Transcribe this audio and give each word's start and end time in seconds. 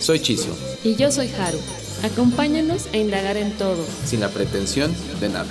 Soy 0.00 0.20
Chiso. 0.20 0.56
Y 0.84 0.94
yo 0.96 1.10
soy 1.10 1.28
Haru. 1.28 1.58
Acompáñanos 2.02 2.86
a 2.92 2.96
indagar 2.96 3.36
en 3.36 3.52
todo. 3.52 3.84
Sin 4.04 4.20
la 4.20 4.28
pretensión 4.28 4.94
de 5.20 5.28
nada. 5.28 5.48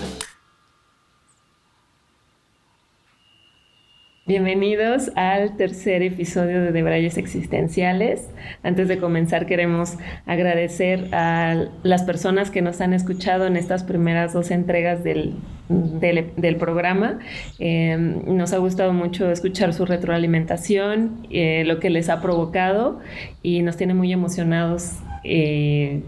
Bienvenidos 4.27 5.11
al 5.15 5.55
tercer 5.55 6.01
episodio 6.01 6.59
de 6.63 6.71
Debrayes 6.71 7.15
Existenciales. 7.19 8.27
Antes 8.63 8.87
de 8.87 8.97
comenzar 8.97 9.45
queremos 9.45 9.99
agradecer 10.25 11.13
a 11.13 11.67
las 11.83 12.01
personas 12.01 12.49
que 12.49 12.63
nos 12.63 12.81
han 12.81 12.93
escuchado 12.93 13.45
en 13.45 13.55
estas 13.55 13.83
primeras 13.83 14.33
dos 14.33 14.49
entregas 14.49 15.03
del, 15.03 15.35
del, 15.69 16.55
programa. 16.55 17.19
Em, 17.59 18.35
nos 18.35 18.51
ha 18.53 18.57
gustado 18.57 18.93
mucho 18.93 19.29
escuchar 19.29 19.75
su 19.75 19.85
retroalimentación, 19.85 21.27
eh, 21.29 21.63
lo 21.63 21.79
que 21.79 21.91
les 21.91 22.09
ha 22.09 22.19
provocado 22.19 23.01
y 23.43 23.61
nos 23.61 23.77
tiene 23.77 23.93
muy 23.93 24.11
emocionados 24.11 25.03
eh, 25.25 26.03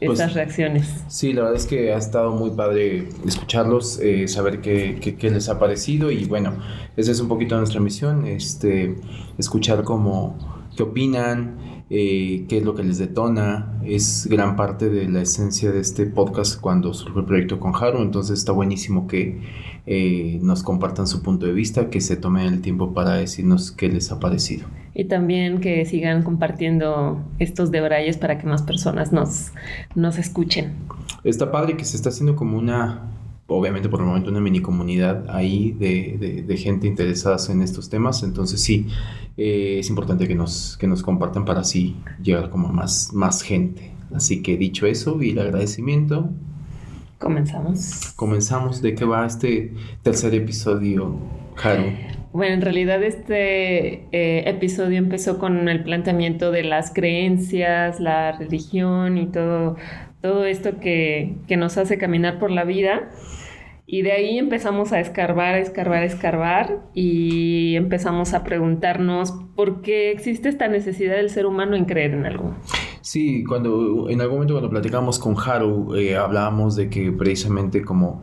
estas 0.00 0.26
pues, 0.26 0.34
reacciones. 0.34 1.04
Sí, 1.08 1.32
la 1.32 1.42
verdad 1.42 1.56
es 1.56 1.66
que 1.66 1.92
ha 1.92 1.98
estado 1.98 2.32
muy 2.32 2.50
padre 2.50 3.08
escucharlos, 3.26 3.98
eh, 4.00 4.28
saber 4.28 4.60
qué, 4.60 5.16
qué, 5.18 5.30
les 5.30 5.48
ha 5.48 5.58
parecido 5.58 6.10
y 6.10 6.24
bueno, 6.24 6.54
esa 6.96 7.12
es 7.12 7.20
un 7.20 7.28
poquito 7.28 7.56
nuestra 7.56 7.80
misión, 7.80 8.26
este, 8.26 8.96
escuchar 9.38 9.84
cómo, 9.84 10.38
qué 10.76 10.82
opinan, 10.82 11.84
eh, 11.88 12.46
qué 12.48 12.58
es 12.58 12.64
lo 12.64 12.74
que 12.74 12.82
les 12.82 12.98
detona. 12.98 13.80
Es 13.84 14.26
gran 14.26 14.56
parte 14.56 14.90
de 14.90 15.08
la 15.08 15.22
esencia 15.22 15.70
de 15.70 15.80
este 15.80 16.06
podcast 16.06 16.60
cuando 16.60 16.92
surgió 16.92 17.20
el 17.20 17.26
proyecto 17.26 17.60
con 17.60 17.74
Haru, 17.74 18.02
entonces 18.02 18.38
está 18.38 18.52
buenísimo 18.52 19.06
que 19.06 19.40
eh, 19.86 20.40
nos 20.42 20.62
compartan 20.62 21.06
su 21.06 21.22
punto 21.22 21.46
de 21.46 21.52
vista, 21.52 21.88
que 21.90 22.00
se 22.00 22.16
tomen 22.16 22.46
el 22.46 22.60
tiempo 22.60 22.92
para 22.92 23.14
decirnos 23.14 23.70
qué 23.70 23.88
les 23.88 24.10
ha 24.10 24.18
parecido. 24.18 24.66
Y 24.98 25.04
también 25.04 25.60
que 25.60 25.84
sigan 25.84 26.22
compartiendo 26.22 27.22
estos 27.38 27.70
debrayes 27.70 28.16
para 28.16 28.38
que 28.38 28.46
más 28.46 28.62
personas 28.62 29.12
nos, 29.12 29.52
nos 29.94 30.16
escuchen. 30.16 30.72
Está 31.22 31.52
padre 31.52 31.76
que 31.76 31.84
se 31.84 31.96
está 31.96 32.08
haciendo 32.08 32.34
como 32.34 32.56
una 32.56 33.02
obviamente 33.46 33.90
por 33.90 34.00
el 34.00 34.06
momento 34.06 34.30
una 34.30 34.40
mini 34.40 34.60
comunidad 34.60 35.26
ahí 35.28 35.72
de, 35.72 36.44
de, 36.46 36.56
gente 36.56 36.86
interesada 36.86 37.36
en 37.52 37.60
estos 37.60 37.90
temas. 37.90 38.22
Entonces 38.22 38.60
sí, 38.62 38.88
eh, 39.36 39.76
es 39.80 39.90
importante 39.90 40.26
que 40.26 40.34
nos, 40.34 40.78
que 40.78 40.86
nos 40.86 41.02
compartan 41.02 41.44
para 41.44 41.60
así 41.60 41.96
llegar 42.22 42.48
como 42.48 42.68
más, 42.68 43.12
más 43.12 43.42
gente. 43.42 43.92
Así 44.14 44.42
que 44.42 44.56
dicho 44.56 44.86
eso 44.86 45.22
y 45.22 45.30
el 45.30 45.40
agradecimiento. 45.40 46.30
Comenzamos. 47.18 48.12
Comenzamos. 48.16 48.80
¿De 48.80 48.94
qué 48.94 49.04
va 49.04 49.26
este 49.26 49.74
tercer 50.02 50.34
episodio, 50.34 51.16
Haru? 51.62 51.92
Bueno, 52.36 52.52
en 52.52 52.60
realidad 52.60 53.02
este 53.02 54.08
eh, 54.12 54.42
episodio 54.44 54.98
empezó 54.98 55.38
con 55.38 55.70
el 55.70 55.82
planteamiento 55.82 56.50
de 56.50 56.64
las 56.64 56.92
creencias, 56.92 57.98
la 57.98 58.32
religión 58.32 59.16
y 59.16 59.26
todo, 59.26 59.76
todo 60.20 60.44
esto 60.44 60.78
que, 60.78 61.38
que 61.48 61.56
nos 61.56 61.78
hace 61.78 61.96
caminar 61.96 62.38
por 62.38 62.50
la 62.50 62.64
vida. 62.64 63.08
Y 63.86 64.02
de 64.02 64.12
ahí 64.12 64.36
empezamos 64.36 64.92
a 64.92 65.00
escarbar, 65.00 65.54
escarbar, 65.54 66.02
escarbar 66.02 66.82
y 66.92 67.74
empezamos 67.74 68.34
a 68.34 68.44
preguntarnos 68.44 69.32
por 69.54 69.80
qué 69.80 70.10
existe 70.10 70.50
esta 70.50 70.68
necesidad 70.68 71.16
del 71.16 71.30
ser 71.30 71.46
humano 71.46 71.74
en 71.74 71.86
creer 71.86 72.10
en 72.10 72.26
algo. 72.26 72.54
Sí, 73.00 73.44
cuando 73.44 74.10
en 74.10 74.20
algún 74.20 74.36
momento 74.36 74.52
cuando 74.52 74.68
platicamos 74.68 75.18
con 75.18 75.36
Haru 75.38 75.94
eh, 75.94 76.16
hablábamos 76.16 76.76
de 76.76 76.90
que 76.90 77.12
precisamente 77.12 77.82
como 77.82 78.22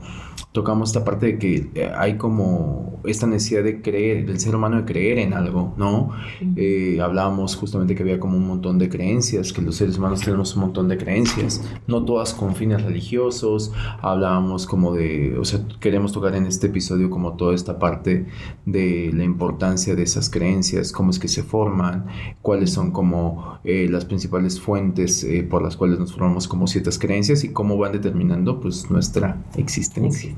tocamos 0.53 0.89
esta 0.89 1.03
parte 1.03 1.25
de 1.25 1.39
que 1.39 1.69
eh, 1.73 1.91
hay 1.95 2.15
como 2.17 3.01
esta 3.05 3.25
necesidad 3.25 3.63
de 3.63 3.81
creer, 3.81 4.25
del 4.27 4.39
ser 4.39 4.55
humano 4.55 4.77
de 4.77 4.85
creer 4.85 5.17
en 5.17 5.33
algo, 5.33 5.73
¿no? 5.77 6.11
Eh, 6.55 6.99
hablábamos 7.01 7.55
justamente 7.55 7.95
que 7.95 8.03
había 8.03 8.19
como 8.19 8.37
un 8.37 8.47
montón 8.47 8.77
de 8.77 8.87
creencias, 8.87 9.51
que 9.51 9.63
los 9.63 9.75
seres 9.75 9.97
humanos 9.97 10.21
tenemos 10.21 10.55
un 10.55 10.61
montón 10.61 10.87
de 10.87 10.97
creencias, 10.97 11.61
no 11.87 12.05
todas 12.05 12.35
con 12.35 12.55
fines 12.55 12.83
religiosos, 12.83 13.73
hablábamos 13.99 14.67
como 14.67 14.93
de, 14.93 15.35
o 15.39 15.43
sea, 15.43 15.59
queremos 15.79 16.13
tocar 16.13 16.35
en 16.35 16.45
este 16.45 16.67
episodio 16.67 17.09
como 17.09 17.33
toda 17.33 17.55
esta 17.55 17.79
parte 17.79 18.27
de 18.65 19.11
la 19.11 19.23
importancia 19.23 19.95
de 19.95 20.03
esas 20.03 20.29
creencias, 20.29 20.91
cómo 20.91 21.09
es 21.09 21.17
que 21.17 21.27
se 21.27 21.41
forman, 21.41 22.05
cuáles 22.43 22.71
son 22.71 22.91
como 22.91 23.59
eh, 23.63 23.87
las 23.89 24.05
principales 24.05 24.61
fuentes 24.61 25.25
por 25.49 25.63
las 25.63 25.75
cuales 25.75 25.97
nos 25.97 26.13
formamos 26.13 26.47
como 26.47 26.67
ciertas 26.67 26.99
creencias 26.99 27.43
y 27.43 27.49
cómo 27.49 27.75
van 27.77 27.91
determinando 27.91 28.61
pues 28.61 28.91
nuestra 28.91 29.43
existencia. 29.57 30.35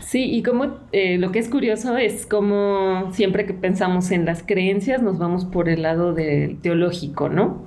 Sí, 0.00 0.30
y 0.30 0.42
como 0.42 0.76
eh, 0.92 1.18
lo 1.18 1.32
que 1.32 1.38
es 1.38 1.48
curioso 1.48 1.96
es 1.96 2.26
como 2.26 3.10
siempre 3.12 3.46
que 3.46 3.54
pensamos 3.54 4.10
en 4.10 4.24
las 4.24 4.42
creencias 4.42 5.02
nos 5.02 5.18
vamos 5.18 5.44
por 5.44 5.68
el 5.68 5.82
lado 5.82 6.12
del 6.12 6.60
teológico, 6.60 7.28
¿no? 7.28 7.64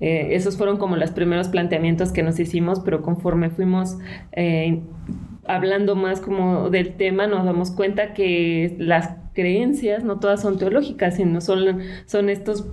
Eh, 0.00 0.30
esos 0.32 0.56
fueron 0.56 0.76
como 0.76 0.96
los 0.96 1.12
primeros 1.12 1.48
planteamientos 1.48 2.10
que 2.10 2.22
nos 2.22 2.40
hicimos, 2.40 2.80
pero 2.80 3.02
conforme 3.02 3.50
fuimos 3.50 3.98
eh, 4.32 4.80
hablando 5.46 5.94
más 5.94 6.20
como 6.20 6.70
del 6.70 6.94
tema, 6.94 7.26
nos 7.26 7.44
damos 7.44 7.70
cuenta 7.70 8.12
que 8.12 8.74
las 8.78 9.10
creencias 9.34 10.04
no 10.04 10.18
todas 10.18 10.42
son 10.42 10.58
teológicas, 10.58 11.16
sino 11.16 11.40
son, 11.40 11.80
son 12.06 12.28
estos 12.28 12.66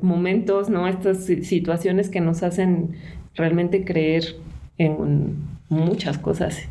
momentos, 0.00 0.70
¿no? 0.70 0.88
Estas 0.88 1.26
situaciones 1.26 2.08
que 2.08 2.20
nos 2.20 2.42
hacen 2.42 2.96
realmente 3.34 3.84
creer 3.84 4.24
en 4.78 5.36
muchas 5.68 6.18
cosas. 6.18 6.68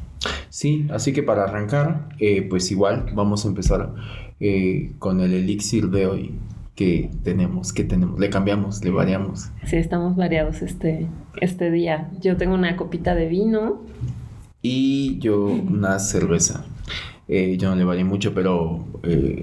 Sí, 0.49 0.87
así 0.91 1.13
que 1.13 1.23
para 1.23 1.43
arrancar, 1.43 2.09
eh, 2.19 2.41
pues 2.41 2.71
igual 2.71 3.11
vamos 3.13 3.45
a 3.45 3.49
empezar 3.49 3.93
eh, 4.39 4.93
con 4.99 5.21
el 5.21 5.33
elixir 5.33 5.89
de 5.89 6.07
hoy 6.07 6.35
que 6.75 7.09
tenemos, 7.23 7.73
que 7.73 7.83
tenemos, 7.83 8.19
le 8.19 8.29
cambiamos, 8.29 8.83
le 8.83 8.91
variamos. 8.91 9.49
Sí, 9.65 9.77
estamos 9.77 10.15
variados 10.15 10.61
este, 10.61 11.07
este 11.41 11.71
día. 11.71 12.11
Yo 12.21 12.37
tengo 12.37 12.53
una 12.53 12.75
copita 12.75 13.15
de 13.15 13.27
vino. 13.27 13.81
Y 14.61 15.17
yo 15.19 15.45
una 15.45 15.99
cerveza. 15.99 16.65
Eh, 17.27 17.57
yo 17.57 17.69
no 17.69 17.75
le 17.75 17.83
varié 17.83 18.03
mucho, 18.03 18.33
pero 18.33 18.85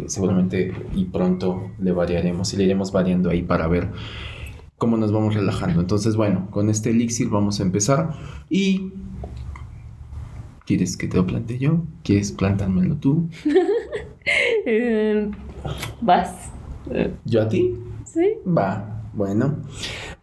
seguramente 0.07 0.73
y 0.95 1.07
pronto 1.07 1.71
le 1.81 1.93
variaremos 1.93 2.53
y 2.53 2.57
le 2.57 2.65
iremos 2.65 2.93
variando 2.93 3.31
ahí 3.31 3.43
para 3.43 3.67
ver 3.67 3.91
cómo 4.79 4.97
nos 4.97 5.13
vamos 5.13 5.35
relajando. 5.35 5.81
Entonces, 5.81 6.17
bueno, 6.17 6.49
con 6.51 6.69
este 6.69 6.91
elixir 6.91 7.29
vamos 7.31 7.61
a 7.61 7.63
empezar 7.63 8.11
y 8.51 8.93
¿Quieres 10.67 10.97
que 10.97 11.09
te 11.09 11.17
lo 11.17 11.27
plante 11.27 11.59
yo? 11.59 11.83
¿Quieres 12.03 12.33
plantármelo 12.33 12.97
tú? 12.97 13.29
Em, 14.67 15.33
vas. 16.01 16.51
¿Yo 17.27 17.43
a 17.43 17.49
ti? 17.49 17.75
Sí. 18.07 18.39
Va. 18.47 19.03
Bueno, 19.13 19.59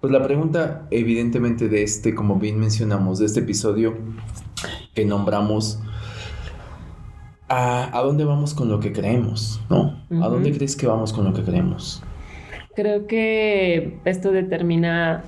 pues 0.02 0.12
la 0.12 0.22
pregunta 0.22 0.88
evidentemente 0.92 1.70
de 1.70 1.84
este, 1.84 2.14
como 2.14 2.36
bien 2.38 2.60
mencionamos, 2.60 3.20
de 3.20 3.28
este 3.28 3.40
episodio 3.40 3.96
que 4.94 5.06
nombramos, 5.06 5.80
¿a, 7.48 8.02
dónde 8.04 8.26
vamos 8.26 8.54
con 8.54 8.68
lo 8.68 8.80
que 8.80 8.92
creemos? 8.92 9.62
¿No? 9.70 10.04
¿A 10.22 10.28
dónde 10.28 10.52
crees 10.52 10.76
que 10.76 10.88
vamos 10.88 11.14
con 11.14 11.24
lo 11.24 11.34
que 11.34 11.44
creemos? 11.44 12.04
Creo 12.76 13.08
que 13.08 14.00
esto 14.04 14.32
determina 14.32 15.24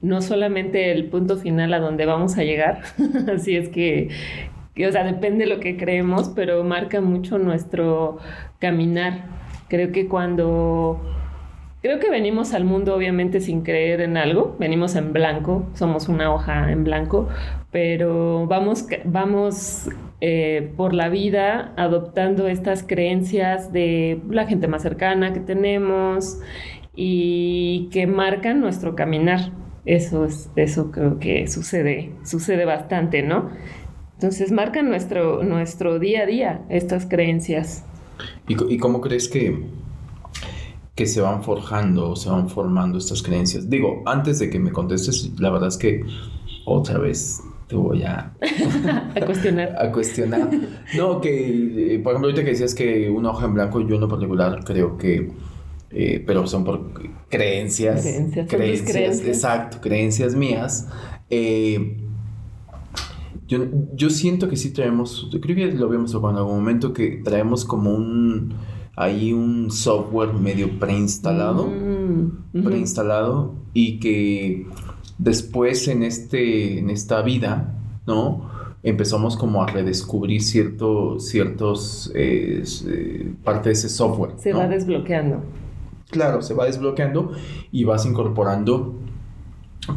no 0.00 0.22
solamente 0.22 0.92
el 0.92 1.06
punto 1.06 1.38
final 1.38 1.74
a 1.74 1.80
donde 1.80 2.06
vamos 2.06 2.38
a 2.38 2.44
llegar, 2.44 2.82
así 3.34 3.56
es 3.56 3.68
que 3.68 4.10
o 4.84 4.92
sea, 4.92 5.04
depende 5.04 5.44
de 5.44 5.54
lo 5.54 5.60
que 5.60 5.76
creemos, 5.76 6.30
pero 6.34 6.62
marca 6.64 7.00
mucho 7.00 7.38
nuestro 7.38 8.18
caminar. 8.58 9.24
Creo 9.68 9.92
que 9.92 10.08
cuando... 10.08 11.00
Creo 11.80 12.00
que 12.00 12.10
venimos 12.10 12.54
al 12.54 12.64
mundo 12.64 12.94
obviamente 12.96 13.40
sin 13.40 13.62
creer 13.62 14.00
en 14.00 14.16
algo, 14.16 14.56
venimos 14.58 14.96
en 14.96 15.12
blanco, 15.12 15.68
somos 15.74 16.08
una 16.08 16.34
hoja 16.34 16.72
en 16.72 16.82
blanco, 16.82 17.28
pero 17.70 18.48
vamos, 18.48 18.86
vamos 19.04 19.88
eh, 20.20 20.72
por 20.76 20.92
la 20.92 21.08
vida 21.08 21.72
adoptando 21.76 22.48
estas 22.48 22.82
creencias 22.82 23.72
de 23.72 24.20
la 24.28 24.46
gente 24.46 24.66
más 24.66 24.82
cercana 24.82 25.32
que 25.32 25.38
tenemos 25.38 26.40
y 26.96 27.88
que 27.92 28.08
marcan 28.08 28.60
nuestro 28.60 28.96
caminar. 28.96 29.52
Eso 29.84 30.24
es, 30.24 30.50
eso 30.56 30.90
creo 30.90 31.20
que 31.20 31.46
sucede, 31.46 32.12
sucede 32.24 32.64
bastante, 32.64 33.22
¿no? 33.22 33.50
Entonces 34.18 34.50
marcan 34.50 34.88
nuestro, 34.88 35.44
nuestro 35.44 36.00
día 36.00 36.22
a 36.22 36.26
día 36.26 36.62
estas 36.70 37.06
creencias. 37.06 37.84
¿Y, 38.48 38.76
cómo 38.78 39.00
crees 39.00 39.28
que, 39.28 39.62
que 40.96 41.06
se 41.06 41.20
van 41.20 41.44
forjando, 41.44 42.16
se 42.16 42.28
van 42.28 42.48
formando 42.48 42.98
estas 42.98 43.22
creencias. 43.22 43.70
Digo, 43.70 44.02
antes 44.06 44.40
de 44.40 44.50
que 44.50 44.58
me 44.58 44.72
contestes, 44.72 45.30
la 45.38 45.50
verdad 45.50 45.68
es 45.68 45.76
que 45.76 46.02
otra 46.64 46.98
vez 46.98 47.40
te 47.68 47.76
voy 47.76 48.02
a, 48.02 48.32
a 49.14 49.24
cuestionar. 49.24 49.76
a 49.78 49.92
cuestionar. 49.92 50.50
No, 50.96 51.20
que, 51.20 51.94
eh, 51.94 52.00
por 52.00 52.14
ejemplo, 52.14 52.30
ahorita 52.30 52.42
que 52.42 52.50
decías 52.50 52.74
que 52.74 53.08
una 53.08 53.30
hoja 53.30 53.46
en 53.46 53.54
blanco, 53.54 53.80
yo 53.82 53.94
en 53.94 54.00
lo 54.00 54.08
particular 54.08 54.64
creo 54.64 54.98
que, 54.98 55.30
eh, 55.92 56.24
pero 56.26 56.44
son 56.48 56.64
por 56.64 56.92
creencias. 57.28 58.02
Creencias, 58.02 58.48
creencias, 58.48 58.90
creencias. 58.90 59.28
exacto, 59.28 59.80
creencias 59.80 60.34
mías. 60.34 60.88
Eh, 61.30 62.07
yo, 63.48 63.64
yo 63.94 64.10
siento 64.10 64.48
que 64.48 64.56
sí 64.56 64.72
traemos, 64.72 65.28
creo 65.42 65.56
que 65.56 65.72
lo 65.72 65.86
habíamos 65.86 66.12
tocado 66.12 66.32
en 66.32 66.38
algún 66.38 66.56
momento, 66.56 66.92
que 66.92 67.20
traemos 67.24 67.64
como 67.64 67.92
un, 67.92 68.54
ahí 68.94 69.32
un 69.32 69.70
software 69.72 70.32
medio 70.34 70.78
preinstalado 70.78 71.68
Mm, 72.52 72.64
preinstalado 72.64 73.54
y 73.74 74.00
que 74.00 74.66
después 75.18 75.86
en, 75.88 76.02
este, 76.02 76.78
en 76.78 76.90
esta 76.90 77.22
vida, 77.22 77.74
¿no? 78.06 78.48
Empezamos 78.82 79.36
como 79.36 79.62
a 79.62 79.66
redescubrir 79.66 80.42
cierto, 80.42 81.18
ciertos 81.20 82.10
eh, 82.14 82.62
eh, 82.86 83.32
parte 83.44 83.68
de 83.68 83.72
ese 83.74 83.88
software. 83.88 84.32
Se 84.38 84.52
¿no? 84.52 84.58
va 84.58 84.68
desbloqueando. 84.68 85.42
Claro, 86.10 86.40
se 86.40 86.54
va 86.54 86.64
desbloqueando 86.64 87.32
y 87.70 87.84
vas 87.84 88.06
incorporando, 88.06 88.94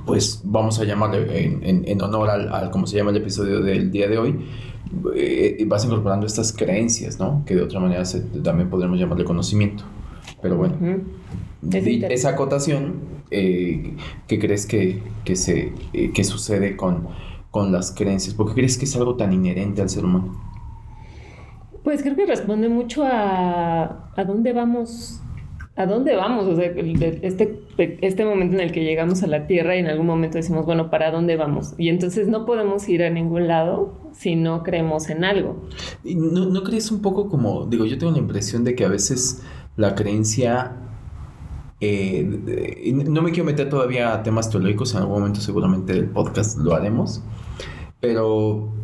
pues 0.06 0.42
vamos 0.44 0.80
a 0.80 0.84
llamarle 0.84 1.46
en, 1.46 1.64
en- 1.64 1.84
en 1.88 2.02
honor 2.02 2.30
al, 2.30 2.54
al, 2.54 2.72
como 2.72 2.88
se 2.88 2.98
llama 2.98 3.12
el 3.12 3.18
episodio 3.18 3.62
del 3.62 3.92
día 3.92 4.08
de 4.08 4.18
hoy, 4.18 4.46
eh, 5.16 5.64
vas 5.68 5.86
incorporando 5.86 6.26
estas 6.26 6.52
creencias, 6.54 7.20
¿no? 7.20 7.44
Que 7.46 7.56
de 7.56 7.62
otra 7.62 7.80
manera 7.80 8.04
se- 8.06 8.22
también 8.22 8.70
podríamos 8.70 9.00
llamarle 9.00 9.24
conocimiento. 9.24 9.84
Pero 10.42 10.58
bueno, 10.58 10.76
Ujú. 10.76 10.88
Es 10.88 11.86
Di- 11.86 11.92
interesante. 11.96 12.14
esa 12.16 12.30
acotación, 12.30 12.96
eh, 13.30 13.96
¿qué 14.28 14.40
crees 14.40 14.66
que, 14.66 15.02
que 15.24 15.36
se, 15.36 15.74
eh, 15.94 16.12
que 16.12 16.24
sucede 16.24 16.76
con, 16.76 17.08
con 17.52 17.72
las 17.72 17.92
creencias? 17.92 18.34
¿Por 18.34 18.48
qué 18.50 18.54
crees 18.56 18.78
que 18.78 18.86
es 18.86 18.96
algo 18.96 19.16
tan 19.16 19.32
inherente 19.32 19.82
al 19.82 19.90
ser 19.90 20.04
humano? 20.06 20.36
Pues 21.84 22.02
creo 22.04 22.16
que 22.16 22.26
responde 22.26 22.68
mucho 22.70 23.04
a, 23.04 24.12
a 24.16 24.24
dónde 24.26 24.54
vamos, 24.54 25.20
a 25.81 25.86
dónde 25.86 26.16
vamos, 26.16 26.45
o 26.48 26.56
sea, 26.56 26.66
este, 26.66 27.63
este 27.78 28.25
momento 28.25 28.56
en 28.56 28.62
el 28.62 28.72
que 28.72 28.83
llegamos 28.83 29.24
a 29.24 29.28
la 29.28 29.48
Tierra 29.48 29.75
y 29.75 29.80
en 29.80 29.88
algún 29.88 30.07
momento 30.07 30.38
decimos, 30.38 30.66
bueno, 30.66 30.89
¿para 30.89 31.12
dónde 31.12 31.36
vamos? 31.36 31.74
Y 31.78 31.89
entonces 31.89 32.28
no 32.28 32.45
podemos 32.45 32.88
ir 32.89 33.04
a 33.04 33.10
ningún 33.10 33.48
lado 33.48 33.94
si 34.13 34.36
no 34.36 34.63
creemos 34.63 35.10
en 35.10 35.24
algo. 35.24 35.63
¿Y 36.04 36.16
¿No, 36.16 36.45
¿No 36.45 36.63
crees 36.63 36.92
un 36.92 37.01
poco 37.01 37.30
como, 37.30 37.66
digo, 37.66 37.86
yo 37.86 37.98
tengo 37.98 38.12
la 38.12 38.19
impresión 38.19 38.63
de 38.63 38.75
que 38.75 38.86
a 38.86 38.89
veces 38.89 39.42
la 39.78 39.95
creencia, 39.95 40.74
eh, 41.80 42.24
no 43.07 43.22
me 43.22 43.31
quiero 43.31 43.45
meter 43.45 43.69
todavía 43.69 44.13
a 44.13 44.24
temas 44.24 44.50
teológicos, 44.50 44.94
en 44.94 45.01
algún 45.01 45.19
momento 45.19 45.42
seguramente 45.42 45.94
del 45.94 46.06
podcast 46.06 46.57
lo 46.57 46.75
haremos, 46.75 47.24
pero 48.00 48.81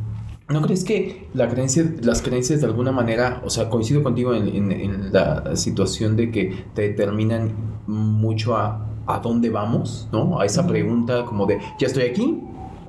¿no 0.50 0.62
crees 0.62 0.84
que 0.84 1.28
la 1.34 1.48
creencia, 1.50 1.86
las 2.02 2.22
creencias 2.22 2.62
de 2.62 2.68
alguna 2.68 2.92
manera, 2.92 3.42
o 3.46 3.50
sea, 3.50 3.70
coincido 3.70 4.02
contigo 4.04 4.34
en, 4.34 4.48
en- 4.48 4.72
en 4.72 5.14
la 5.14 5.56
situación 5.56 6.16
de 6.16 6.32
que 6.32 6.54
te 6.74 6.84
determinan 6.84 7.52
mucho 7.88 8.56
a, 8.56 8.88
a 9.08 9.20
dónde 9.20 9.50
vamos, 9.50 10.08
¿no? 10.12 10.40
A 10.40 10.46
esa 10.46 10.66
pregunta 10.68 11.26
como 11.26 11.46
de, 11.46 11.60
ya 11.80 11.88
estoy 11.88 12.04
aquí, 12.04 12.40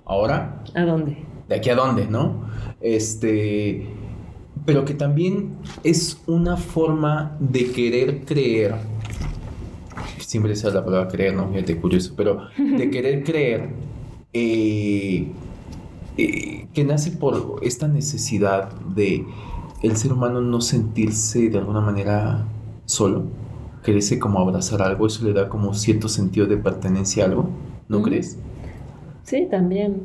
ahora 0.04 0.62
¿A 0.74 0.84
dónde? 0.84 1.18
de 1.48 1.54
aquí 1.54 1.70
a 1.70 1.74
dónde, 1.76 2.06
¿no? 2.06 2.42
Este, 2.80 3.86
pero 4.64 4.84
que 4.84 4.94
también 4.94 5.56
es 5.82 6.20
una 6.26 6.56
forma 6.56 7.36
de 7.40 7.70
querer 7.72 8.24
creer, 8.24 8.74
siempre 10.18 10.52
esa 10.52 10.68
es 10.68 10.74
la 10.74 10.84
palabra 10.84 11.08
creer, 11.08 11.34
¿no? 11.34 11.48
Fíjate, 11.50 11.76
curioso, 11.78 12.12
pero 12.16 12.48
de 12.56 12.90
querer 12.90 13.24
creer 13.24 13.70
eh, 14.32 15.26
eh, 16.18 16.66
que 16.74 16.84
nace 16.84 17.12
por 17.12 17.60
esta 17.62 17.86
necesidad 17.86 18.72
de 18.94 19.24
el 19.82 19.96
ser 19.96 20.12
humano 20.12 20.40
no 20.40 20.60
sentirse 20.60 21.48
de 21.48 21.58
alguna 21.58 21.80
manera 21.80 22.44
solo, 22.86 23.26
quererse 23.84 24.18
como 24.18 24.40
abrazar 24.40 24.82
algo, 24.82 25.06
eso 25.06 25.24
le 25.24 25.32
da 25.32 25.48
como 25.48 25.72
cierto 25.74 26.08
sentido 26.08 26.46
de 26.46 26.56
pertenencia 26.56 27.22
a 27.22 27.28
algo, 27.28 27.48
¿no 27.88 28.02
crees? 28.02 28.36
Sí, 29.22 29.46
también. 29.48 30.02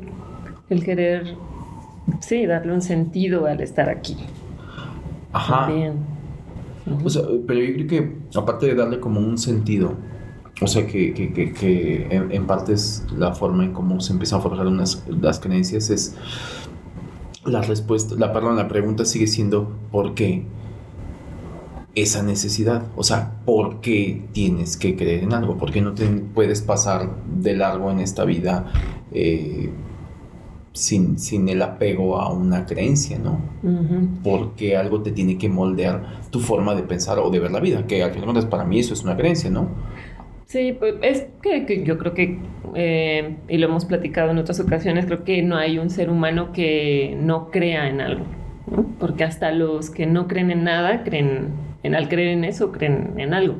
El 0.70 0.84
querer, 0.84 1.34
sí, 2.20 2.46
darle 2.46 2.74
un 2.74 2.82
sentido 2.82 3.46
al 3.46 3.60
estar 3.60 3.88
aquí. 3.88 4.16
Ajá. 5.32 5.66
También. 5.66 5.94
O 7.02 7.10
sea, 7.10 7.22
pero 7.46 7.60
yo 7.60 7.74
creo 7.74 7.86
que 7.88 8.16
aparte 8.38 8.66
de 8.66 8.74
darle 8.76 9.00
como 9.00 9.18
un 9.18 9.36
sentido, 9.36 9.94
o 10.60 10.66
sea, 10.66 10.86
que, 10.86 11.12
que, 11.14 11.32
que, 11.32 11.52
que 11.52 12.06
en, 12.10 12.30
en 12.30 12.46
parte 12.46 12.74
es 12.74 13.04
la 13.16 13.34
forma 13.34 13.64
en 13.64 13.72
cómo 13.72 14.00
se 14.00 14.12
empiezan 14.12 14.38
a 14.38 14.42
forjar 14.42 14.66
unas, 14.66 15.02
las 15.08 15.40
creencias, 15.40 15.90
es 15.90 16.14
la 17.44 17.62
respuesta, 17.62 18.14
la, 18.16 18.32
perdón, 18.32 18.56
la 18.56 18.68
pregunta 18.68 19.04
sigue 19.04 19.26
siendo 19.26 19.72
¿por 19.90 20.14
qué 20.14 20.46
esa 21.94 22.22
necesidad? 22.22 22.86
O 22.96 23.02
sea, 23.02 23.40
¿por 23.44 23.80
qué 23.80 24.26
tienes 24.32 24.76
que 24.76 24.96
creer 24.96 25.24
en 25.24 25.32
algo? 25.32 25.56
¿Por 25.56 25.70
qué 25.70 25.80
no 25.80 25.92
te 25.92 26.06
puedes 26.06 26.62
pasar 26.62 27.10
de 27.26 27.56
largo 27.56 27.90
en 27.90 28.00
esta 28.00 28.24
vida 28.24 28.72
eh, 29.12 29.70
sin, 30.72 31.18
sin 31.20 31.48
el 31.48 31.62
apego 31.62 32.20
a 32.20 32.32
una 32.32 32.66
creencia, 32.66 33.18
¿no? 33.18 33.38
Ujú. 33.62 34.08
porque 34.22 34.76
algo 34.76 35.02
te 35.02 35.12
tiene 35.12 35.38
que 35.38 35.48
moldear 35.48 36.20
tu 36.30 36.40
forma 36.40 36.74
de 36.74 36.82
pensar 36.82 37.18
o 37.18 37.30
de 37.30 37.38
ver 37.38 37.52
la 37.52 37.60
vida, 37.60 37.86
que 37.86 38.02
al 38.02 38.12
final 38.12 38.48
para 38.48 38.64
mí 38.64 38.80
eso 38.80 38.92
es 38.92 39.04
una 39.04 39.16
creencia, 39.16 39.50
¿no? 39.50 39.68
Sí, 40.54 40.72
pues 40.72 40.94
es 41.02 41.26
que, 41.42 41.66
que 41.66 41.82
yo 41.82 41.98
creo 41.98 42.14
que, 42.14 42.38
eh, 42.76 43.38
y 43.48 43.58
lo 43.58 43.66
hemos 43.66 43.86
platicado 43.86 44.30
en 44.30 44.38
otras 44.38 44.60
ocasiones, 44.60 45.04
creo 45.06 45.24
que 45.24 45.42
no 45.42 45.56
hay 45.56 45.80
un 45.80 45.90
ser 45.90 46.08
humano 46.10 46.52
que 46.52 47.16
no 47.20 47.50
crea 47.50 47.88
en 47.88 48.00
algo, 48.00 48.24
¿no? 48.70 48.86
Porque 49.00 49.24
hasta 49.24 49.50
los 49.50 49.90
que 49.90 50.06
no 50.06 50.28
creen 50.28 50.52
en 50.52 50.62
nada, 50.62 51.02
creen, 51.02 51.48
en, 51.82 51.96
al 51.96 52.08
creer 52.08 52.28
en 52.28 52.44
eso, 52.44 52.70
creen 52.70 53.14
en 53.16 53.34
algo. 53.34 53.56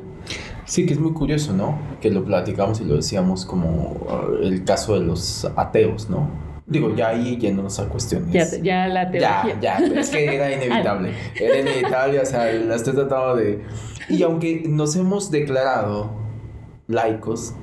Sí, 0.63 0.85
que 0.85 0.93
es 0.93 0.99
muy 1.01 1.11
curioso, 1.11 1.51
¿no? 1.51 1.77
Que 1.99 2.09
lo 2.09 2.23
platicamos 2.23 2.79
y 2.79 2.85
lo 2.85 2.95
decíamos 2.95 3.45
como 3.45 3.97
uh, 4.07 4.41
el 4.41 4.63
caso 4.63 4.97
de 4.97 5.05
los 5.05 5.43
ateos, 5.57 6.09
¿no? 6.09 6.29
Digo, 6.65 6.95
ya 6.95 7.09
ahí 7.09 7.35
yéndonos 7.35 7.77
a 7.77 7.89
cuestiones. 7.89 8.31
Ya, 8.31 8.63
ya 8.63 8.87
la 8.87 9.11
teología. 9.11 9.59
Ya, 9.59 9.79
ya, 9.85 9.99
es 9.99 10.09
que 10.11 10.33
era 10.33 10.49
inevitable. 10.49 11.11
Era 11.35 11.59
inevitable, 11.59 12.21
o 12.21 12.25
sea, 12.25 12.49
la 12.53 12.75
estoy 12.75 12.93
tratando 12.93 13.35
de. 13.35 13.65
Y 14.07 14.23
aunque 14.23 14.63
nos 14.65 14.95
hemos 14.95 15.29
declarado 15.29 16.23
laicos, 16.87 17.53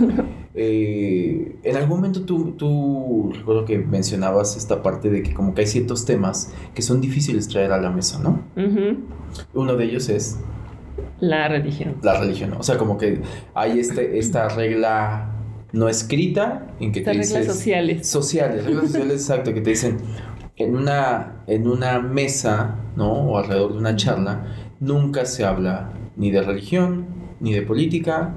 eh, 0.54 1.56
en 1.62 1.76
algún 1.76 1.96
momento 1.96 2.22
tú, 2.22 2.52
tú 2.56 3.32
recuerdo 3.34 3.64
que 3.64 3.78
mencionabas 3.78 4.56
esta 4.56 4.82
parte 4.82 5.10
de 5.10 5.22
que 5.22 5.34
como 5.34 5.54
que 5.54 5.62
hay 5.62 5.66
ciertos 5.66 6.04
temas 6.04 6.52
que 6.74 6.82
son 6.82 7.00
difíciles 7.00 7.48
traer 7.48 7.72
a 7.72 7.80
la 7.80 7.90
mesa, 7.90 8.18
¿no? 8.20 8.42
Uno 9.54 9.76
de 9.76 9.84
ellos 9.84 10.08
es 10.08 10.38
La 11.20 11.48
religión. 11.48 11.96
la 12.02 12.18
religión, 12.20 12.50
¿no? 12.50 12.58
O 12.58 12.62
sea, 12.62 12.78
como 12.78 12.98
que 12.98 13.20
hay 13.54 13.78
este, 13.78 14.18
esta 14.18 14.48
regla 14.48 15.32
no 15.72 15.88
escrita 15.88 16.66
en 16.80 16.92
que 16.92 17.00
Estas 17.00 17.12
te 17.12 17.18
reglas 17.22 17.38
dices 17.40 17.54
sociales. 17.54 18.08
sociales, 18.08 18.64
reglas 18.64 18.86
sociales, 18.90 19.12
exacto, 19.20 19.52
que 19.54 19.60
te 19.60 19.70
dicen 19.70 19.98
en 20.56 20.74
una, 20.76 21.42
en 21.46 21.68
una 21.68 22.00
mesa, 22.00 22.76
¿no? 22.96 23.12
O 23.12 23.38
alrededor 23.38 23.72
de 23.72 23.78
una 23.78 23.94
charla, 23.96 24.46
nunca 24.80 25.24
se 25.24 25.44
habla 25.44 25.92
ni 26.16 26.30
de 26.30 26.42
religión, 26.42 27.06
ni 27.40 27.52
de 27.52 27.62
política. 27.62 28.34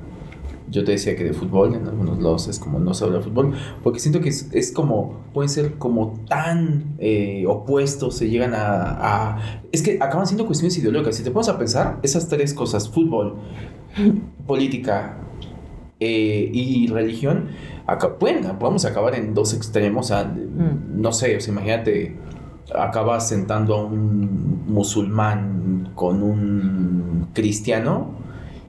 Yo 0.72 0.84
te 0.86 0.94
decía 0.94 1.16
que 1.18 1.24
de 1.26 1.34
fútbol, 1.34 1.76
en 1.76 1.86
algunos 1.88 2.18
lados 2.20 2.48
es 2.48 2.58
como 2.58 2.80
no 2.80 2.94
se 2.94 3.04
habla 3.04 3.18
de 3.18 3.24
fútbol, 3.26 3.54
porque 3.84 4.00
siento 4.00 4.22
que 4.22 4.30
es, 4.30 4.50
es 4.54 4.72
como, 4.72 5.20
pueden 5.34 5.50
ser 5.50 5.74
como 5.78 6.14
tan 6.30 6.96
eh, 6.98 7.44
opuestos, 7.48 8.16
se 8.18 8.30
llegan 8.30 8.54
a, 8.54 9.34
a- 9.36 9.40
Es 9.74 9.82
que 9.84 9.98
acaban 10.02 10.26
siendo 10.28 10.46
cuestiones 10.46 10.78
ideológicas. 10.78 11.16
Si 11.18 11.24
te 11.24 11.32
pones 11.32 11.50
a 11.50 11.58
pensar, 11.58 12.00
esas 12.04 12.28
tres 12.30 12.54
cosas, 12.54 12.88
fútbol, 12.90 13.36
política 14.48 15.18
eh, 16.00 16.50
y 16.54 16.88
religión, 16.88 17.50
acá, 17.86 18.18
pueden, 18.18 18.58
podemos 18.58 18.86
acabar 18.86 19.16
en 19.16 19.34
dos 19.34 19.54
extremos. 19.54 20.12
Mm. 20.12 21.02
no 21.02 21.12
sé, 21.12 21.38
o 21.38 21.42
sea, 21.42 21.52
imagínate, 21.54 22.16
acabas 22.74 23.28
sentando 23.28 23.76
a 23.76 23.84
un 23.86 24.64
musulmán 24.68 25.92
con 25.96 26.24
un 26.24 27.28
cristiano 27.34 28.12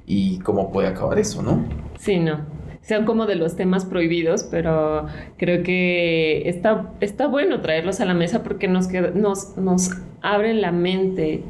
y 0.06 0.38
cómo 0.40 0.70
puede 0.72 0.88
acabar 0.88 1.18
eso, 1.18 1.42
¿no? 1.42 1.64
Sí, 2.02 2.18
no. 2.18 2.40
Sean 2.80 3.04
como 3.04 3.26
de 3.26 3.36
los 3.36 3.54
temas 3.54 3.84
prohibidos, 3.84 4.42
pero 4.50 5.06
creo 5.36 5.62
que 5.62 6.48
está, 6.48 6.90
está 7.00 7.28
bueno 7.28 7.60
traerlos 7.60 8.00
a 8.00 8.04
la 8.06 8.14
mesa 8.14 8.42
porque 8.42 8.66
nos, 8.66 8.88
queda- 8.88 9.12
nos, 9.14 9.56
nos 9.56 9.90
abren 10.20 10.60
la 10.60 10.72
mente. 10.72 11.44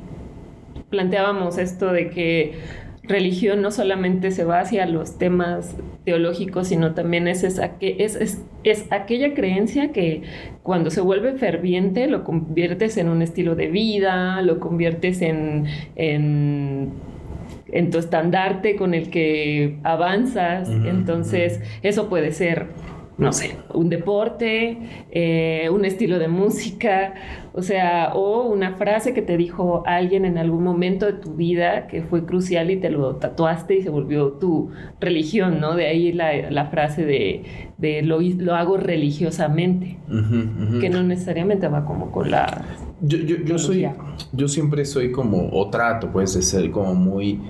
Planteábamos 0.90 1.56
esto 1.56 1.90
de 1.90 2.10
que 2.10 2.52
religión 3.02 3.62
no 3.62 3.70
solamente 3.70 4.30
se 4.30 4.44
va 4.44 4.60
hacia 4.60 4.84
los 4.86 5.16
temas 5.16 5.74
teológicos, 6.04 6.68
sino 6.68 6.92
también 6.92 7.26
es, 7.28 7.44
esa, 7.44 7.76
es, 7.80 8.14
es, 8.16 8.42
es 8.62 8.84
aquella 8.92 9.32
creencia 9.32 9.90
que 9.92 10.22
cuando 10.62 10.90
se 10.90 11.00
vuelve 11.00 11.32
ferviente 11.32 12.08
lo 12.08 12.24
conviertes 12.24 12.98
en 12.98 13.08
un 13.08 13.22
estilo 13.22 13.54
de 13.56 13.68
vida, 13.68 14.42
lo 14.42 14.60
conviertes 14.60 15.22
en, 15.22 15.64
en 15.96 16.90
en 17.72 17.90
tu 17.90 17.98
estandarte 17.98 18.76
con 18.76 18.94
el 18.94 19.10
que 19.10 19.78
avanzas. 19.82 20.70
Entonces, 20.70 21.60
eso 21.82 22.08
puede 22.08 22.32
ser 22.32 22.68
no 23.18 23.32
sé, 23.32 23.56
un 23.74 23.88
deporte, 23.88 24.78
eh, 25.10 25.68
un 25.70 25.84
estilo 25.84 26.18
de 26.18 26.28
música, 26.28 27.14
o 27.52 27.62
sea, 27.62 28.14
o 28.14 28.42
una 28.48 28.76
frase 28.76 29.12
que 29.12 29.20
te 29.20 29.36
dijo 29.36 29.82
alguien 29.86 30.24
en 30.24 30.38
algún 30.38 30.64
momento 30.64 31.06
de 31.06 31.12
tu 31.14 31.34
vida 31.34 31.86
que 31.86 32.02
fue 32.02 32.24
crucial 32.24 32.70
y 32.70 32.76
te 32.76 32.90
lo 32.90 33.16
tatuaste 33.16 33.76
y 33.76 33.82
se 33.82 33.90
volvió 33.90 34.32
tu 34.32 34.70
religión, 34.98 35.60
¿no? 35.60 35.74
De 35.76 35.86
ahí 35.86 36.12
la, 36.12 36.66
frase 36.70 37.04
de, 37.04 38.02
lo, 38.02 38.20
lo, 38.20 38.54
hago 38.54 38.78
religiosamente, 38.78 39.98
que 40.80 40.88
no 40.88 41.02
necesariamente 41.02 41.68
va 41.68 41.84
como 41.84 42.10
con 42.10 42.30
la... 42.30 42.64
Yo, 43.02 43.18
yo, 43.18 43.36
yo 43.44 43.58
soy, 43.58 43.86
yo 44.32 44.48
siempre 44.48 44.84
soy 44.84 45.12
como, 45.12 45.50
o 45.52 45.68
trato 45.70 46.10
pues 46.10 46.34
de 46.34 46.42
ser 46.42 46.70
como 46.70 46.94
muy 46.94 47.40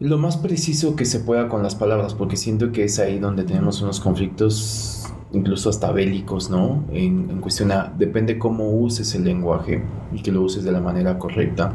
lo 0.00 0.16
más 0.16 0.36
preciso 0.36 0.94
que 0.94 1.04
se 1.04 1.20
pueda 1.20 1.48
con 1.48 1.62
las 1.62 1.74
palabras, 1.74 2.14
porque 2.14 2.36
siento 2.36 2.70
que 2.70 2.84
es 2.84 2.98
ahí 2.98 3.18
donde 3.18 3.42
tenemos 3.42 3.82
unos 3.82 3.98
conflictos, 4.00 5.12
incluso 5.32 5.70
hasta 5.70 5.90
bélicos, 5.90 6.50
¿no? 6.50 6.84
En, 6.92 7.40
cuestión 7.40 7.72
a, 7.72 7.92
depende 7.96 8.38
cómo 8.38 8.70
uses 8.70 9.14
el 9.14 9.24
lenguaje 9.24 9.82
y 10.12 10.22
que 10.22 10.30
lo 10.30 10.42
uses 10.42 10.62
de 10.62 10.70
la 10.70 10.80
manera 10.80 11.18
correcta. 11.18 11.74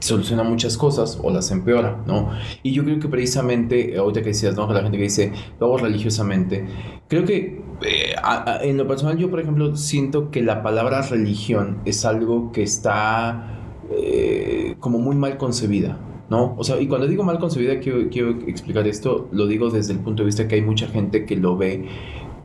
Soluciona 0.00 0.42
muchas 0.42 0.76
cosas 0.76 1.18
o 1.22 1.30
las 1.30 1.50
empeora, 1.50 2.02
¿no? 2.06 2.28
Y 2.62 2.72
yo 2.72 2.84
creo 2.84 3.00
que 3.00 3.08
precisamente, 3.08 3.96
ahorita 3.96 4.20
que 4.20 4.28
decías, 4.28 4.54
¿no? 4.54 4.70
La 4.70 4.82
gente 4.82 4.98
que 4.98 5.04
dice, 5.04 5.32
lo 5.58 5.66
hago 5.66 5.78
religiosamente, 5.78 6.66
creo 7.08 7.24
que 7.24 7.62
eh, 7.80 8.14
en 8.60 8.76
lo 8.76 8.86
personal 8.86 9.16
yo, 9.16 9.30
por 9.30 9.40
ejemplo, 9.40 9.76
siento 9.76 10.30
que 10.30 10.42
la 10.42 10.62
palabra 10.62 11.00
religión 11.00 11.78
es 11.86 12.04
algo 12.04 12.52
que 12.52 12.62
está 12.62 13.60
eh, 13.90 14.76
como 14.78 14.98
muy 14.98 15.16
mal 15.16 15.38
concebida. 15.38 15.96
¿No? 16.30 16.54
O 16.56 16.64
sea, 16.64 16.80
y 16.80 16.86
cuando 16.86 17.06
digo 17.06 17.22
mal 17.22 17.38
concebida, 17.38 17.78
quiero, 17.80 18.08
quiero 18.10 18.30
explicar 18.46 18.86
esto, 18.86 19.28
lo 19.32 19.46
digo 19.46 19.70
desde 19.70 19.92
el 19.92 20.00
punto 20.00 20.22
de 20.22 20.26
vista 20.26 20.48
que 20.48 20.56
hay 20.56 20.62
mucha 20.62 20.86
gente 20.86 21.24
que 21.24 21.36
lo 21.36 21.56
ve 21.56 21.86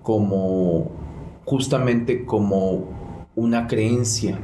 como 0.03 0.91
justamente 1.45 2.25
como 2.25 2.85
una 3.35 3.67
creencia. 3.67 4.39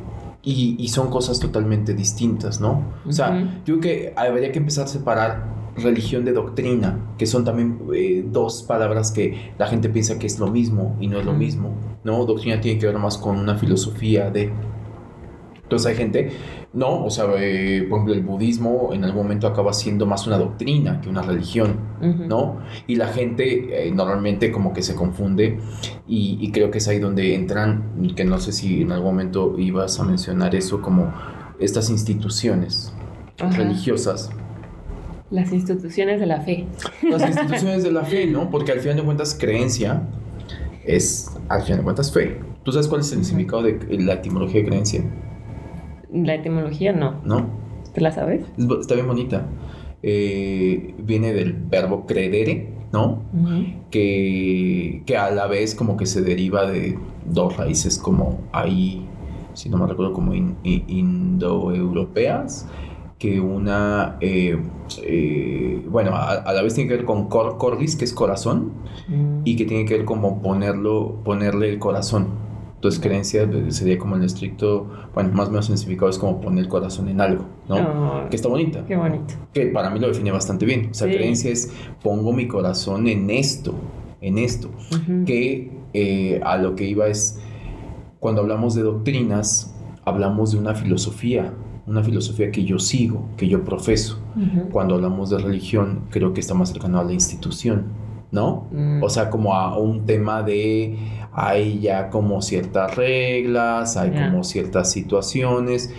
Y, 0.48 0.88
son 0.90 1.10
cosas 1.10 1.40
totalmente 1.40 1.96
distintas, 1.96 2.62
¿no? 2.62 2.84
O 3.04 3.12
sea, 3.12 3.62
yo 3.66 3.80
creo 3.80 3.80
que 3.80 4.14
habría 4.16 4.52
que 4.52 4.60
empezar 4.60 4.86
a 4.86 4.88
separar 4.88 5.56
religión 5.76 6.24
de 6.24 6.34
doctrina, 6.34 7.16
que 7.18 7.26
son 7.26 7.44
también 7.44 7.80
eh, 7.94 8.24
dos 8.26 8.64
palabras 8.64 9.12
que 9.12 9.52
la 9.58 9.68
gente 9.68 9.90
piensa 9.90 10.20
que 10.20 10.28
es 10.28 10.40
lo 10.40 10.48
mismo 10.48 10.96
y 11.00 11.08
no 11.08 11.20
es 11.20 11.26
lo 11.26 11.34
mismo, 11.34 11.74
¿no? 12.04 12.26
Doctrina 12.26 12.62
tiene 12.62 12.80
que 12.80 12.86
ver 12.86 12.98
más 12.98 13.18
con 13.18 13.38
una 13.38 13.56
filosofía 13.56 14.30
de... 14.30 14.52
Entonces 15.66 15.88
hay 15.88 15.96
gente 15.96 16.32
no, 16.76 17.06
o 17.06 17.10
sea, 17.10 17.26
eh, 17.38 17.86
por 17.90 18.00
ejemplo, 18.00 18.14
el 18.14 18.22
budismo 18.22 18.90
en 18.92 19.06
algún 19.06 19.24
momento 19.24 19.48
acaba 19.48 19.72
siendo 19.72 20.06
más 20.06 20.28
una 20.28 20.38
doctrina 20.38 21.00
que 21.00 21.08
una 21.08 21.22
religión, 21.22 21.80
¿no? 22.02 22.60
Y 22.86 22.98
la 22.98 23.08
gente 23.08 23.88
eh, 23.88 23.92
normalmente 23.92 24.52
como 24.52 24.74
que 24.74 24.82
se 24.82 24.94
confunde 24.94 25.58
y, 26.06 26.52
creo 26.52 26.72
que 26.72 26.80
es 26.80 26.88
ahí 26.90 27.00
donde 27.00 27.34
entran, 27.34 28.14
que 28.14 28.26
no 28.26 28.40
sé 28.40 28.52
si 28.52 28.82
en 28.82 28.92
algún 28.92 29.12
momento 29.12 29.56
ibas 29.58 30.02
a 30.02 30.04
mencionar 30.04 30.54
eso, 30.54 30.82
como 30.82 31.14
estas 31.60 31.90
instituciones 31.90 32.94
religiosas. 33.38 34.30
Las 35.32 35.54
instituciones 35.54 36.20
de 36.20 36.26
la 36.26 36.42
fe. 36.42 36.68
Las 37.10 37.22
instituciones 37.28 37.84
de 37.84 37.92
la 37.94 38.04
fe, 38.04 38.28
¿no? 38.28 38.50
Porque 38.50 38.74
al 38.74 38.82
final 38.82 38.98
de 38.98 39.04
cuentas 39.04 39.34
creencia 39.40 40.04
es, 40.84 41.32
al 41.48 41.64
final 41.64 41.78
de 41.78 41.84
cuentas, 41.86 42.12
fe. 42.12 42.42
¿Tú 42.64 42.74
sabes 42.74 42.90
cuál 42.90 43.00
es 43.00 43.14
el 43.14 43.24
significado 43.24 43.64
de 43.64 43.80
la 44.00 44.16
etimología 44.16 44.60
de 44.60 44.68
creencia? 44.68 45.02
La 46.16 46.36
etimología 46.36 46.94
no. 46.94 47.22
¿No? 47.24 47.48
¿Te 47.94 48.02
la 48.02 48.12
sabes? 48.12 48.44
Está 48.80 48.96
bien 48.96 49.08
bonita. 49.08 49.46
Eh, 50.04 50.94
viene 51.00 51.34
del 51.34 51.54
verbo 51.54 52.06
credere, 52.06 52.74
¿no? 52.92 53.24
que, 53.90 55.02
que, 55.06 55.18
a 55.18 55.32
la 55.32 55.48
vez 55.48 55.74
como 55.76 55.96
que 55.98 56.06
se 56.06 56.22
deriva 56.22 56.70
de 56.70 56.98
dos 57.26 57.58
raíces 57.58 57.98
como 57.98 58.42
ahí, 58.52 59.08
si 59.54 59.70
no 59.70 59.78
me 59.78 59.88
recuerdo, 59.88 60.14
como 60.14 60.34
indoeuropeas, 60.34 62.68
que 63.18 63.40
una, 63.40 64.18
eh, 64.20 64.62
eh, 65.04 65.86
bueno, 65.90 66.12
a, 66.16 66.54
la 66.54 66.62
vez 66.62 66.76
tiene 66.76 66.90
que 66.90 66.98
ver 66.98 67.06
con 67.06 67.30
cor, 67.30 67.58
cordis, 67.58 67.96
que 67.96 68.06
es 68.06 68.14
corazón, 68.14 68.74
mm. 69.08 69.42
y 69.46 69.56
que 69.56 69.66
tiene 69.66 69.86
que 69.86 69.98
ver 69.98 70.06
como 70.06 70.42
ponerlo, 70.42 71.22
ponerle 71.24 71.70
el 71.70 71.80
corazón. 71.80 72.45
Entonces, 72.86 73.02
creencia 73.02 73.50
sería 73.70 73.98
como 73.98 74.16
el 74.16 74.24
estricto, 74.24 74.88
bueno, 75.16 75.32
más 75.34 75.48
o 75.48 75.52
menos 75.52 75.66
significado 75.66 76.08
es 76.08 76.20
como 76.20 76.40
poner 76.40 76.66
el 76.66 76.70
corazón 76.70 77.10
en 77.10 77.20
algo, 77.20 77.44
¿no? 77.68 78.30
que 78.30 78.36
está 78.36 78.48
bonita. 78.48 78.86
Qué 78.86 78.96
bonito. 78.96 79.34
Que 79.54 79.66
para 79.66 79.90
mí 79.90 80.00
lo 80.00 80.08
define 80.08 80.30
bastante 80.30 80.68
bien. 80.68 80.90
O 80.92 80.94
sea, 80.94 81.08
creencia 81.08 81.50
es 81.50 81.74
pongo 82.04 82.32
mi 82.32 82.48
corazón 82.48 83.08
en 83.08 83.32
esto, 83.32 83.74
en 84.22 84.38
esto. 84.38 84.70
Que 85.26 85.72
eh, 85.94 86.40
a 86.44 86.58
lo 86.58 86.76
que 86.76 86.86
iba 86.86 87.08
es, 87.08 87.40
cuando 88.20 88.42
hablamos 88.42 88.76
de 88.76 88.84
doctrinas, 88.84 89.76
hablamos 90.04 90.52
de 90.52 90.60
una 90.60 90.76
filosofía, 90.76 91.56
una 91.88 92.04
filosofía 92.04 92.52
que 92.52 92.66
yo 92.66 92.78
sigo, 92.78 93.30
que 93.36 93.48
yo 93.48 93.64
profeso. 93.64 94.20
Cuando 94.72 94.94
hablamos 94.94 95.32
de 95.32 95.40
religión, 95.40 96.02
creo 96.12 96.36
que 96.36 96.40
está 96.40 96.54
más 96.54 96.70
cercano 96.70 97.00
a 97.00 97.04
la 97.04 97.14
institución, 97.14 97.86
¿no? 98.30 98.68
Mm. 98.72 99.02
O 99.02 99.10
sea, 99.10 99.32
como 99.32 99.56
a 99.56 99.76
un 99.76 100.06
tema 100.06 100.44
de 100.44 101.15
hay 101.36 101.80
ya 101.80 102.10
como 102.10 102.42
ciertas 102.42 102.96
reglas, 102.96 103.98
hay 103.98 104.12
como 104.12 104.44
ciertas 104.44 104.92
situaciones. 104.92 105.94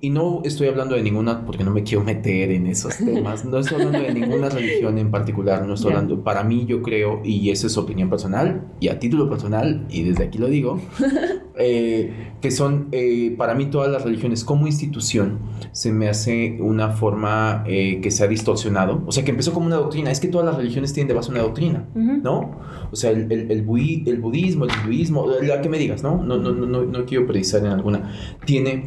Y 0.00 0.10
no 0.10 0.40
estoy 0.44 0.66
hablando 0.66 0.96
de 0.96 1.02
ninguna, 1.02 1.46
porque 1.46 1.62
no 1.62 1.70
me 1.70 1.84
quiero 1.84 2.02
meter 2.02 2.50
en 2.50 2.66
esos 2.66 2.96
temas, 2.98 3.44
no 3.44 3.58
estoy 3.58 3.82
hablando 3.82 4.00
de 4.00 4.12
ninguna 4.12 4.48
religión 4.48 4.98
en 4.98 5.12
particular, 5.12 5.64
no 5.64 5.74
estoy 5.74 5.92
hablando, 5.92 6.24
para 6.24 6.42
mí 6.42 6.66
yo 6.66 6.82
creo, 6.82 7.20
y 7.24 7.50
esa 7.50 7.68
es 7.68 7.78
opinión 7.78 8.10
personal, 8.10 8.66
y 8.80 8.88
a 8.88 8.98
título 8.98 9.30
personal, 9.30 9.86
y 9.88 10.02
desde 10.02 10.24
aquí 10.24 10.38
lo 10.38 10.48
digo, 10.48 10.80
eh, 11.58 12.32
que 12.40 12.50
son, 12.50 12.88
eh, 12.92 13.34
para 13.36 13.54
mí 13.54 13.66
todas 13.66 13.90
las 13.90 14.04
religiones 14.04 14.44
como 14.44 14.66
institución, 14.66 15.38
se 15.72 15.92
me 15.92 16.08
hace 16.08 16.56
una 16.60 16.90
forma 16.90 17.64
eh, 17.66 18.00
que 18.00 18.10
se 18.10 18.24
ha 18.24 18.26
distorsionado, 18.26 19.02
o 19.06 19.12
sea, 19.12 19.24
que 19.24 19.30
empezó 19.30 19.52
como 19.52 19.66
una 19.66 19.76
doctrina, 19.76 20.10
es 20.10 20.20
que 20.20 20.28
todas 20.28 20.46
las 20.46 20.56
religiones 20.56 20.92
tienen 20.92 21.08
de 21.08 21.14
base 21.14 21.30
una 21.30 21.42
doctrina, 21.42 21.86
¿no? 21.94 22.58
O 22.90 22.96
sea, 22.96 23.10
el, 23.10 23.30
el, 23.30 23.50
el, 23.50 23.62
budismo, 23.62 24.64
el 24.64 24.70
hinduismo, 24.72 25.26
la 25.42 25.60
que 25.60 25.68
me 25.68 25.78
digas, 25.78 26.02
¿no? 26.02 26.22
No, 26.22 26.38
no, 26.38 26.52
no, 26.52 26.82
no 26.84 27.04
quiero 27.04 27.26
precisar 27.26 27.60
en 27.60 27.72
alguna, 27.72 28.12
tiene 28.44 28.86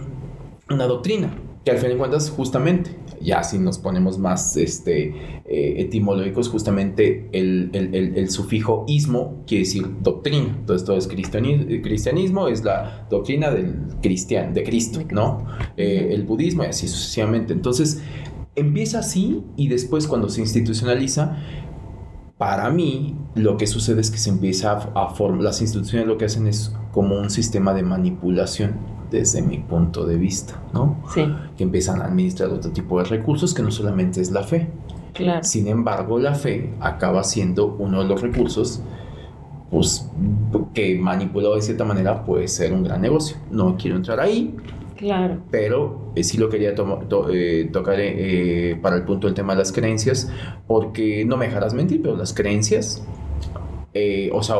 una 0.69 0.86
doctrina, 0.86 1.29
que 1.65 1.72
al 1.72 1.79
fin 1.79 1.89
de 1.89 1.98
cuentas 1.98 2.29
justamente, 2.29 2.91
ya 3.19 3.43
si 3.43 3.57
nos 3.57 3.79
ponemos 3.79 4.19
más 4.19 4.55
este, 4.55 5.41
eh, 5.45 5.81
etimológicos, 5.81 6.48
justamente 6.48 7.27
el, 7.31 7.72
el, 7.74 8.15
el, 8.15 8.29
sufijo 8.29 8.86
ismo 8.88 9.43
quiere 9.48 9.63
decir 9.63 9.84
doctrina. 10.01 10.55
Entonces 10.60 10.86
todo 10.86 10.95
es 10.95 11.07
cristianismo, 11.07 12.48
es 12.48 12.63
la 12.63 13.07
doctrina 13.10 13.50
del 13.50 13.79
cristian, 14.00 14.53
de 14.53 14.63
Cristo, 14.63 15.01
¿no? 15.12 15.48
Eh, 15.75 16.10
el 16.12 16.24
budismo 16.24 16.63
y 16.63 16.67
así 16.67 16.88
sucesivamente. 16.88 17.51
Entonces 17.51 18.03
empieza 18.55 19.00
así 19.00 19.41
y 19.57 19.67
después 19.67 20.05
cuando 20.05 20.29
se 20.29 20.41
institucionaliza, 20.41 21.36
para 22.38 22.69
mí 22.69 23.17
lo 23.34 23.57
que 23.57 23.65
sucede 23.65 24.01
es 24.01 24.12
que 24.12 24.19
se 24.19 24.29
empieza 24.29 24.72
a, 24.72 25.05
a 25.05 25.10
formar, 25.15 25.41
las 25.41 25.62
instituciones 25.62 26.07
lo 26.07 26.19
que 26.19 26.25
hacen 26.25 26.45
es 26.45 26.75
como 26.91 27.19
un 27.19 27.31
sistema 27.31 27.74
de 27.74 27.81
manipulación 27.81 28.95
desde 29.10 29.42
mi 29.42 29.60
punto 29.60 30.06
de 30.06 30.18
vista, 30.18 30.62
¿no? 30.74 31.02
Sí. 31.14 31.26
Que 31.58 31.64
empiezan 31.64 32.02
a 32.02 32.06
administrar 32.06 32.50
otro 32.50 32.72
tipo 32.72 33.00
de 33.00 33.06
recursos 33.06 33.54
que 33.54 33.62
no 33.62 33.72
solamente 33.72 34.22
es 34.22 34.32
la 34.32 34.44
fe. 34.44 34.70
Claro. 35.14 35.44
Sin 35.44 35.68
embargo, 35.68 36.20
la 36.20 36.36
fe 36.36 36.74
acaba 36.80 37.24
siendo 37.24 37.76
uno 37.80 38.02
de 38.02 38.10
los 38.10 38.22
recursos 38.22 38.82
pues, 39.72 40.10
que 40.74 40.98
manipulado 40.98 41.56
de 41.56 41.62
cierta 41.62 41.86
manera 41.86 42.24
puede 42.24 42.48
ser 42.48 42.74
un 42.74 42.84
gran 42.84 43.02
negocio. 43.02 43.38
No 43.52 43.76
quiero 43.78 43.98
entrar 43.98 44.20
ahí. 44.20 44.56
Claro. 44.96 45.40
Pero 45.52 46.12
eh, 46.16 46.24
sí 46.24 46.38
lo 46.38 46.50
quería 46.50 46.74
eh, 47.32 47.70
tocar 47.72 47.96
eh, 47.98 48.78
para 48.82 48.96
el 48.96 49.04
punto 49.04 49.28
del 49.28 49.34
tema 49.34 49.54
de 49.54 49.60
las 49.60 49.72
creencias, 49.72 50.32
porque 50.68 51.26
no 51.26 51.38
me 51.38 51.48
dejarás 51.48 51.74
mentir, 51.74 52.02
pero 52.02 52.16
las 52.16 52.34
creencias 52.34 53.06
eh, 53.98 54.30
o 54.34 54.44
sea, 54.44 54.58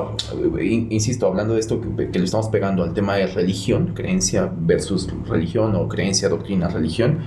insisto, 0.62 1.28
hablando 1.28 1.56
de 1.56 1.60
esto 1.60 1.82
que, 1.82 2.08
le 2.08 2.24
estamos 2.24 2.48
pegando 2.48 2.84
al 2.86 2.94
tema 2.94 3.18
de 3.18 3.28
religión, 3.28 3.92
creencia 3.94 4.50
versus 4.56 5.10
religión 5.28 5.76
o 5.76 5.90
creencia, 5.90 6.30
doctrina, 6.30 6.70
religión, 6.70 7.20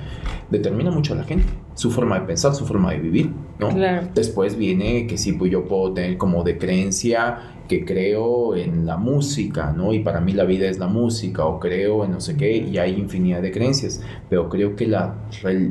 determina 0.48 0.90
mucho 0.90 1.12
a 1.12 1.16
la 1.16 1.24
gente, 1.24 1.44
su 1.74 1.90
forma 1.90 2.18
de 2.18 2.24
pensar, 2.24 2.54
su 2.54 2.64
forma 2.64 2.92
de 2.92 3.00
vivir, 3.00 3.30
¿no? 3.58 3.68
Después 4.14 4.56
viene 4.56 5.06
que 5.06 5.18
sí, 5.18 5.34
pues 5.34 5.52
yo 5.52 5.68
puedo 5.68 5.92
tener 5.92 6.16
como 6.16 6.44
de 6.44 6.56
creencia 6.56 7.56
que 7.68 7.84
creo 7.84 8.56
en 8.56 8.86
la 8.86 8.96
música, 8.96 9.74
¿no? 9.76 9.92
Y 9.92 9.98
para 9.98 10.22
mí 10.22 10.32
la 10.32 10.44
vida 10.44 10.66
es 10.66 10.78
la 10.78 10.86
música, 10.86 11.44
o 11.44 11.60
creo 11.60 12.06
en 12.06 12.12
no 12.12 12.22
sé 12.22 12.38
qué, 12.38 12.56
y 12.56 12.78
hay 12.78 12.94
infinidad 12.94 13.42
de 13.42 13.50
creencias, 13.50 14.00
pero 14.30 14.48
creo 14.48 14.76
que 14.76 14.86
la, 14.86 15.14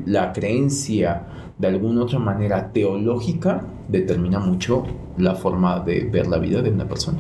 la 0.06 0.34
creencia 0.34 1.47
de 1.57 1.67
alguna 1.67 2.03
otra 2.03 2.19
manera 2.19 2.71
teológica 2.71 3.65
determina 3.87 4.39
mucho 4.39 4.83
la 5.17 5.35
forma 5.35 5.79
de 5.79 6.05
ver 6.05 6.27
la 6.27 6.37
vida 6.37 6.61
de 6.61 6.69
una 6.69 6.87
persona. 6.87 7.19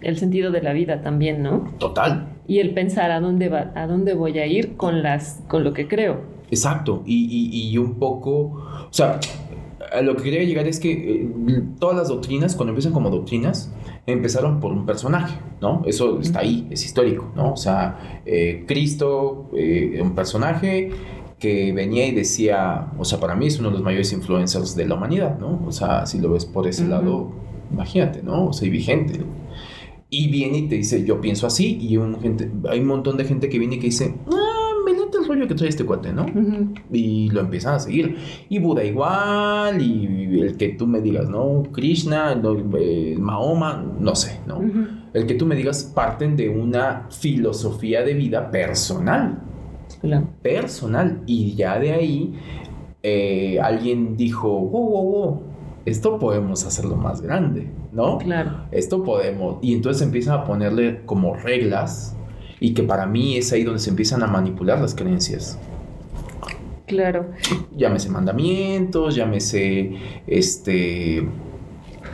El 0.00 0.16
sentido 0.16 0.50
de 0.50 0.62
la 0.62 0.72
vida 0.72 1.02
también, 1.02 1.42
¿no? 1.42 1.70
Total. 1.78 2.28
Y 2.46 2.60
el 2.60 2.72
pensar 2.72 3.10
a 3.10 3.20
dónde 3.20 3.48
va, 3.48 3.72
a 3.74 3.86
dónde 3.86 4.14
voy 4.14 4.38
a 4.38 4.46
ir 4.46 4.76
con 4.76 5.02
las, 5.02 5.42
con 5.48 5.64
lo 5.64 5.72
que 5.72 5.86
creo. 5.86 6.38
Exacto, 6.50 7.02
y, 7.04 7.76
un 7.76 7.98
poco, 7.98 8.30
o 8.30 8.92
sea, 8.92 9.20
a 9.92 10.00
lo 10.00 10.16
que 10.16 10.22
quería 10.22 10.44
llegar 10.44 10.66
es 10.66 10.80
que 10.80 10.92
eh, 10.92 11.30
todas 11.78 11.96
las 11.96 12.08
doctrinas, 12.08 12.56
cuando 12.56 12.70
empiezan 12.70 12.92
como 12.92 13.10
doctrinas, 13.10 13.72
empezaron 14.06 14.58
por 14.58 14.72
un 14.72 14.86
personaje, 14.86 15.38
¿no? 15.60 15.82
Eso 15.84 16.20
está 16.20 16.40
ahí, 16.40 16.66
es 16.70 16.84
histórico, 16.84 17.30
¿no? 17.36 17.52
O 17.52 17.56
sea, 17.56 18.22
eh, 18.24 18.64
Cristo, 18.66 19.50
eh, 19.54 20.00
un 20.02 20.14
personaje 20.14 20.90
que 21.38 21.72
venía 21.72 22.06
y 22.06 22.12
decía, 22.12 22.92
o 22.98 23.04
sea, 23.04 23.20
para 23.20 23.36
mí 23.36 23.46
es 23.46 23.58
uno 23.58 23.68
de 23.68 23.74
los 23.74 23.82
mayores 23.82 24.12
influencers 24.12 24.74
de 24.74 24.86
la 24.86 24.94
humanidad, 24.94 25.38
¿no? 25.38 25.62
O 25.66 25.72
sea, 25.72 26.06
si 26.06 26.20
lo 26.20 26.32
ves 26.32 26.44
por 26.44 26.66
ese 26.66 26.86
lado, 26.86 27.32
imagínate, 27.70 28.22
¿no? 28.22 28.46
O 28.46 28.52
sea, 28.52 28.68
vigente. 28.68 29.20
Y 30.10 30.28
viene 30.28 30.58
y 30.58 30.68
te 30.68 30.76
dice, 30.76 31.04
yo 31.04 31.20
pienso 31.20 31.46
así, 31.46 31.78
y 31.80 31.96
un 31.96 32.18
gente, 32.20 32.50
hay 32.68 32.80
un 32.80 32.86
montón 32.86 33.16
de 33.16 33.24
gente 33.24 33.48
que 33.48 33.58
viene 33.58 33.76
y 33.76 33.78
que 33.78 33.86
dice, 33.86 34.14
ah, 34.26 34.72
me 34.84 34.98
late 34.98 35.18
el 35.18 35.28
rollo 35.28 35.46
que 35.46 35.54
trae 35.54 35.68
este 35.68 35.84
cuate, 35.84 36.12
¿no? 36.12 36.26
Y 36.90 37.30
lo 37.30 37.40
empiezan 37.40 37.74
a 37.74 37.78
seguir. 37.78 38.16
Y 38.48 38.58
Buda 38.58 38.82
igual, 38.82 39.80
y 39.80 40.40
el 40.40 40.56
que 40.56 40.70
tú 40.70 40.86
me 40.86 41.00
digas, 41.00 41.28
¿no? 41.28 41.62
Krishna, 41.72 42.40
eh, 42.78 43.16
Mahoma, 43.20 43.84
no 44.00 44.14
sé, 44.16 44.40
¿no? 44.46 44.60
El 45.12 45.26
que 45.26 45.34
tú 45.34 45.46
me 45.46 45.54
digas 45.54 45.84
parten 45.94 46.36
de 46.36 46.48
una 46.48 47.06
filosofía 47.10 48.02
de 48.02 48.14
vida 48.14 48.50
personal. 48.50 49.42
Personal. 50.42 51.22
Y 51.26 51.54
ya 51.54 51.78
de 51.78 51.92
ahí 51.92 52.34
eh, 53.02 53.58
alguien 53.60 54.16
dijo, 54.16 54.48
wow, 54.48 54.88
wow, 54.88 55.12
wow, 55.12 55.42
esto 55.84 56.18
podemos 56.18 56.64
hacerlo 56.64 56.96
más 56.96 57.20
grande, 57.20 57.70
¿no? 57.92 58.18
Claro. 58.18 58.66
Esto 58.70 59.02
podemos. 59.02 59.58
Y 59.62 59.74
entonces 59.74 60.02
empiezan 60.02 60.40
a 60.40 60.44
ponerle 60.44 61.02
como 61.06 61.34
reglas 61.34 62.16
y 62.60 62.74
que 62.74 62.82
para 62.82 63.06
mí 63.06 63.36
es 63.36 63.52
ahí 63.52 63.64
donde 63.64 63.80
se 63.80 63.90
empiezan 63.90 64.22
a 64.22 64.26
manipular 64.26 64.80
las 64.80 64.94
creencias. 64.94 65.58
Claro. 66.86 67.30
Llámese 67.76 68.08
mandamientos, 68.08 69.14
llámese 69.14 69.92
este 70.26 71.28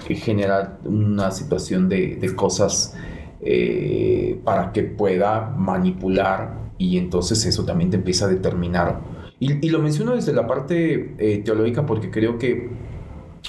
generar 0.08 0.80
una 0.84 1.30
situación 1.30 1.88
de, 1.88 2.34
cosas 2.36 2.96
eh, 3.40 4.38
para 4.44 4.72
que 4.72 4.82
pueda 4.82 5.54
manipular 5.56 6.63
y 6.78 6.98
entonces 6.98 7.44
eso 7.46 7.64
también 7.64 7.90
te 7.90 7.96
empieza 7.96 8.26
a 8.26 8.28
determinar. 8.28 9.00
Y, 9.40 9.68
lo 9.68 9.78
menciono 9.80 10.14
desde 10.14 10.32
la 10.32 10.46
parte 10.46 11.14
eh, 11.18 11.42
teológica 11.44 11.84
porque 11.84 12.10
creo 12.10 12.38
que 12.38 12.70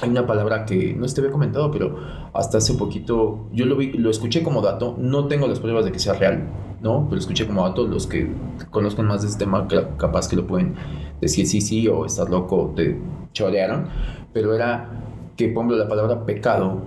hay 0.01 0.10
una 0.10 0.27
palabra 0.27 0.65
que 0.65 0.94
no 0.94 1.05
te 1.05 1.22
había 1.22 1.32
comentado, 1.32 1.72
pero 1.72 1.98
hasta 2.34 2.58
hace 2.58 2.74
poquito 2.74 3.48
yo 3.53 3.65
lo, 3.65 3.77
vi, 3.77 3.94
lo 3.94 4.10
escuché 4.10 4.44
como 4.44 4.62
dato. 4.62 4.96
No 5.00 5.27
tengo 5.27 5.48
las 5.48 5.60
pruebas 5.60 5.86
de 5.86 5.91
que 5.91 6.00
sea 6.00 6.13
real, 6.13 6.50
¿no? 6.82 7.05
Pero 7.08 7.20
escuché 7.20 7.48
como 7.48 7.63
dato. 7.63 7.88
Los 7.88 8.08
que 8.08 8.29
conozcan 8.72 9.08
más 9.08 9.22
de 9.22 9.29
este 9.29 9.46
tema, 9.46 9.67
capaz 9.98 10.27
que 10.27 10.36
lo 10.36 10.46
pueden 10.46 10.75
decir 11.22 11.48
sí, 11.48 11.62
sí, 11.62 11.88
o 11.88 12.05
estás 12.05 12.29
loco, 12.29 12.74
te 12.75 13.00
chorearon. 13.32 13.88
Pero 14.34 14.53
era 14.53 14.89
que, 15.38 15.48
por 15.48 15.63
ejemplo, 15.63 15.77
la 15.77 15.88
palabra 15.88 16.25
pecado 16.25 16.82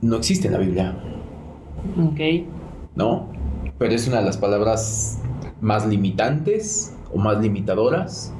no 0.00 0.16
existe 0.16 0.48
en 0.48 0.54
la 0.54 0.58
Biblia. 0.58 0.96
Ok. 2.02 2.20
¿No? 2.96 3.28
Pero 3.78 3.94
es 3.94 4.08
una 4.08 4.18
de 4.18 4.24
las 4.24 4.38
palabras 4.38 5.19
más 5.60 5.86
limitantes 5.86 6.96
o 7.12 7.18
más 7.18 7.40
limitadoras 7.40 8.32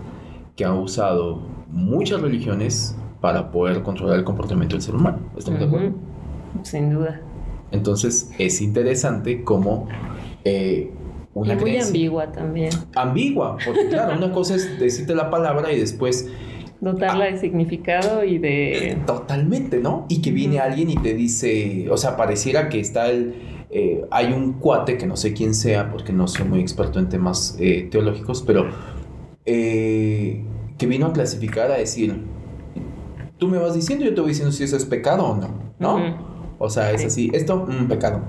que 0.57 0.65
han 0.65 0.77
usado 0.79 1.43
muchas 1.69 2.21
religiones 2.21 2.97
para 3.21 3.51
poder 3.51 3.83
controlar 3.83 4.19
el 4.19 4.25
comportamiento 4.25 4.77
del 4.77 4.83
ser 4.83 4.95
humano. 4.95 5.19
¿Estamos 5.37 5.61
de 5.61 5.67
acuerdo? 5.67 5.93
Sin 6.63 6.91
duda. 6.91 7.21
Entonces 7.71 8.31
es 8.39 8.61
interesante 8.61 9.45
como 9.45 9.89
eh, 10.45 10.91
una 11.35 11.55
y 11.55 11.57
muy 11.57 11.79
ambigua 11.79 12.33
también. 12.33 12.71
Ambigua, 12.97 13.57
porque 13.65 13.89
claro, 13.89 14.17
una 14.17 14.33
cosa 14.33 14.57
es 14.57 14.79
decirte 14.81 15.15
la 15.15 15.31
palabra 15.31 15.73
y 15.73 15.79
después 15.79 16.29
dotarla 16.81 17.27
de 17.27 17.39
significado 17.39 18.25
y 18.25 18.39
de... 18.39 18.99
Totalmente, 19.07 19.79
¿no? 19.79 20.07
Y 20.09 20.23
que 20.23 20.31
viene 20.31 20.59
alguien 20.59 20.91
y 20.91 20.97
te 20.97 21.15
dice, 21.15 21.89
o 21.91 21.97
sea, 21.97 22.17
pareciera 22.17 22.69
que 22.69 22.81
está 22.81 23.11
el... 23.11 23.35
Eh, 23.71 24.05
hay 24.11 24.33
un 24.33 24.55
cuate 24.55 24.99
que 24.99 25.07
no 25.07 25.17
sé 25.17 25.33
quién 25.33 25.55
sea, 25.55 25.91
porque 25.91 26.13
no 26.13 26.27
soy 26.27 26.47
muy 26.47 26.61
experto 26.61 26.99
en 26.99 27.09
temas 27.09 27.57
eh, 27.61 27.89
teológicos, 27.91 28.43
pero 28.43 28.67
que 29.45 30.87
vino 30.87 31.07
a 31.07 31.13
clasificar 31.13 31.71
a 31.71 31.77
decir, 31.77 32.25
tú 33.39 33.49
me 33.49 33.59
vas 33.59 33.75
diciendo, 33.75 34.05
yo 34.05 34.15
te 34.15 34.21
voy 34.21 34.31
diciendo 34.31 34.53
si 34.53 34.63
eso 34.63 34.77
es 34.77 34.85
pecado 34.85 35.27
o 35.27 35.37
no, 35.37 35.73
¿no? 35.79 36.55
O 36.59 36.69
sea, 36.69 36.93
es 36.93 37.05
así, 37.05 37.31
esto, 37.33 37.67
un 37.69 37.89
pecado. 37.89 38.23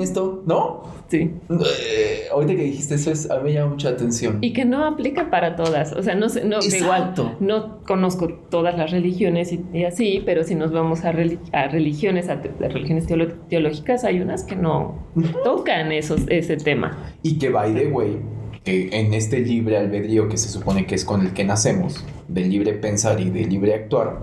Esto, 0.00 0.42
¿no? 0.46 0.82
Sí. 1.08 1.32
Eh, 1.50 2.24
ahorita 2.32 2.56
que 2.56 2.62
dijiste 2.62 2.96
eso, 2.96 3.10
es, 3.10 3.30
a 3.30 3.36
mí 3.38 3.44
me 3.44 3.52
llama 3.52 3.72
mucha 3.72 3.90
atención. 3.90 4.38
Y 4.40 4.52
que 4.52 4.64
no 4.64 4.84
aplica 4.84 5.30
para 5.30 5.56
todas. 5.56 5.92
O 5.92 6.02
sea, 6.02 6.14
no 6.14 6.28
sé, 6.28 6.44
no, 6.44 6.58
igual 6.60 7.14
no 7.40 7.78
conozco 7.86 8.28
todas 8.50 8.76
las 8.76 8.90
religiones 8.90 9.52
y, 9.52 9.84
así, 9.84 10.22
pero 10.24 10.44
si 10.44 10.54
nos 10.54 10.72
vamos 10.72 11.04
a, 11.04 11.10
a 11.10 11.68
religiones, 11.68 12.28
a, 12.28 12.36
religiones 12.36 13.06
teológicas, 13.48 14.04
hay 14.04 14.20
unas 14.20 14.44
que 14.44 14.56
no 14.56 15.06
tocan 15.44 15.92
esos, 15.92 16.22
ese 16.28 16.56
tema. 16.56 17.12
Y 17.22 17.38
que, 17.38 17.50
by 17.50 17.72
the 17.74 17.86
way, 17.88 18.18
que 18.64 18.88
en 18.92 19.14
este 19.14 19.38
libre 19.40 19.78
albedrío 19.78 20.28
que 20.28 20.36
se 20.36 20.48
supone 20.48 20.86
que 20.86 20.96
es 20.96 21.04
con 21.04 21.20
el 21.20 21.32
que 21.32 21.44
nacemos, 21.44 22.04
del 22.26 22.50
libre 22.50 22.72
pensar 22.72 23.20
y 23.20 23.30
del 23.30 23.48
libre 23.48 23.74
actuar, 23.74 24.18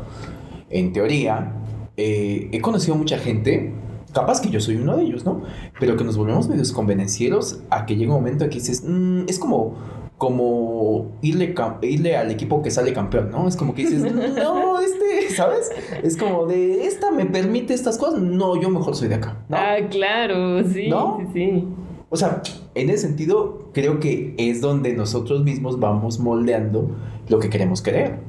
en 0.69 0.91
teoría, 0.91 1.53
eh, 1.95 2.49
he 2.51 2.59
conocido 2.59 2.95
mucha 2.95 3.17
gente, 3.17 3.71
capaz 4.13 4.41
que 4.41 4.49
yo 4.49 4.59
soy 4.59 4.77
uno 4.77 4.97
de 4.97 5.03
ellos, 5.03 5.25
¿no? 5.25 5.41
Pero 5.79 5.97
que 5.97 6.03
nos 6.03 6.17
volvemos 6.17 6.47
medios 6.47 6.71
convenencieros 6.71 7.61
a 7.69 7.85
que 7.85 7.95
llega 7.95 8.13
un 8.13 8.19
momento 8.19 8.43
en 8.43 8.49
que 8.49 8.59
dices, 8.59 8.83
mm, 8.85 9.23
es 9.27 9.39
como, 9.39 9.75
como 10.17 11.11
irle, 11.21 11.53
irle 11.81 12.15
al 12.15 12.31
equipo 12.31 12.61
que 12.61 12.71
sale 12.71 12.93
campeón, 12.93 13.31
¿no? 13.31 13.47
Es 13.47 13.57
como 13.57 13.73
que 13.73 13.83
dices, 13.85 14.01
no, 14.35 14.79
este, 14.79 15.35
¿sabes? 15.35 15.71
Es 16.03 16.15
como 16.15 16.45
de, 16.45 16.85
esta 16.85 17.11
me 17.11 17.25
permite 17.25 17.73
estas 17.73 17.97
cosas, 17.97 18.21
no, 18.21 18.59
yo 18.61 18.69
mejor 18.69 18.95
soy 18.95 19.09
de 19.09 19.15
acá. 19.15 19.37
Ah, 19.51 19.77
claro, 19.89 20.63
sí, 20.63 20.89
sí, 20.89 21.27
sí. 21.33 21.67
O 22.09 22.15
sea, 22.15 22.43
en 22.75 22.91
ese 22.91 23.07
sentido, 23.07 23.69
creo 23.73 23.99
que 23.99 24.35
es 24.37 24.61
donde 24.61 24.93
nosotros 24.93 25.43
mismos 25.43 25.79
vamos 25.79 26.19
moldeando 26.19 26.91
lo 27.27 27.39
que 27.39 27.49
queremos 27.49 27.81
creer, 27.81 28.19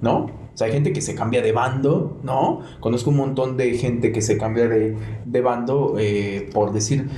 ¿no? 0.00 0.43
O 0.54 0.56
sea, 0.56 0.68
hay 0.68 0.72
gente 0.72 0.92
que 0.92 1.00
se 1.00 1.14
cambia 1.14 1.42
de 1.42 1.52
bando, 1.52 2.16
¿no? 2.22 2.60
Conozco 2.80 3.10
un 3.10 3.16
montón 3.16 3.56
de 3.56 3.76
gente 3.76 4.12
que 4.12 4.22
se 4.22 4.38
cambia 4.38 4.68
de, 4.68 5.40
bando 5.40 5.96
eh, 5.98 6.48
por 6.52 6.72
decir... 6.72 7.08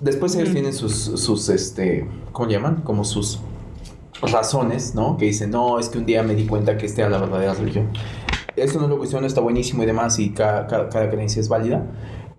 Después 0.00 0.34
ellos 0.34 0.52
tienen 0.52 0.72
sus, 0.72 0.92
sus, 0.94 1.48
este, 1.50 2.06
¿cómo 2.32 2.48
llaman? 2.48 2.82
Como 2.82 3.04
sus 3.04 3.40
razones, 4.20 4.94
¿no? 4.94 5.16
Que 5.16 5.26
dicen, 5.26 5.50
no, 5.50 5.78
es 5.78 5.88
que 5.88 5.98
un 5.98 6.06
día 6.06 6.22
me 6.22 6.34
di 6.34 6.46
cuenta 6.46 6.76
que 6.76 6.86
esta 6.86 7.02
era 7.02 7.10
la 7.10 7.18
verdadera 7.18 7.54
religión. 7.54 7.90
Eso 8.56 8.80
no 8.80 8.88
lo 8.88 8.98
cuestiono, 8.98 9.26
está 9.26 9.40
buenísimo 9.40 9.82
y 9.82 9.86
demás, 9.86 10.18
y 10.18 10.30
cada, 10.30 10.66
cada 10.66 11.10
creencia 11.10 11.40
es 11.40 11.48
válida 11.48 11.86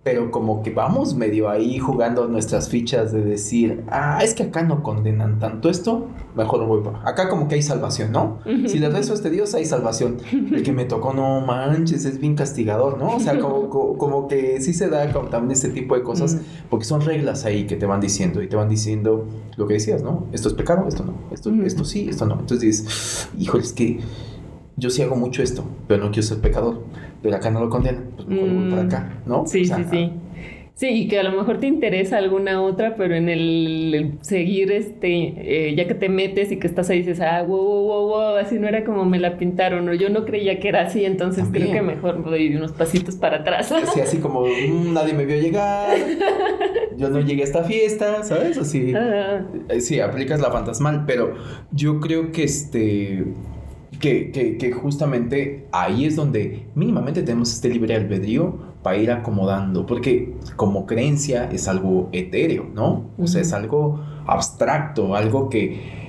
pero 0.05 0.29
como 0.29 0.61
que 0.61 0.69
vamos 0.69 1.15
medio 1.15 1.49
ahí 1.49 1.79
jugando 1.79 2.27
nuestras 2.27 2.69
fichas 2.69 3.11
de 3.11 3.23
decir, 3.23 3.83
ah, 3.89 4.19
es 4.23 4.35
que 4.35 4.43
acá 4.43 4.61
no 4.61 4.83
condenan 4.83 5.39
tanto 5.39 5.67
esto, 5.67 6.09
mejor 6.35 6.59
no 6.59 6.67
voy 6.67 6.83
por 6.83 6.97
acá 7.03 7.27
como 7.27 7.47
que 7.47 7.55
hay 7.55 7.63
salvación, 7.63 8.11
¿no? 8.11 8.37
Si 8.67 8.77
le 8.77 8.89
rezo 8.89 9.13
a 9.13 9.15
este 9.15 9.31
Dios 9.31 9.55
hay 9.55 9.65
salvación. 9.65 10.17
El 10.31 10.61
que 10.61 10.73
me 10.73 10.85
tocó, 10.85 11.11
no 11.11 11.41
manches, 11.41 12.05
es 12.05 12.19
bien 12.19 12.35
castigador, 12.35 12.99
¿no? 12.99 13.15
O 13.15 13.19
sea, 13.19 13.39
como, 13.39 13.97
como, 13.97 14.27
que 14.27 14.61
sí 14.61 14.75
se 14.75 14.89
da 14.89 15.11
como 15.11 15.29
también 15.29 15.53
este 15.53 15.69
tipo 15.69 15.95
de 15.95 16.03
cosas, 16.03 16.37
porque 16.69 16.85
son 16.85 17.01
reglas 17.01 17.43
ahí 17.45 17.65
que 17.65 17.75
te 17.75 17.87
van 17.87 17.99
diciendo 17.99 18.43
y 18.43 18.47
te 18.47 18.55
van 18.55 18.69
diciendo 18.69 19.25
lo 19.57 19.65
que 19.65 19.73
decías, 19.73 20.03
¿no? 20.03 20.27
Esto 20.31 20.49
es 20.49 20.53
pecado, 20.53 20.87
esto 20.87 21.03
no, 21.03 21.15
esto, 21.31 21.51
esto 21.63 21.83
sí, 21.83 22.09
esto 22.09 22.27
no. 22.27 22.35
Entonces 22.35 22.59
dices, 22.59 23.29
híjole, 23.39 23.63
es 23.63 23.73
que 23.73 24.01
yo 24.77 24.91
sí 24.91 25.01
hago 25.01 25.15
mucho 25.15 25.41
esto, 25.41 25.63
pero 25.87 26.03
no 26.03 26.11
quiero 26.11 26.27
ser 26.27 26.41
pecador 26.41 26.83
pero 27.25 27.37
acá 27.37 27.49
no 27.49 27.59
lo 27.59 27.71
condenan, 27.71 28.11
pues 28.15 28.27
mejor 28.27 28.49
voy 28.49 28.69
para 28.69 28.83
acá, 28.83 29.21
¿no? 29.25 29.47
Sí, 29.47 29.65
sí, 29.65 29.83
sí. 29.89 30.11
Sí, 30.75 30.89
y 30.89 31.07
que 31.07 31.19
a 31.19 31.23
lo 31.23 31.31
mejor 31.31 31.59
te 31.59 31.65
interesa 31.65 32.17
alguna 32.17 32.61
otra, 32.61 32.95
pero 32.95 33.15
en 33.15 33.29
el, 33.29 34.19
seguir, 34.21 34.71
este, 34.71 35.69
eh, 35.69 35.73
ya 35.75 35.87
que 35.87 35.95
te 35.95 36.07
metes 36.07 36.51
y 36.51 36.57
que 36.57 36.67
estás 36.67 36.91
ahí, 36.91 36.99
dices, 36.99 37.19
ah, 37.21 37.41
wow, 37.41 37.57
wow, 37.57 38.07
wow, 38.09 38.35
así 38.35 38.59
no 38.59 38.67
era 38.67 38.83
como 38.83 39.05
me 39.05 39.17
la 39.17 39.37
pintaron, 39.39 39.89
o 39.89 39.93
yo 39.95 40.09
no 40.09 40.23
creía 40.23 40.59
que 40.59 40.67
era 40.67 40.83
así, 40.83 41.03
entonces 41.03 41.45
creo 41.51 41.71
que 41.71 41.81
mejor 41.81 42.23
doy 42.23 42.55
unos 42.55 42.71
pasitos 42.73 43.15
para 43.15 43.37
atrás. 43.37 43.73
Sí, 43.91 44.01
así 44.01 44.17
como 44.17 44.41
mm, 44.41 44.93
nadie 44.93 45.13
me 45.13 45.25
vio 45.25 45.41
llegar, 45.41 45.97
yo 46.95 47.09
no 47.09 47.21
llegué 47.21 47.41
a 47.41 47.45
esta 47.45 47.63
fiesta, 47.63 48.21
¿sabes? 48.23 48.59
Así, 48.59 48.93
eh, 48.95 49.81
sí, 49.81 49.99
aplicas 49.99 50.39
la 50.39 50.51
fantasmal, 50.51 51.05
pero 51.07 51.33
yo 51.71 51.99
creo 51.99 52.31
que 52.31 52.43
este 52.43 53.23
que, 54.05 54.71
justamente 54.71 55.67
ahí 55.71 56.05
es 56.05 56.15
donde 56.15 56.67
mínimamente 56.75 57.23
tenemos 57.23 57.51
este 57.53 57.69
libre 57.69 57.95
albedrío 57.95 58.75
para 58.83 58.97
ir 58.97 59.11
acomodando, 59.11 59.85
porque 59.85 60.35
como 60.55 60.85
creencia 60.85 61.49
es 61.51 61.67
algo 61.67 62.09
etéreo, 62.11 62.67
¿no? 62.73 63.09
O 63.17 63.27
sea, 63.27 63.41
es 63.41 63.53
algo 63.53 63.99
abstracto, 64.27 65.15
algo 65.15 65.49
que... 65.49 66.05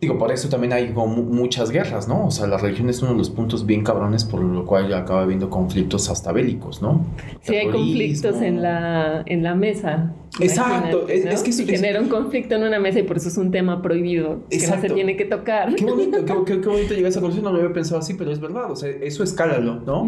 Digo, 0.00 0.16
por 0.16 0.30
eso 0.30 0.48
también 0.48 0.72
hay 0.72 0.92
muchas 0.92 1.70
guerras, 1.72 2.06
¿no? 2.06 2.26
O 2.26 2.30
sea, 2.30 2.46
la 2.46 2.56
religión 2.56 2.88
es 2.88 3.02
uno 3.02 3.12
de 3.12 3.18
los 3.18 3.30
puntos 3.30 3.66
bien 3.66 3.82
cabrones 3.82 4.24
por 4.24 4.40
lo 4.40 4.64
cual 4.64 4.88
ya 4.88 4.98
acaba 4.98 5.22
habiendo 5.22 5.50
conflictos 5.50 6.08
hasta 6.08 6.30
bélicos, 6.30 6.80
¿no? 6.80 7.04
Sí, 7.40 7.56
hay 7.56 7.68
conflictos 7.68 8.40
en 8.40 8.62
la, 8.62 9.24
en 9.26 9.42
la 9.42 9.56
mesa. 9.56 10.14
Exacto, 10.40 11.08
es, 11.08 11.24
es, 11.24 11.42
que 11.42 11.50
eso, 11.50 11.64
genera 11.66 12.00
un 12.00 12.08
conflicto 12.08 12.54
en 12.54 12.62
una 12.62 12.78
mesa 12.78 13.00
y 13.00 13.02
por 13.02 13.16
eso 13.16 13.28
es 13.28 13.36
un 13.38 13.50
tema 13.50 13.82
prohibido 13.82 14.44
Exacto. 14.50 14.82
que 14.82 14.88
no 14.88 14.88
se 14.88 14.94
tiene 14.94 15.16
que 15.16 15.24
tocar. 15.24 15.74
Qué 15.74 15.84
bonito, 15.84 16.18
qué, 16.44 16.60
qué, 16.60 16.68
bonito 16.68 16.90
llegar 16.90 17.06
a 17.06 17.08
esa 17.08 17.20
conclusión, 17.20 17.44
no 17.44 17.52
lo 17.52 17.58
había 17.58 17.72
pensado 17.72 18.00
así, 18.00 18.14
pero 18.14 18.30
es 18.30 18.40
verdad, 18.40 18.70
o 18.70 18.76
sea, 18.76 18.88
eso 18.88 19.22
escálalo, 19.22 19.80
¿no? 19.80 20.06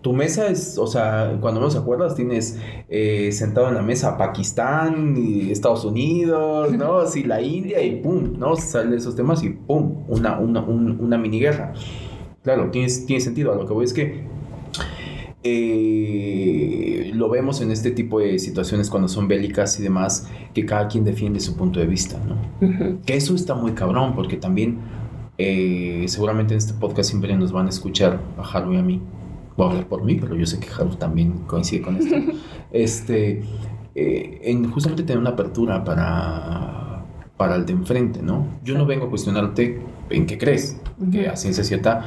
Tu 0.00 0.12
mesa 0.12 0.46
es, 0.46 0.78
o 0.78 0.86
sea, 0.86 1.36
cuando 1.40 1.60
menos 1.60 1.74
acuerdas, 1.76 2.14
tienes 2.14 2.58
eh, 2.88 3.30
sentado 3.32 3.68
en 3.68 3.74
la 3.74 3.82
mesa 3.82 4.16
Pakistán 4.16 5.16
y 5.16 5.50
Estados 5.50 5.84
Unidos, 5.84 6.72
¿no? 6.72 6.98
Así 7.00 7.24
la 7.24 7.42
India 7.42 7.82
y 7.82 7.96
pum, 7.96 8.38
¿no? 8.38 8.54
Salen 8.56 8.94
esos 8.94 9.16
temas 9.16 9.42
y 9.42 9.50
pum, 9.50 10.04
una, 10.08 10.38
una, 10.38 10.60
una 10.62 11.18
mini 11.18 11.40
guerra. 11.40 11.74
Claro, 12.42 12.70
tiene, 12.70 12.88
tiene 13.06 13.20
sentido, 13.20 13.52
a 13.52 13.56
lo 13.56 13.66
que 13.66 13.72
voy 13.72 13.84
es 13.84 13.92
que 13.92 14.37
eh, 15.42 17.10
lo 17.14 17.28
vemos 17.28 17.60
en 17.60 17.70
este 17.70 17.90
tipo 17.90 18.20
de 18.20 18.38
situaciones 18.38 18.90
cuando 18.90 19.08
son 19.08 19.28
bélicas 19.28 19.78
y 19.78 19.82
demás, 19.82 20.28
que 20.54 20.66
cada 20.66 20.88
quien 20.88 21.04
defiende 21.04 21.40
su 21.40 21.56
punto 21.56 21.80
de 21.80 21.86
vista, 21.86 22.18
¿no? 22.26 23.00
Que 23.04 23.16
eso 23.16 23.34
está 23.34 23.54
muy 23.54 23.72
cabrón, 23.72 24.14
porque 24.14 24.36
también 24.36 24.78
eh, 25.38 26.04
seguramente 26.08 26.54
en 26.54 26.58
este 26.58 26.74
podcast 26.74 27.10
siempre 27.10 27.36
nos 27.36 27.52
van 27.52 27.66
a 27.66 27.68
escuchar 27.68 28.20
a 28.36 28.42
Haru 28.42 28.74
y 28.74 28.76
a 28.76 28.82
mí. 28.82 29.00
Voy 29.56 29.66
a 29.66 29.70
hablar 29.70 29.88
por 29.88 30.04
mí, 30.04 30.16
pero 30.16 30.36
yo 30.36 30.46
sé 30.46 30.58
que 30.58 30.68
Haru 30.68 30.96
también 30.96 31.44
coincide 31.46 31.82
con 31.82 31.96
esto. 31.96 32.16
este, 32.72 33.42
eh, 33.94 34.40
en 34.44 34.70
justamente 34.70 35.04
tener 35.04 35.18
una 35.18 35.30
apertura 35.30 35.84
para, 35.84 37.04
para 37.36 37.54
el 37.54 37.66
de 37.66 37.72
enfrente, 37.72 38.22
¿no? 38.22 38.46
Yo 38.64 38.76
no 38.76 38.86
vengo 38.86 39.06
a 39.06 39.10
cuestionarte 39.10 39.80
en 40.10 40.26
qué 40.26 40.38
crees, 40.38 40.80
que 41.12 41.28
a 41.28 41.36
ciencia 41.36 41.62
cierta 41.62 42.04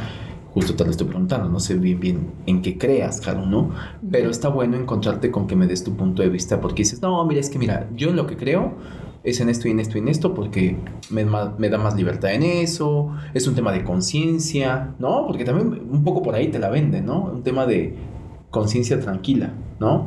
justo 0.53 0.75
te 0.75 0.83
lo 0.83 0.91
estoy 0.91 1.07
preguntando, 1.07 1.49
no 1.49 1.59
sé 1.59 1.75
bien 1.75 1.99
bien 1.99 2.31
en 2.45 2.61
qué 2.61 2.77
creas, 2.77 3.21
claro, 3.21 3.45
¿no? 3.45 3.71
Pero 4.09 4.29
está 4.29 4.49
bueno 4.49 4.77
encontrarte 4.77 5.31
con 5.31 5.47
que 5.47 5.55
me 5.55 5.67
des 5.67 5.83
tu 5.83 5.95
punto 5.95 6.21
de 6.21 6.29
vista 6.29 6.59
porque 6.59 6.83
dices, 6.83 7.01
no, 7.01 7.23
mira, 7.25 7.39
es 7.39 7.49
que 7.49 7.59
mira, 7.59 7.89
yo 7.95 8.09
en 8.09 8.15
lo 8.15 8.27
que 8.27 8.35
creo 8.37 8.73
es 9.23 9.39
en 9.39 9.49
esto 9.49 9.67
y 9.67 9.71
en 9.71 9.79
esto 9.79 9.97
y 9.97 10.01
en 10.01 10.07
esto 10.07 10.33
porque 10.33 10.77
me, 11.09 11.25
me 11.57 11.69
da 11.69 11.77
más 11.77 11.95
libertad 11.95 12.33
en 12.33 12.43
eso, 12.43 13.11
es 13.33 13.47
un 13.47 13.55
tema 13.55 13.71
de 13.71 13.83
conciencia, 13.83 14.95
¿no? 14.99 15.25
Porque 15.27 15.45
también 15.45 15.81
un 15.89 16.03
poco 16.03 16.21
por 16.21 16.35
ahí 16.35 16.49
te 16.49 16.59
la 16.59 16.69
venden, 16.69 17.05
¿no? 17.05 17.23
Un 17.23 17.43
tema 17.43 17.65
de 17.65 17.95
conciencia 18.49 18.99
tranquila, 18.99 19.53
¿no? 19.79 20.05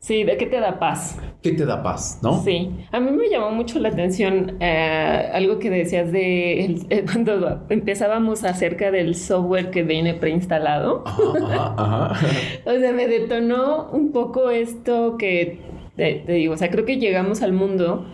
Sí, 0.00 0.24
¿de 0.24 0.36
qué 0.36 0.46
te 0.46 0.60
da 0.60 0.78
paz? 0.78 1.18
¿Qué 1.42 1.52
te 1.52 1.66
da 1.66 1.82
paz, 1.82 2.20
no? 2.22 2.42
Sí, 2.42 2.70
a 2.92 3.00
mí 3.00 3.10
me 3.10 3.28
llamó 3.28 3.50
mucho 3.50 3.78
la 3.78 3.88
atención 3.88 4.56
eh, 4.60 5.30
algo 5.32 5.58
que 5.58 5.70
decías 5.70 6.12
de 6.12 6.64
eh, 6.88 7.04
cuando 7.12 7.66
empezábamos 7.68 8.44
acerca 8.44 8.90
del 8.90 9.14
software 9.14 9.70
que 9.70 9.82
viene 9.82 10.14
preinstalado. 10.14 11.04
Ajá, 11.06 11.74
ajá, 11.76 12.26
o 12.66 12.78
sea, 12.78 12.92
me 12.92 13.08
detonó 13.08 13.88
un 13.92 14.12
poco 14.12 14.50
esto 14.50 15.16
que 15.16 15.60
te, 15.96 16.24
digo, 16.26 16.54
o 16.54 16.56
sea, 16.56 16.70
creo 16.70 16.84
que 16.84 16.98
llegamos 16.98 17.42
al 17.42 17.52
mundo 17.52 18.06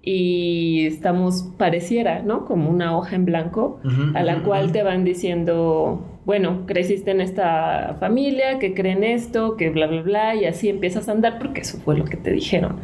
y 0.00 0.86
estamos, 0.86 1.50
pareciera, 1.58 2.22
¿no? 2.22 2.44
Como 2.44 2.70
una 2.70 2.96
hoja 2.96 3.16
en 3.16 3.24
blanco 3.24 3.80
a 4.14 4.22
la 4.22 4.42
cual 4.42 4.72
te 4.72 4.82
van 4.82 5.04
diciendo 5.04 6.11
bueno, 6.24 6.66
creciste 6.66 7.10
en 7.10 7.20
esta 7.20 7.96
familia, 8.00 8.58
que 8.58 8.74
creen 8.74 9.04
esto, 9.04 9.56
que 9.56 9.70
bla, 9.70 9.86
bla, 9.86 10.02
bla, 10.02 10.34
y 10.36 10.44
así 10.44 10.68
empiezas 10.68 11.08
a 11.08 11.12
andar 11.12 11.38
porque 11.38 11.62
eso 11.62 11.78
fue 11.78 11.96
lo 11.98 12.04
que 12.04 12.16
te 12.16 12.30
dijeron. 12.32 12.80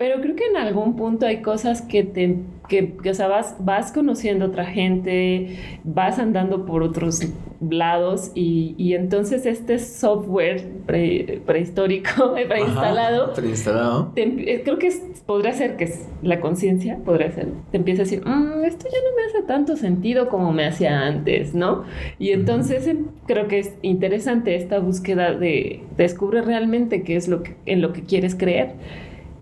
Pero 0.00 0.22
creo 0.22 0.34
que 0.34 0.46
en 0.46 0.56
algún 0.56 0.96
punto 0.96 1.26
hay 1.26 1.42
cosas 1.42 1.82
que 1.82 2.04
te, 2.04 2.38
que, 2.70 2.96
o 3.06 3.12
sea, 3.12 3.28
vas, 3.28 3.56
vas 3.58 3.92
conociendo 3.92 4.46
otra 4.46 4.64
gente, 4.64 5.58
vas 5.84 6.18
andando 6.18 6.64
por 6.64 6.82
otros 6.82 7.20
lados 7.60 8.32
y, 8.34 8.74
y 8.78 8.94
entonces 8.94 9.44
este 9.44 9.78
software 9.78 10.66
prehistórico, 10.86 12.32
preinstalado, 12.48 13.34
preinstalado. 13.34 14.12
Eh, 14.16 14.62
creo 14.64 14.78
que 14.78 14.90
podría 15.26 15.52
ser 15.52 15.76
que 15.76 15.84
es 15.84 16.08
la 16.22 16.40
conciencia, 16.40 16.96
podría 17.04 17.30
ser, 17.32 17.48
te 17.70 17.76
empieza 17.76 18.00
a 18.00 18.04
decir, 18.04 18.22
mm, 18.24 18.64
esto 18.64 18.86
ya 18.90 18.98
no 19.04 19.16
me 19.16 19.24
hace 19.28 19.46
tanto 19.46 19.76
sentido 19.76 20.30
como 20.30 20.50
me 20.50 20.64
hacía 20.64 20.98
antes, 20.98 21.54
¿no? 21.54 21.84
Y 22.18 22.30
entonces 22.30 22.86
em, 22.86 23.08
creo 23.26 23.48
que 23.48 23.58
es 23.58 23.74
interesante 23.82 24.54
esta 24.54 24.78
búsqueda 24.78 25.34
de 25.34 25.82
descubre 25.98 26.40
realmente 26.40 27.02
qué 27.02 27.16
es 27.16 27.28
lo 27.28 27.42
que, 27.42 27.54
en 27.66 27.82
lo 27.82 27.92
que 27.92 28.04
quieres 28.04 28.34
creer 28.34 28.76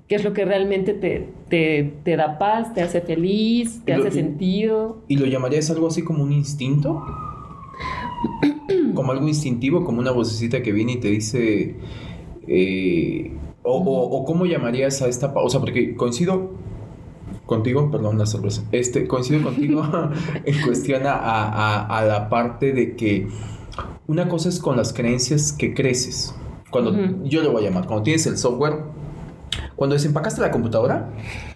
qué 0.08 0.14
es 0.14 0.24
lo 0.24 0.32
que 0.32 0.44
realmente 0.44 0.94
te, 0.94 1.28
te, 1.48 1.94
te 2.02 2.16
da 2.16 2.38
paz, 2.38 2.72
te 2.72 2.80
hace 2.80 3.02
feliz, 3.02 3.82
te 3.84 3.92
hace 3.92 4.10
sentido. 4.10 5.02
¿Y 5.06 5.16
lo 5.16 5.26
llamarías 5.26 5.70
algo 5.70 5.86
así 5.86 6.02
como 6.02 6.22
un 6.22 6.32
instinto? 6.32 7.04
como 8.94 9.12
algo 9.12 9.28
instintivo, 9.28 9.84
como 9.84 10.00
una 10.00 10.10
vocecita 10.10 10.62
que 10.62 10.72
viene 10.72 10.92
y 10.92 10.96
te 10.96 11.08
dice... 11.08 11.76
Eh, 12.46 13.32
o, 13.62 13.76
o, 13.76 14.24
cómo 14.24 14.46
llamarías 14.46 15.02
a 15.02 15.08
esta... 15.08 15.32
Sea, 15.48 15.60
porque 15.60 15.94
coincido 15.94 16.52
contigo, 17.44 17.90
perdón 17.90 18.18
la 18.18 18.26
sorpresa, 18.26 18.64
este, 18.72 19.06
coincido 19.06 19.42
contigo 19.42 19.82
en 20.44 20.62
cuestión 20.62 21.06
a, 21.06 21.14
a, 21.14 21.98
a, 21.98 22.04
la 22.04 22.28
parte 22.28 22.72
de 22.72 22.96
que 22.96 23.26
una 24.06 24.28
cosa 24.28 24.48
es 24.48 24.58
con 24.58 24.76
las 24.76 24.92
creencias 24.92 25.52
que 25.52 25.74
creces. 25.74 26.34
Cuando 26.70 27.24
yo 27.24 27.42
lo 27.42 27.52
voy 27.52 27.64
a 27.64 27.68
llamar, 27.68 27.86
cuando 27.86 28.04
tienes 28.04 28.26
el 28.26 28.36
software 28.38 28.97
cuando 29.78 29.94
desempacaste 29.94 30.40
la 30.40 30.50
computadora, 30.50 31.08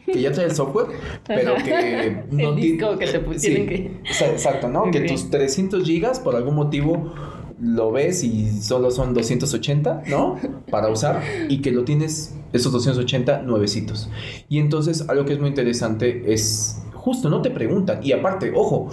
que 0.07 0.21
ya 0.21 0.31
trae 0.31 0.47
el 0.47 0.55
software, 0.55 0.87
pero 1.27 1.57
que 1.57 2.23
no 2.31 2.51
el 2.51 2.55
disco 2.55 2.97
que 2.97 3.09
te 3.09 3.19
pusieron 3.19 3.67
que... 3.67 4.01
Exacto, 4.05 4.69
¿no? 4.69 4.93
Que 4.93 5.01
tus 5.01 5.29
300 5.29 5.85
gigas 5.85 6.21
por 6.21 6.37
algún 6.37 6.55
motivo 6.55 7.13
lo 7.61 7.91
ves 7.91 8.23
y 8.23 8.63
solo 8.63 8.93
son 8.93 9.13
280, 9.13 10.05
¿no? 10.07 10.39
Para 10.71 10.89
usar 10.89 11.21
y 11.49 11.63
que 11.63 11.73
lo 11.73 11.83
tienes 11.83 12.37
esos 12.53 12.71
280 12.71 13.43
nuevecitos. 13.43 14.09
Y 14.49 14.61
entonces 14.61 15.09
algo 15.09 15.25
que 15.25 15.33
es 15.33 15.41
muy 15.41 15.49
interesante 15.49 16.33
es 16.33 16.81
justo 16.95 17.29
no 17.29 17.43
te 17.43 17.51
preguntan 17.51 17.99
y 18.05 18.13
aparte, 18.13 18.53
ojo, 18.55 18.89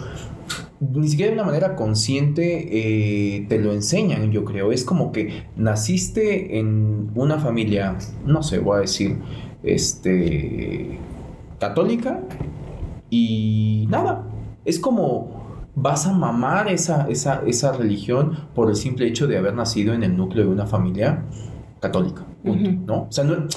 ni 0.80 1.10
siquiera 1.10 1.32
de 1.32 1.38
una 1.38 1.46
manera 1.46 1.76
consciente 1.76 2.68
eh, 2.72 3.46
te 3.48 3.60
lo 3.60 3.74
enseñan, 3.74 4.32
yo 4.32 4.46
creo. 4.46 4.72
Es 4.72 4.84
como 4.84 5.12
que 5.12 5.44
naciste 5.56 6.60
en 6.60 7.12
una 7.16 7.40
familia, 7.40 7.98
no 8.26 8.44
sé, 8.44 8.60
voy 8.60 8.78
a 8.78 8.82
decir, 8.82 9.18
este, 9.64 11.00
católica 11.60 12.22
y 13.10 13.88
nada. 13.90 14.26
Es 14.66 14.80
como 14.80 15.40
vas 15.76 16.08
a 16.08 16.14
mamar 16.14 16.70
esa, 16.70 17.08
esa, 17.10 17.42
esa 17.46 17.74
religión 17.74 18.48
por 18.54 18.70
el 18.70 18.76
simple 18.76 19.08
hecho 19.08 19.28
de 19.28 19.38
haber 19.38 19.54
nacido 19.54 19.94
en 19.94 20.04
el 20.04 20.16
núcleo 20.16 20.46
de 20.46 20.52
una 20.52 20.66
familia 20.66 21.24
católica, 21.80 22.26
¿no? 22.44 23.04
O 23.04 23.12
sea, 23.12 23.24
no, 23.24 23.48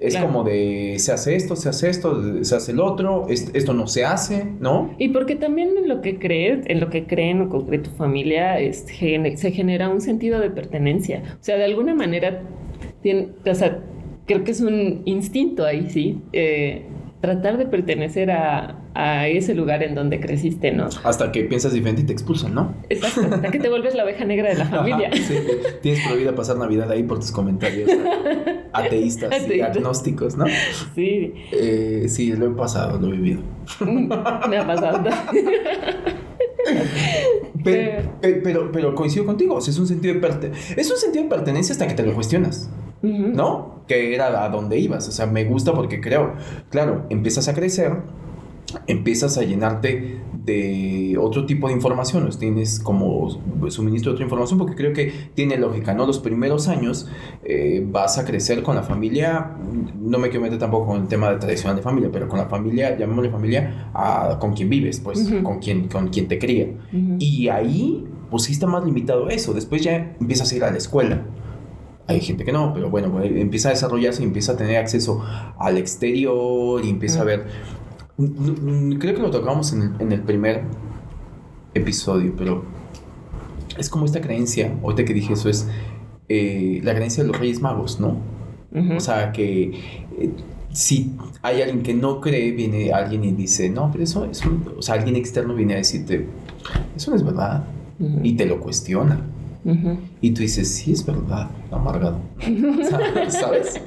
es 0.00 0.16
como 0.16 0.44
de 0.44 0.96
se 0.98 1.12
hace 1.12 1.36
esto, 1.36 1.56
se 1.56 1.68
hace 1.68 1.88
esto, 1.88 2.44
se 2.44 2.54
hace 2.54 2.72
el 2.72 2.80
otro, 2.80 3.26
esto 3.28 3.72
no 3.72 3.86
se 3.86 4.04
hace, 4.04 4.44
¿no? 4.60 4.94
Y 4.98 5.08
porque 5.08 5.36
también 5.36 5.70
en 5.76 5.88
lo 5.88 6.02
que 6.02 6.18
crees, 6.18 6.66
en 6.66 6.80
lo 6.80 6.90
que 6.90 7.06
creen 7.06 7.48
o 7.50 7.66
cree 7.66 7.78
tu 7.78 7.90
familia, 7.90 8.58
es, 8.58 8.86
se 8.86 9.50
genera 9.52 9.88
un 9.88 10.00
sentido 10.00 10.40
de 10.40 10.50
pertenencia. 10.50 11.22
O 11.40 11.44
sea, 11.44 11.56
de 11.56 11.64
alguna 11.64 11.94
manera, 11.94 12.42
tiene, 13.02 13.28
o 13.44 13.54
sea, 13.54 13.82
creo 14.26 14.44
que 14.44 14.50
es 14.50 14.60
un 14.60 15.02
instinto 15.04 15.64
ahí, 15.64 15.88
sí. 15.88 16.20
Eh, 16.32 16.86
tratar 17.20 17.56
de 17.56 17.66
pertenecer 17.66 18.30
a, 18.30 18.82
a, 18.96 19.28
ese 19.28 19.54
lugar 19.54 19.82
en 19.82 19.94
donde 19.94 20.20
creciste, 20.20 20.72
¿no? 20.72 20.88
Hasta 21.04 21.30
que 21.32 21.44
piensas 21.44 21.72
diferente 21.72 22.02
y 22.02 22.04
te 22.04 22.12
expulsan, 22.12 22.54
¿no? 22.54 22.74
Exacto, 22.88 23.34
hasta 23.34 23.50
que 23.50 23.58
te 23.58 23.68
vuelves 23.68 23.94
la 23.94 24.04
oveja 24.04 24.24
negra 24.24 24.48
de 24.48 24.56
la 24.56 24.66
familia. 24.70 25.10
sí, 25.12 25.34
tienes 25.82 26.06
prohibida 26.06 26.34
pasar 26.34 26.56
Navidad 26.56 26.90
ahí 26.90 27.02
por 27.02 27.18
tus 27.18 27.30
comentarios 27.32 27.90
ateístas 28.72 29.48
y 29.48 29.60
agnósticos, 29.60 30.36
¿no? 30.36 30.46
Sí. 30.94 31.34
Eh, 31.52 32.06
sí, 32.08 32.32
lo 32.32 32.46
he 32.46 32.50
pasado, 32.50 32.98
lo 32.98 33.08
he 33.08 33.12
vivido. 33.16 33.42
Me 34.48 34.56
ha 34.58 34.66
pasado. 34.66 35.04
pero, 37.64 38.18
pero, 38.42 38.72
pero, 38.72 38.94
coincido 38.94 39.24
contigo, 39.24 39.58
es 39.58 39.78
un 39.78 39.86
sentido 39.86 40.14
de 40.14 40.52
es 40.76 40.90
un 40.90 40.96
sentido 40.96 41.24
de 41.24 41.30
pertenencia 41.30 41.72
hasta 41.72 41.86
que 41.86 41.94
te 41.94 42.02
lo 42.02 42.14
cuestionas. 42.14 42.70
¿no? 43.02 43.84
Que 43.86 44.14
era 44.14 44.44
a 44.44 44.48
donde 44.48 44.78
ibas. 44.78 45.08
O 45.08 45.12
sea, 45.12 45.26
me 45.26 45.44
gusta 45.44 45.72
porque 45.72 46.00
creo, 46.00 46.34
claro, 46.70 47.06
empiezas 47.10 47.48
a 47.48 47.54
crecer, 47.54 47.92
empiezas 48.86 49.38
a 49.38 49.42
llenarte 49.42 50.20
de 50.44 51.16
otro 51.20 51.46
tipo 51.46 51.68
de 51.68 51.74
información, 51.74 52.28
tienes 52.38 52.80
como 52.80 53.40
suministro 53.68 54.12
de 54.12 54.14
otra 54.14 54.24
información, 54.24 54.58
porque 54.58 54.74
creo 54.74 54.92
que 54.92 55.12
tiene 55.34 55.56
lógica, 55.56 55.94
¿no? 55.94 56.06
Los 56.06 56.18
primeros 56.18 56.68
años 56.68 57.08
eh, 57.44 57.84
vas 57.86 58.18
a 58.18 58.24
crecer 58.24 58.62
con 58.62 58.76
la 58.76 58.82
familia, 58.82 59.56
no 60.00 60.18
me 60.18 60.28
quiero 60.28 60.44
meter 60.44 60.58
tampoco 60.58 60.86
con 60.86 61.02
el 61.02 61.08
tema 61.08 61.30
de 61.30 61.38
tradicional 61.38 61.76
de 61.76 61.82
familia, 61.82 62.10
pero 62.12 62.28
con 62.28 62.38
la 62.38 62.46
familia, 62.46 62.96
llamémosle 62.96 63.30
familia, 63.30 63.90
a, 63.94 64.38
con 64.38 64.54
quien 64.54 64.68
vives, 64.68 65.00
pues, 65.00 65.32
con, 65.42 65.58
quien, 65.58 65.88
con 65.88 66.08
quien 66.08 66.28
te 66.28 66.38
cría. 66.38 66.68
Y 67.18 67.48
ahí, 67.48 68.06
pues 68.30 68.44
sí 68.44 68.52
está 68.52 68.66
más 68.66 68.84
limitado 68.84 69.28
eso, 69.28 69.52
después 69.52 69.82
ya 69.82 70.16
empiezas 70.20 70.52
a 70.52 70.56
ir 70.56 70.64
a 70.64 70.70
la 70.70 70.78
escuela 70.78 71.24
hay 72.08 72.20
gente 72.20 72.44
que 72.44 72.52
no, 72.52 72.72
pero 72.72 72.88
bueno, 72.88 73.10
pues, 73.10 73.32
empieza 73.34 73.68
a 73.68 73.72
desarrollarse 73.72 74.22
empieza 74.22 74.52
a 74.52 74.56
tener 74.56 74.76
acceso 74.76 75.24
al 75.58 75.76
exterior 75.76 76.84
y 76.84 76.90
empieza 76.90 77.22
a 77.22 77.24
ver. 77.24 77.46
Creo 78.16 79.14
que 79.14 79.20
lo 79.20 79.30
tocamos 79.30 79.72
en 79.72 80.12
el, 80.12 80.20
primer 80.22 80.62
episodio, 81.74 82.32
pero 82.36 82.64
es 83.76 83.90
como 83.90 84.06
esta 84.06 84.22
creencia, 84.22 84.74
ahorita 84.82 85.04
que 85.04 85.12
dije 85.12 85.34
eso, 85.34 85.50
es 85.50 85.68
eh, 86.28 86.80
la 86.82 86.94
creencia 86.94 87.22
de 87.22 87.28
los 87.28 87.38
Reyes 87.38 87.60
Magos, 87.60 88.00
¿no? 88.00 88.18
O 88.96 89.00
sea, 89.00 89.32
que 89.32 89.62
eh, 90.18 90.30
si 90.70 91.12
hay 91.40 91.62
alguien 91.62 91.82
que 91.82 91.94
no 91.94 92.20
cree, 92.20 92.52
viene 92.52 92.92
alguien 92.92 93.24
y 93.24 93.32
dice, 93.32 93.70
no, 93.70 93.90
pero 93.90 94.04
eso 94.04 94.24
es 94.26 94.44
un... 94.44 94.62
O 94.76 94.82
sea, 94.82 94.96
alguien 94.96 95.16
externo 95.16 95.54
viene 95.54 95.74
a 95.74 95.76
decirte, 95.78 96.26
eso 96.94 97.10
no 97.10 97.16
es 97.16 97.22
verdad. 97.22 97.64
Y 98.22 98.34
te 98.34 98.44
lo 98.44 98.60
cuestiona. 98.60 99.24
Y 100.20 100.30
tú 100.30 100.42
dices, 100.42 100.68
sí, 100.68 100.92
es 100.92 101.04
verdad, 101.04 101.50
amargado. 101.70 102.20
¿Sabes? 103.28 103.80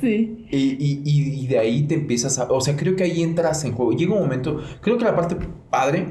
Sí. 0.00 0.46
Y, 0.50 0.58
y, 0.58 1.02
y, 1.04 1.46
de 1.46 1.58
ahí 1.58 1.82
te 1.84 1.94
empiezas 1.94 2.38
a... 2.38 2.50
O 2.50 2.60
sea, 2.60 2.76
creo 2.76 2.94
que 2.94 3.04
ahí 3.04 3.22
entras 3.22 3.64
en 3.64 3.72
juego. 3.72 3.92
Llega 3.92 4.12
un 4.14 4.20
momento, 4.20 4.60
creo 4.80 4.98
que 4.98 5.04
la 5.04 5.16
parte 5.16 5.36
padre 5.70 6.08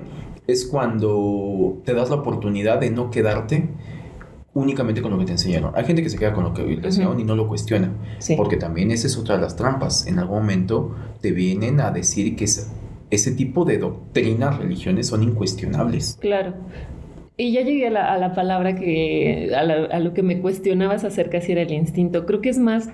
es 0.47 0.65
cuando 0.65 1.81
te 1.85 1.93
das 1.93 2.09
la 2.09 2.17
oportunidad 2.17 2.79
de 2.79 2.89
no 2.89 3.11
quedarte 3.11 3.69
únicamente 4.53 5.01
con 5.01 5.11
lo 5.11 5.19
que 5.19 5.25
te 5.25 5.31
enseñaron. 5.31 5.73
Hay 5.75 5.85
gente 5.85 6.03
que 6.03 6.09
se 6.09 6.17
queda 6.17 6.33
con 6.33 6.43
lo 6.43 6.53
que 6.53 6.63
le 6.63 6.85
enseñaron 6.85 7.19
y 7.19 7.23
no 7.23 7.35
lo 7.35 7.47
cuestiona. 7.47 7.91
Porque 8.37 8.57
también 8.57 8.91
esa 8.91 9.07
es 9.07 9.17
otra 9.17 9.35
de 9.35 9.41
las 9.41 9.55
trampas. 9.55 10.07
En 10.07 10.19
algún 10.19 10.39
momento 10.39 10.95
te 11.21 11.31
vienen 11.31 11.79
a 11.79 11.91
decir 11.91 12.35
que 12.35 12.45
ese 12.45 13.31
tipo 13.31 13.65
de 13.65 13.77
doctrinas, 13.77 14.57
religiones 14.57 15.07
son 15.07 15.23
incuestionables. 15.23 16.17
Claro. 16.19 16.53
Y 17.35 17.51
ya 17.51 17.61
llegué 17.61 17.87
a 17.87 18.17
la, 18.17 18.33
palabra 18.33 18.75
que, 18.75 19.51
a, 19.55 19.99
lo 19.99 20.13
que 20.13 20.21
me 20.21 20.39
cuestionabas 20.39 21.03
acerca 21.03 21.41
si 21.41 21.51
era 21.51 21.63
el 21.63 21.71
instinto. 21.71 22.25
Creo 22.25 22.41
que 22.41 22.49
es 22.49 22.59
más 22.59 22.89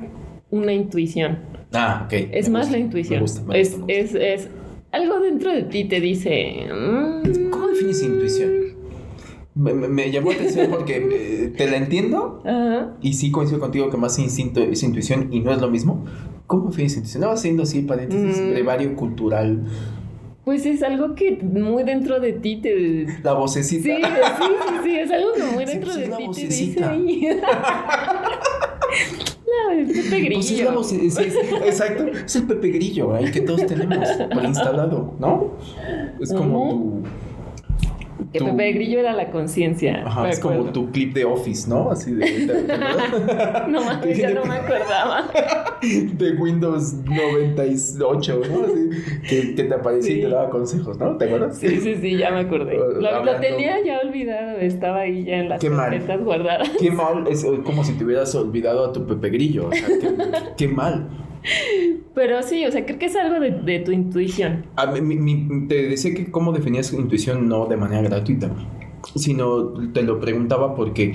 una 0.49 0.71
intuición. 0.73 1.39
Ah, 1.73 2.03
ok. 2.05 2.13
Es 2.31 2.49
más 2.49 2.71
la 2.71 2.77
intuición. 2.77 3.23
es, 3.53 3.77
es, 3.87 4.15
es, 4.15 4.49
algo 4.91 5.19
dentro 5.19 5.51
de 5.51 5.63
ti 5.63 5.83
te 5.85 5.99
dice... 5.99 6.67
Mm, 6.73 7.49
¿Cómo 7.49 7.67
defines 7.67 8.01
intuición? 8.01 8.69
Me, 9.55 10.09
llamó 10.09 10.29
la 10.29 10.37
atención 10.37 10.67
porque 10.69 10.95
eh, 11.11 11.47
te 11.49 11.69
la 11.69 11.75
entiendo 11.75 12.41
y 13.01 13.13
sí 13.13 13.29
coincido 13.29 13.59
contigo 13.59 13.89
que 13.89 13.97
más 13.97 14.17
instinto 14.19 14.61
es 14.61 14.81
intuición 14.83 15.33
y 15.33 15.41
no 15.41 15.51
es 15.51 15.59
lo 15.59 15.69
mismo. 15.69 16.05
¿Cómo 16.47 16.69
defines 16.69 16.95
intuición? 16.95 17.23
No, 17.23 17.31
haciendo 17.31 17.63
así 17.63 17.81
paréntesis, 17.81 18.41
mm. 18.41 18.51
brevario 18.51 18.95
cultural. 18.95 19.65
Pues 20.49 20.65
es 20.65 20.81
algo 20.81 21.13
que 21.13 21.37
muy 21.43 21.83
dentro 21.83 22.19
de 22.19 22.33
ti 22.33 22.55
te... 22.55 23.05
La 23.21 23.33
vocecita. 23.33 23.83
Sí, 23.83 24.01
sí, 24.01 24.47
sí, 24.67 24.73
sí 24.83 24.95
es 24.97 25.11
algo 25.11 25.33
que 25.33 25.43
muy 25.43 25.63
dentro 25.63 25.91
pues 25.93 26.09
de 26.09 26.17
ti 26.17 26.27
te 26.33 26.47
dice. 26.47 26.81
No, 26.81 26.91
el 29.71 29.85
Pepe 29.85 30.21
Grillo. 30.21 30.33
Pues 30.33 30.51
es 30.51 30.59
la 30.63 30.71
voz, 30.71 30.91
exacto. 30.91 32.07
Es 32.07 32.35
el 32.35 32.47
Pepe 32.47 32.69
Grillo 32.69 33.13
ahí 33.13 33.29
que 33.29 33.41
todos 33.41 33.63
tenemos 33.67 34.09
instalado, 34.43 35.13
¿no? 35.19 35.51
Es 36.19 36.33
como 36.33 36.71
tu 36.71 37.03
que 38.31 38.39
Pepe 38.39 38.73
Grillo 38.73 38.99
era 38.99 39.13
la 39.13 39.31
conciencia. 39.31 40.03
Ajá, 40.05 40.29
es 40.29 40.39
como 40.39 40.65
tu 40.65 40.91
clip 40.91 41.13
de 41.13 41.25
Office, 41.25 41.67
¿no? 41.67 41.89
Así 41.89 42.13
de. 42.13 42.47
no 43.69 43.83
mames, 43.83 44.17
ya 44.17 44.29
no 44.31 44.45
me 44.45 44.55
acordaba. 44.55 45.29
de 45.81 46.31
Windows 46.33 46.93
98, 47.05 48.41
¿no? 48.51 48.65
Así, 48.65 48.89
que, 49.27 49.55
que 49.55 49.63
te 49.63 49.73
aparecía 49.73 50.17
y 50.17 50.21
te 50.21 50.29
daba 50.29 50.49
consejos, 50.49 50.97
¿no? 50.99 51.17
¿Te 51.17 51.25
acuerdas? 51.25 51.57
Sí, 51.57 51.79
sí, 51.79 51.95
sí, 51.99 52.17
ya 52.17 52.31
me 52.31 52.41
acordé. 52.41 52.77
Lo, 52.77 53.39
tenía 53.39 53.83
ya 53.83 53.99
olvidado, 53.99 54.57
estaba 54.57 55.01
ahí 55.01 55.23
ya 55.23 55.37
en 55.37 55.49
las 55.49 55.59
tarjetas 55.59 56.23
guardadas. 56.23 56.69
Qué 56.79 56.91
mal, 56.91 57.27
es 57.27 57.45
como 57.63 57.83
si 57.83 57.93
te 57.93 58.03
hubieras 58.03 58.33
olvidado 58.35 58.85
a 58.85 58.93
tu 58.93 59.07
Pepe 59.07 59.29
Grillo. 59.29 59.69
O 59.69 59.71
sea, 59.71 59.87
qué, 59.87 60.15
qué 60.55 60.67
mal. 60.67 61.07
Pero 62.13 62.43
sí, 62.43 62.65
o 62.65 62.71
sea, 62.71 62.85
creo 62.85 62.99
que 62.99 63.05
es 63.05 63.15
algo 63.15 63.39
de, 63.39 63.79
tu 63.79 63.91
intuición. 63.91 64.65
te 65.67 65.83
decía 65.87 66.13
que 66.13 66.31
cómo 66.31 66.51
definías 66.51 66.93
intuición 66.93 67.47
no 67.47 67.65
de 67.65 67.77
manera 67.77 68.01
gratuita, 68.01 68.51
sino 69.15 69.73
te 69.93 70.03
lo 70.03 70.19
preguntaba 70.19 70.75
porque 70.75 71.13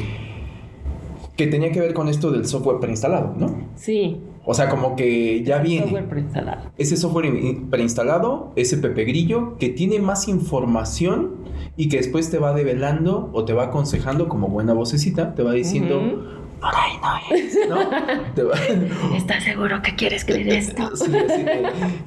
que 1.37 1.47
tenía 1.49 1.73
que 1.73 1.81
ver 1.81 1.95
con 1.95 2.09
esto 2.09 2.31
del 2.31 2.47
software 2.47 2.79
preinstalado, 2.79 3.35
¿no? 3.37 3.69
Sí. 3.75 4.19
O 4.47 4.55
sea, 4.55 4.69
como 4.69 4.95
que 4.95 5.43
ya 5.43 5.59
viene. 5.59 5.83
Software 5.83 6.09
preinstalado. 6.09 6.71
Ese 6.77 6.97
software 6.97 7.33
preinstalado, 7.71 8.53
ese 8.57 8.77
Pepe 8.77 9.05
Grillo, 9.05 9.57
que 9.59 9.71
tiene 9.71 9.99
más 9.99 10.29
información 10.29 11.33
y 11.77 11.89
que 11.89 11.97
después 11.97 12.31
te 12.31 12.39
va 12.39 12.53
develando 12.53 13.31
o 13.33 13.45
te 13.45 13.53
va 13.53 13.65
aconsejando 13.65 14.29
como 14.29 14.49
buena 14.49 14.75
vocecita, 14.75 15.35
te 15.35 15.43
va 15.43 15.53
diciendo 15.53 16.44
por 16.65 16.75
ahí 16.75 16.99
no 17.03 17.37
es, 17.37 17.59
¿no? 17.69 19.17
¿Estás 19.17 19.45
seguro 19.45 19.83
que 19.83 19.95
quieres 19.95 20.25
creer 20.25 20.49
esto? 20.49 20.91
Sí, 20.97 21.05
sí, 21.05 21.45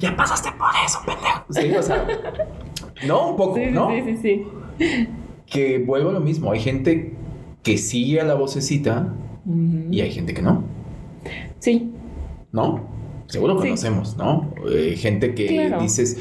ya 0.00 0.16
pasaste 0.16 0.50
por 0.52 0.70
eso, 0.84 0.98
pendejo. 1.06 1.44
Sí, 1.50 1.76
o 1.76 1.82
sea, 1.82 2.06
no, 3.06 3.30
un 3.30 3.36
poco, 3.36 3.56
sí, 3.56 3.66
¿no? 3.70 3.90
Sí, 3.90 4.02
sí, 4.04 4.16
sí. 4.78 5.08
Que 5.46 5.78
vuelvo 5.78 6.10
a 6.10 6.12
lo 6.12 6.20
mismo, 6.20 6.50
hay 6.50 6.60
gente 6.60 7.14
que 7.62 7.78
sigue 7.78 8.20
a 8.20 8.24
la 8.24 8.34
vocecita 8.34 9.14
y 9.90 10.00
hay 10.00 10.10
gente 10.10 10.34
que 10.34 10.42
no. 10.42 10.64
Sí. 11.60 11.92
¿No? 12.50 12.88
Seguro 13.26 13.56
conocemos, 13.56 14.16
¿no? 14.16 14.54
Eh, 14.70 14.96
gente 14.96 15.34
que 15.34 15.76
dices, 15.80 16.18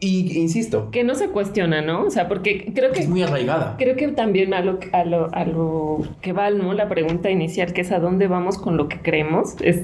y 0.00 0.38
insisto. 0.38 0.90
Que 0.90 1.04
no 1.04 1.14
se 1.14 1.28
cuestiona, 1.28 1.82
¿no? 1.82 2.04
O 2.04 2.10
sea, 2.10 2.26
porque 2.26 2.72
creo 2.74 2.90
que... 2.90 3.00
Es 3.00 3.08
muy 3.08 3.22
arraigada. 3.22 3.76
Creo 3.78 3.96
que 3.96 4.08
también 4.08 4.54
a 4.54 4.62
lo, 4.62 4.78
a 4.92 5.04
lo, 5.04 5.32
a 5.34 5.44
lo 5.44 6.00
que 6.22 6.32
va, 6.32 6.48
¿no? 6.50 6.72
La 6.72 6.88
pregunta 6.88 7.30
inicial, 7.30 7.74
que 7.74 7.82
es 7.82 7.92
a 7.92 8.00
dónde 8.00 8.26
vamos 8.26 8.56
con 8.56 8.76
lo 8.76 8.88
que 8.88 8.98
creemos, 9.00 9.56
es... 9.60 9.82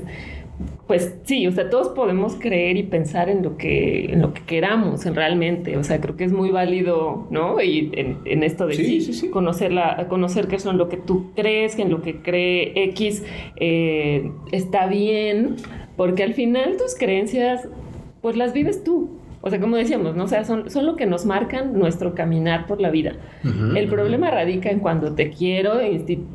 Pues 0.86 1.16
sí, 1.24 1.46
o 1.46 1.52
sea, 1.52 1.68
todos 1.68 1.88
podemos 1.88 2.36
creer 2.36 2.78
y 2.78 2.84
pensar 2.84 3.28
en 3.28 3.42
lo 3.42 3.58
que, 3.58 4.06
en 4.06 4.22
lo 4.22 4.32
que 4.32 4.40
queramos 4.42 5.04
en 5.04 5.14
realmente. 5.14 5.76
O 5.76 5.84
sea, 5.84 6.00
creo 6.00 6.16
que 6.16 6.24
es 6.24 6.32
muy 6.32 6.50
válido, 6.50 7.26
¿no? 7.28 7.60
Y 7.60 7.90
en, 7.94 8.42
esto 8.42 8.66
de 8.66 8.74
sí, 8.74 9.00
sí, 9.02 9.12
sí, 9.12 9.28
Conocer, 9.28 9.72
la, 9.72 10.06
conocer 10.08 10.46
qué 10.46 10.58
son 10.58 10.78
lo 10.78 10.88
que 10.88 10.96
tú 10.96 11.32
crees, 11.34 11.74
que 11.74 11.82
en 11.82 11.90
lo 11.90 12.00
que 12.00 12.22
cree 12.22 12.72
X 12.84 13.22
eh, 13.56 14.30
está 14.52 14.86
bien, 14.86 15.56
porque 15.96 16.22
al 16.22 16.32
final 16.32 16.76
tus 16.78 16.94
creencias, 16.94 17.68
pues 18.22 18.36
las 18.36 18.54
vives 18.54 18.82
tú. 18.82 19.10
O 19.40 19.50
sea, 19.50 19.60
como 19.60 19.76
decíamos, 19.76 20.16
¿no? 20.16 20.24
O 20.24 20.28
sea, 20.28 20.44
son, 20.44 20.70
son 20.70 20.86
lo 20.86 20.96
que 20.96 21.06
nos 21.06 21.24
marcan 21.24 21.78
nuestro 21.78 22.14
caminar 22.14 22.66
por 22.66 22.80
la 22.80 22.90
vida. 22.90 23.16
el 23.44 23.88
problema 23.88 24.30
radica 24.30 24.70
en 24.70 24.80
cuando 24.80 25.12
te 25.12 25.30
quiero 25.30 25.74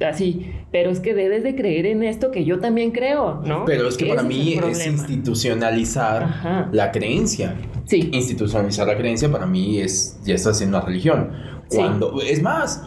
así, 0.08 0.52
pero 0.72 0.90
es 0.90 1.00
que 1.00 1.14
debes 1.14 1.44
de 1.44 1.56
creer 1.56 1.86
en 1.88 2.04
esto 2.04 2.32
que 2.32 2.46
yo 2.46 2.60
también 2.60 2.92
creo, 2.92 3.42
¿no? 3.46 3.66
Pero 3.66 3.88
es 3.88 3.98
que 3.98 4.06
para 4.06 4.24
mí 4.24 4.54
es, 4.54 4.88
institucionalizar 4.88 6.70
la 6.72 6.92
creencia. 6.92 7.56
Sí. 7.86 8.10
Institucionalizar 8.14 8.88
la 8.88 8.96
creencia 8.96 9.30
para 9.32 9.46
mí 9.46 9.80
es, 9.80 10.20
ya 10.24 10.36
está 10.36 10.52
haciendo 10.52 10.78
una 10.78 10.86
religión. 10.86 11.32
Cuando, 11.70 12.22
es 12.22 12.42
más, 12.42 12.84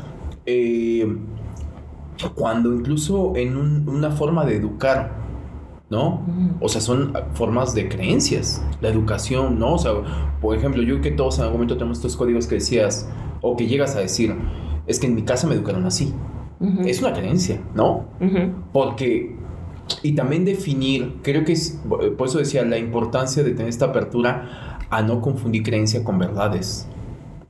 eh, 0.47 1.07
cuando 2.35 2.73
incluso 2.73 3.33
en 3.37 3.57
una 3.89 4.11
forma 4.11 4.45
de 4.45 4.57
educar, 4.57 5.24
¿no? 5.91 6.27
O 6.61 6.69
sea, 6.69 6.81
son 6.81 7.13
formas 7.35 7.75
de 7.75 7.89
creencias, 7.89 8.65
la 8.81 8.89
educación, 8.89 9.59
¿no? 9.59 9.75
O 9.75 9.79
sea, 9.79 9.93
por 10.41 10.57
ejemplo, 10.57 10.83
yo 10.83 11.01
que 11.01 11.11
todos 11.11 11.39
en 11.39 11.45
algún 11.45 11.59
momento 11.59 11.77
tenemos 11.77 11.99
estos 11.99 12.17
códigos 12.17 12.47
que 12.47 12.57
decías, 12.57 13.09
o 13.41 13.57
que 13.57 13.67
llegas 13.67 13.95
a 13.97 14.01
decir, 14.01 14.35
es 14.87 14.99
que 14.99 15.07
en 15.07 15.15
mi 15.15 15.23
casa 15.23 15.47
me 15.47 15.55
educaron 15.55 15.85
así. 15.85 16.15
Es 16.87 17.03
una 17.03 17.13
creencia, 17.13 17.61
¿no? 17.75 18.07
Porque, 18.73 19.37
y 20.03 20.13
también 20.13 20.47
definir, 20.47 21.17
creo 21.23 21.45
que 21.45 21.53
es, 21.53 21.79
por 21.87 22.27
eso 22.27 22.39
decía, 22.39 22.65
la 22.65 22.79
importancia 22.79 23.43
de 23.43 23.51
tener 23.51 23.69
esta 23.69 23.87
apertura 23.87 24.79
a 24.89 25.03
no 25.03 25.21
confundir 25.21 25.63
creencia 25.63 26.03
con 26.03 26.19
verdades, 26.19 26.89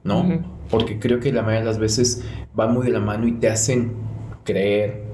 ¿no? 0.03 0.43
Porque 0.69 0.99
creo 0.99 1.21
que 1.21 1.33
la 1.33 1.43
mayoría 1.43 1.61
de 1.61 1.67
las 1.67 1.79
veces 1.79 2.25
van 2.55 2.75
muy 2.75 2.87
de 2.87 2.93
la 2.93 3.01
mano 3.01 3.29
y 3.29 3.33
te 3.33 3.49
hacen 3.49 3.93
creer 4.43 5.05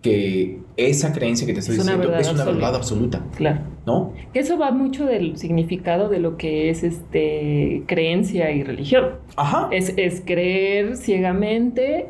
que 0.00 0.61
esa 0.76 1.12
creencia 1.12 1.46
que 1.46 1.52
te 1.52 1.60
estoy 1.60 1.76
diciendo 1.76 2.14
es 2.16 2.32
una 2.32 2.44
verdad 2.44 2.74
absoluta. 2.74 3.20
Claro. 3.36 3.60
¿No? 3.86 4.12
Que 4.32 4.40
eso 4.40 4.58
va 4.58 4.70
mucho 4.70 5.06
del 5.06 5.36
significado 5.36 6.08
de 6.08 6.20
lo 6.20 6.36
que 6.36 6.70
es 6.70 6.82
este 6.82 7.82
creencia 7.86 8.50
y 8.50 8.62
religión. 8.62 9.16
Ajá. 9.36 9.68
Es, 9.72 9.92
es 9.96 10.22
creer 10.24 10.96
ciegamente 10.96 12.06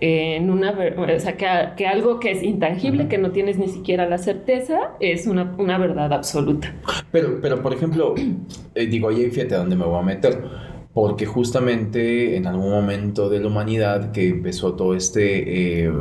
en 0.00 0.50
una 0.50 0.72
o 0.72 1.20
sea 1.20 1.36
que, 1.36 1.86
algo 1.86 2.20
que 2.20 2.30
es 2.30 2.42
intangible, 2.42 3.08
que 3.08 3.18
no 3.18 3.30
tienes 3.30 3.58
ni 3.58 3.68
siquiera 3.68 4.06
la 4.08 4.18
certeza, 4.18 4.92
es 5.00 5.26
una, 5.26 5.54
una 5.58 5.78
verdad 5.78 6.12
absoluta. 6.12 6.74
Pero, 7.10 7.40
pero 7.40 7.62
por 7.62 7.72
ejemplo, 7.72 8.14
eh, 8.74 8.86
digo, 8.86 9.08
ahí 9.08 9.30
fíjate 9.30 9.54
a 9.54 9.58
dónde 9.58 9.76
me 9.76 9.84
voy 9.84 9.98
a 9.98 10.02
meter 10.02 10.65
porque 10.96 11.26
justamente 11.26 12.38
en 12.38 12.46
algún 12.46 12.70
momento 12.70 13.28
de 13.28 13.38
la 13.38 13.48
humanidad 13.48 14.12
que 14.12 14.30
empezó 14.30 14.76
toda 14.76 14.96
esta 14.96 15.20
eh, 15.20 15.92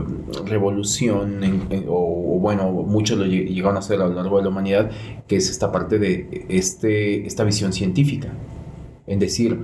revolución, 0.45 1.41
o, 1.89 2.39
bueno, 2.39 2.71
muchos 2.71 3.17
lo 3.17 3.25
llegaron 3.25 3.75
a 3.75 3.79
hacer 3.79 3.99
a 3.99 4.07
lo 4.07 4.13
largo 4.13 4.37
de 4.37 4.43
la 4.43 4.49
humanidad, 4.51 4.89
que 5.27 5.35
es 5.35 5.49
esta 5.49 5.69
parte 5.69 5.99
de 5.99 6.45
este, 6.47 7.27
esta 7.27 7.43
visión 7.43 7.73
científica. 7.73 8.29
En 9.05 9.19
decir, 9.19 9.59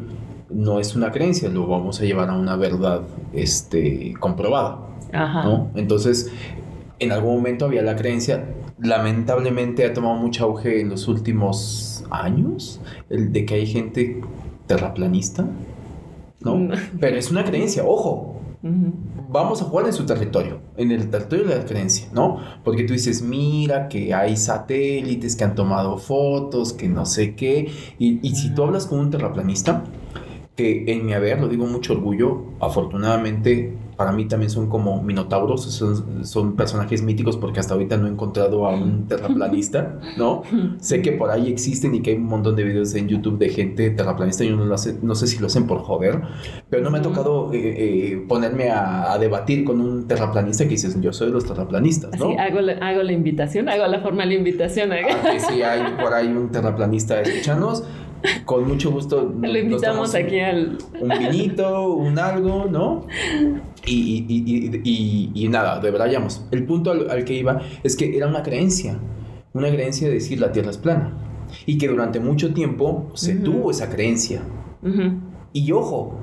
no 0.50 0.82
es 0.82 0.98
una 0.98 1.13
creencia, 1.13 1.48
lo 1.48 1.65
vamos 1.65 2.02
a 2.02 2.04
llevar 2.04 2.30
a 2.30 2.34
una 2.34 2.58
verdad 2.58 3.04
este, 3.32 4.13
comprobada. 4.20 4.80
¿no? 5.13 5.72
Entonces, 5.76 6.30
en 7.00 7.13
algún 7.13 7.36
momento 7.36 7.63
había 7.63 7.84
la 7.84 7.96
creencia, 7.96 8.50
lamentablemente 8.82 9.86
ha 9.86 9.94
tomado 9.94 10.15
mucho 10.15 10.44
auge 10.44 10.82
en 10.82 10.89
los 10.89 11.08
últimos 11.08 12.04
años, 12.10 12.82
el 13.10 13.32
de 13.32 13.46
que 13.46 13.54
hay 13.54 13.65
gente 13.65 14.20
terraplanista, 14.72 15.46
¿no? 16.40 16.70
Pero 17.00 17.18
es 17.18 17.30
una 17.30 17.44
creencia, 17.44 17.84
ojo. 17.86 18.38
vamos 19.30 19.62
a 19.62 19.66
jugar 19.66 19.88
en 19.88 19.94
su 19.94 20.06
territorio, 20.06 20.60
en 20.78 20.92
el 20.92 21.10
territorio 21.10 21.46
de 21.46 21.58
la 21.58 21.66
creencia, 21.66 22.08
¿no? 22.14 22.38
Porque 22.64 22.84
tú 22.84 22.94
dices, 22.94 23.22
mira 23.22 23.90
que 23.90 24.14
hay 24.14 24.38
satélites 24.38 25.36
que 25.36 25.44
han 25.44 25.56
tomado 25.56 25.98
fotos, 25.98 26.72
que 26.72 26.88
no 26.88 27.06
sé 27.06 27.36
qué, 27.36 27.70
y, 28.00 28.26
y 28.26 28.36
si 28.36 28.54
tú 28.54 28.64
hablas 28.64 28.86
con 28.86 29.00
un 29.00 29.10
terraplanista, 29.10 29.84
que 30.56 30.86
en 30.88 31.06
mi 31.06 31.14
haber, 31.14 31.42
lo 31.42 31.50
digo 31.50 31.66
mucho 31.66 31.94
orgullo, 31.94 32.44
afortunadamente 32.60 33.74
para 34.02 34.14
mí 34.14 34.26
también 34.26 34.50
son 34.50 34.68
como 34.68 35.04
minotauros, 35.04 35.62
son, 35.62 36.26
son, 36.26 36.56
personajes 36.56 37.04
míticos 37.04 37.38
porque 37.38 37.60
hasta 37.60 37.76
ahorita 37.76 37.98
no 37.98 38.08
he 38.08 38.10
encontrado 38.10 38.66
a 38.66 38.74
un 38.74 39.06
terraplanista, 39.08 40.00
¿no? 40.18 40.42
sé 40.80 41.04
que 41.04 41.12
por 41.12 41.30
ahí 41.30 41.50
existen 41.50 41.94
y 41.94 42.02
que 42.02 42.10
hay 42.10 42.18
un 42.18 42.24
montón 42.24 42.56
de 42.56 42.64
videos 42.64 42.96
en 42.96 43.08
YouTube 43.08 43.38
de 43.38 43.50
gente 43.50 43.92
terraplanista, 43.92 44.44
yo 44.44 44.56
no, 44.56 44.66
lo 44.66 44.74
hace, 44.74 44.98
no 45.04 45.14
sé 45.14 45.28
si 45.28 45.38
lo 45.38 45.46
hacen 45.46 45.68
por 45.68 45.82
joder, 45.82 46.20
pero 46.68 46.82
no 46.82 46.90
me 46.90 46.98
ha 46.98 47.04
tocado 47.04 47.54
eh, 47.54 47.60
eh, 47.60 48.26
ponerme 48.28 48.72
a, 48.72 49.16
debatir 49.20 49.64
con 49.66 49.80
un 49.80 50.08
terraplanista 50.08 50.64
que 50.64 50.72
dices, 50.72 51.00
yo 51.00 51.14
soy 51.14 51.28
de 51.28 51.34
los 51.34 51.46
terraplanistas, 51.46 52.18
¿no? 52.18 52.30
Sí, 52.30 52.38
hago 52.38 52.60
la, 52.60 52.74
hago 52.82 53.04
la 53.04 53.12
invitación, 53.12 53.70
hago 53.70 53.86
la 53.86 54.00
formal 54.00 54.32
invitación. 54.32 54.94
¿eh? 54.94 55.04
A 55.12 55.32
que 55.32 55.40
si 55.40 55.62
hay 55.62 55.84
por 56.02 56.12
ahí 56.12 56.26
un 56.26 56.50
terraplanista 56.50 57.22
escuchanos, 57.22 57.84
con 58.46 58.68
mucho 58.68 58.92
gusto. 58.92 59.34
Lo 59.42 59.58
invitamos 59.58 60.16
aquí 60.16 60.40
al. 60.40 60.78
Un 61.00 61.10
vinito, 61.10 61.94
un 61.94 62.20
algo, 62.20 62.66
¿no? 62.66 63.08
Y, 63.86 64.26
y, 64.28 65.32
y, 65.34 65.48
nada, 65.48 65.80
de 65.80 65.92
verdad, 65.92 66.06
vayamos. 66.06 66.46
El 66.52 66.66
punto 66.66 66.92
al, 66.92 67.26
que 67.26 67.34
iba 67.34 67.62
es 67.84 67.96
que 67.96 68.16
era 68.16 68.28
una 68.28 68.44
creencia. 68.44 68.98
Una 69.54 69.70
creencia 69.70 70.08
de 70.08 70.16
decir 70.16 70.40
la 70.40 70.52
tierra 70.52 70.72
es 70.72 70.78
plana. 70.78 71.14
Y 71.66 71.78
que 71.78 71.88
durante 71.88 72.20
mucho 72.20 72.54
tiempo 72.54 73.10
se 73.14 73.36
tuvo 73.36 73.72
esa 73.72 73.90
creencia. 73.90 74.42
Y 75.54 75.72
ojo, 75.72 76.16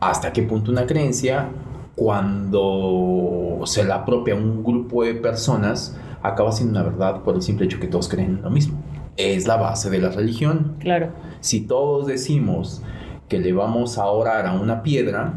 ¿hasta 0.00 0.32
qué 0.32 0.42
punto 0.42 0.70
una 0.70 0.86
creencia, 0.86 1.50
cuando 1.94 3.60
se 3.64 3.84
la 3.84 3.96
apropia 3.96 4.34
un 4.34 4.64
grupo 4.64 5.04
de 5.04 5.14
personas, 5.14 5.96
acaba 6.22 6.50
siendo 6.52 6.80
una 6.80 6.90
verdad 6.90 7.22
por 7.22 7.36
el 7.36 7.42
simple 7.42 7.66
hecho 7.66 7.78
que 7.78 7.86
todos 7.86 8.08
creen 8.08 8.40
lo 8.42 8.50
mismo? 8.50 8.82
Es 9.16 9.46
la 9.46 9.56
base 9.56 9.90
de 9.90 9.98
la 9.98 10.10
religión. 10.10 10.76
Claro. 10.80 11.10
Si 11.40 11.60
todos 11.60 12.06
decimos 12.06 12.82
que 13.28 13.38
le 13.38 13.52
vamos 13.52 13.98
a 13.98 14.06
orar 14.06 14.46
a 14.46 14.52
una 14.54 14.82
piedra, 14.82 15.34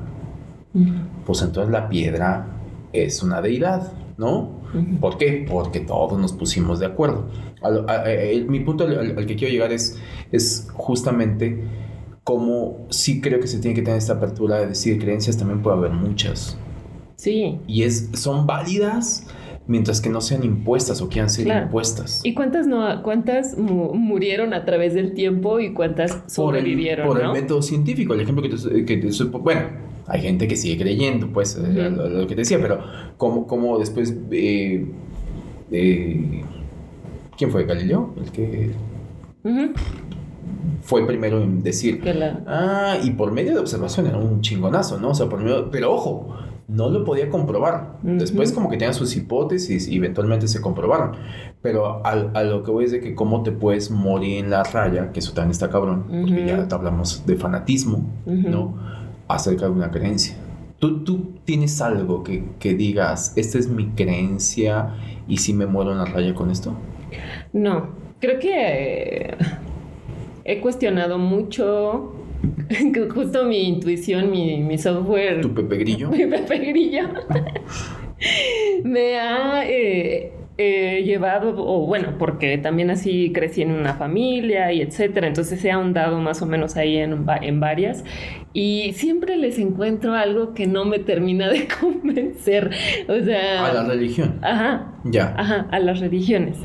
pues 1.26 1.42
entonces 1.42 1.72
la 1.72 1.90
piedra 1.90 2.48
es 2.94 3.24
una 3.24 3.42
deidad, 3.42 3.92
¿no? 4.18 4.58
¿Por 5.00 5.18
qué? 5.18 5.46
Porque 5.50 5.80
todos 5.80 6.20
nos 6.20 6.34
pusimos 6.34 6.80
de 6.80 6.88
acuerdo. 6.88 7.30
mi 8.48 8.60
punto 8.62 8.84
al, 8.84 9.26
que 9.26 9.36
quiero 9.36 9.52
llegar 9.52 9.72
es, 9.72 9.98
es 10.32 10.68
justamente 10.74 11.64
cómo 12.24 12.86
sí 12.90 13.22
creo 13.22 13.40
que 13.40 13.48
se 13.48 13.60
tiene 13.60 13.74
que 13.74 13.82
tener 13.82 13.98
esta 13.98 14.14
apertura 14.14 14.60
de 14.60 14.68
decir 14.68 15.00
creencias 15.00 15.38
también 15.38 15.62
puede 15.62 15.78
haber 15.78 15.92
muchas. 15.92 16.58
Sí. 17.16 17.60
Y 17.68 17.84
es, 17.84 18.10
son 18.14 18.46
válidas 18.46 19.26
mientras 19.68 20.02
que 20.02 20.10
no 20.10 20.22
sean 20.22 20.44
impuestas 20.44 21.02
o 21.02 21.10
quieran 21.10 21.30
ser 21.30 21.48
impuestas. 21.48 22.22
¿Y 22.24 22.34
cuántas 22.34 22.68
no 22.68 23.04
cuántas 23.04 23.58
murieron 23.58 24.54
a 24.54 24.66
través 24.66 24.94
del 24.94 25.14
tiempo 25.14 25.60
y 25.60 25.74
cuántas 25.74 26.24
sobrevivieron? 26.28 27.08
Por 27.08 27.22
el, 27.22 27.32
método 27.32 27.62
científico, 27.62 28.14
el 28.14 28.22
ejemplo 28.22 28.42
que 28.44 28.50
te, 28.50 28.86
que 28.86 29.14
bueno, 29.40 29.62
hay 30.08 30.22
gente 30.22 30.48
que 30.48 30.56
sigue 30.56 30.82
creyendo, 30.82 31.28
pues, 31.28 31.58
eh, 31.58 31.90
lo, 31.90 32.26
que 32.28 32.36
te 32.36 32.42
decía, 32.42 32.60
pero 32.62 32.80
como, 33.18 33.46
como 33.46 33.78
después, 33.78 34.16
eh, 34.32 34.86
eh, 35.72 36.44
¿quién 37.38 37.52
fue 37.52 37.66
Galileo? 37.66 38.14
El 38.18 38.32
que 38.32 38.72
fue 40.82 41.06
primero 41.06 41.42
en 41.42 41.62
decir, 41.62 42.02
ah, 42.48 42.98
y 43.04 43.12
por 43.12 43.34
medio 43.34 43.54
de 43.54 43.60
observación 43.60 44.08
era 44.08 44.18
un 44.18 44.42
chingonazo, 44.42 44.98
¿no? 44.98 45.10
O 45.10 45.14
sea, 45.14 45.28
por 45.28 45.42
medio, 45.42 45.70
pero 45.70 45.94
ojo, 45.94 46.34
no 46.68 46.90
lo 46.90 47.06
podía 47.06 47.30
comprobar. 47.30 47.98
Después 48.04 48.52
como 48.52 48.70
que 48.70 48.78
tenían 48.78 48.94
sus 48.94 49.16
hipótesis 49.16 49.88
y 49.88 49.98
eventualmente 49.98 50.48
se 50.48 50.60
comprobaron. 50.60 51.14
Pero 51.62 52.06
a 52.06 52.44
lo 52.44 52.64
que 52.64 52.72
voy 52.72 52.86
es 52.86 52.92
de 52.92 53.00
que 53.00 53.16
cómo 53.16 53.44
te 53.44 53.52
puedes 53.52 53.90
morir 53.90 54.44
en 54.44 54.50
la 54.50 54.64
raya, 54.64 55.12
que 55.12 55.20
eso 55.20 55.34
también 55.34 55.52
está 55.52 55.70
cabrón, 55.70 56.06
porque 56.08 56.46
ya 56.46 56.68
hablamos 56.70 57.26
de 57.26 57.36
fanatismo, 57.36 58.06
¿no? 58.26 58.76
Acerca 59.28 59.66
de 59.66 59.72
una 59.72 59.92
creencia. 59.92 60.36
¿Tú, 60.80 61.04
tú 61.04 61.34
tienes 61.44 61.82
algo 61.82 62.24
que, 62.24 62.44
que, 62.60 62.76
digas, 62.76 63.34
esta 63.36 63.58
es 63.58 63.68
mi 63.68 63.88
creencia 63.88 64.94
y 65.28 65.38
si 65.38 65.52
me 65.52 65.66
muero 65.66 65.92
en 65.92 65.98
la 65.98 66.06
raya 66.06 66.36
con 66.36 66.52
esto? 66.52 66.76
No, 67.52 67.88
creo 68.20 68.40
que 68.40 69.36
he 70.44 70.62
cuestionado 70.62 71.18
mucho 71.18 72.14
Justo 73.14 73.46
mi 73.46 73.68
intuición, 73.68 74.32
mi, 74.32 74.78
software. 74.78 75.42
¿Tu 75.42 75.54
Pepe 75.54 75.78
Grillo? 75.78 76.10
Mi 76.12 76.26
Pepe 76.26 76.60
Grillo. 76.60 77.08
me 78.84 79.18
ha 79.18 79.64
eh, 79.66 80.34
eh, 80.58 81.04
llevado, 81.06 81.54
o 81.58 81.86
bueno, 81.86 82.16
porque 82.18 82.58
también 82.58 82.90
así 82.90 83.32
crecí 83.32 83.62
en 83.62 83.72
una 83.72 83.94
familia 83.94 84.72
y 84.74 84.82
etcétera, 84.82 85.28
entonces 85.28 85.64
he 85.64 85.72
ahondado 85.72 86.20
más 86.20 86.42
o 86.42 86.46
menos 86.46 86.78
ahí 86.78 86.98
en, 86.98 87.26
en 87.42 87.60
varias 87.60 88.04
y 88.54 88.94
siempre 88.94 89.38
les 89.38 89.60
encuentro 89.60 90.16
algo 90.16 90.54
que 90.56 90.66
no 90.66 90.84
me 90.84 91.00
termina 91.00 91.48
de 91.50 91.68
convencer. 91.80 92.72
O 93.08 93.24
sea. 93.24 93.66
A 93.66 93.74
la 93.74 93.84
religión. 93.84 94.40
Ajá. 94.42 94.94
Ya. 95.04 95.36
Ajá, 95.38 95.68
a 95.72 95.80
las 95.80 96.00
religiones 96.00 96.58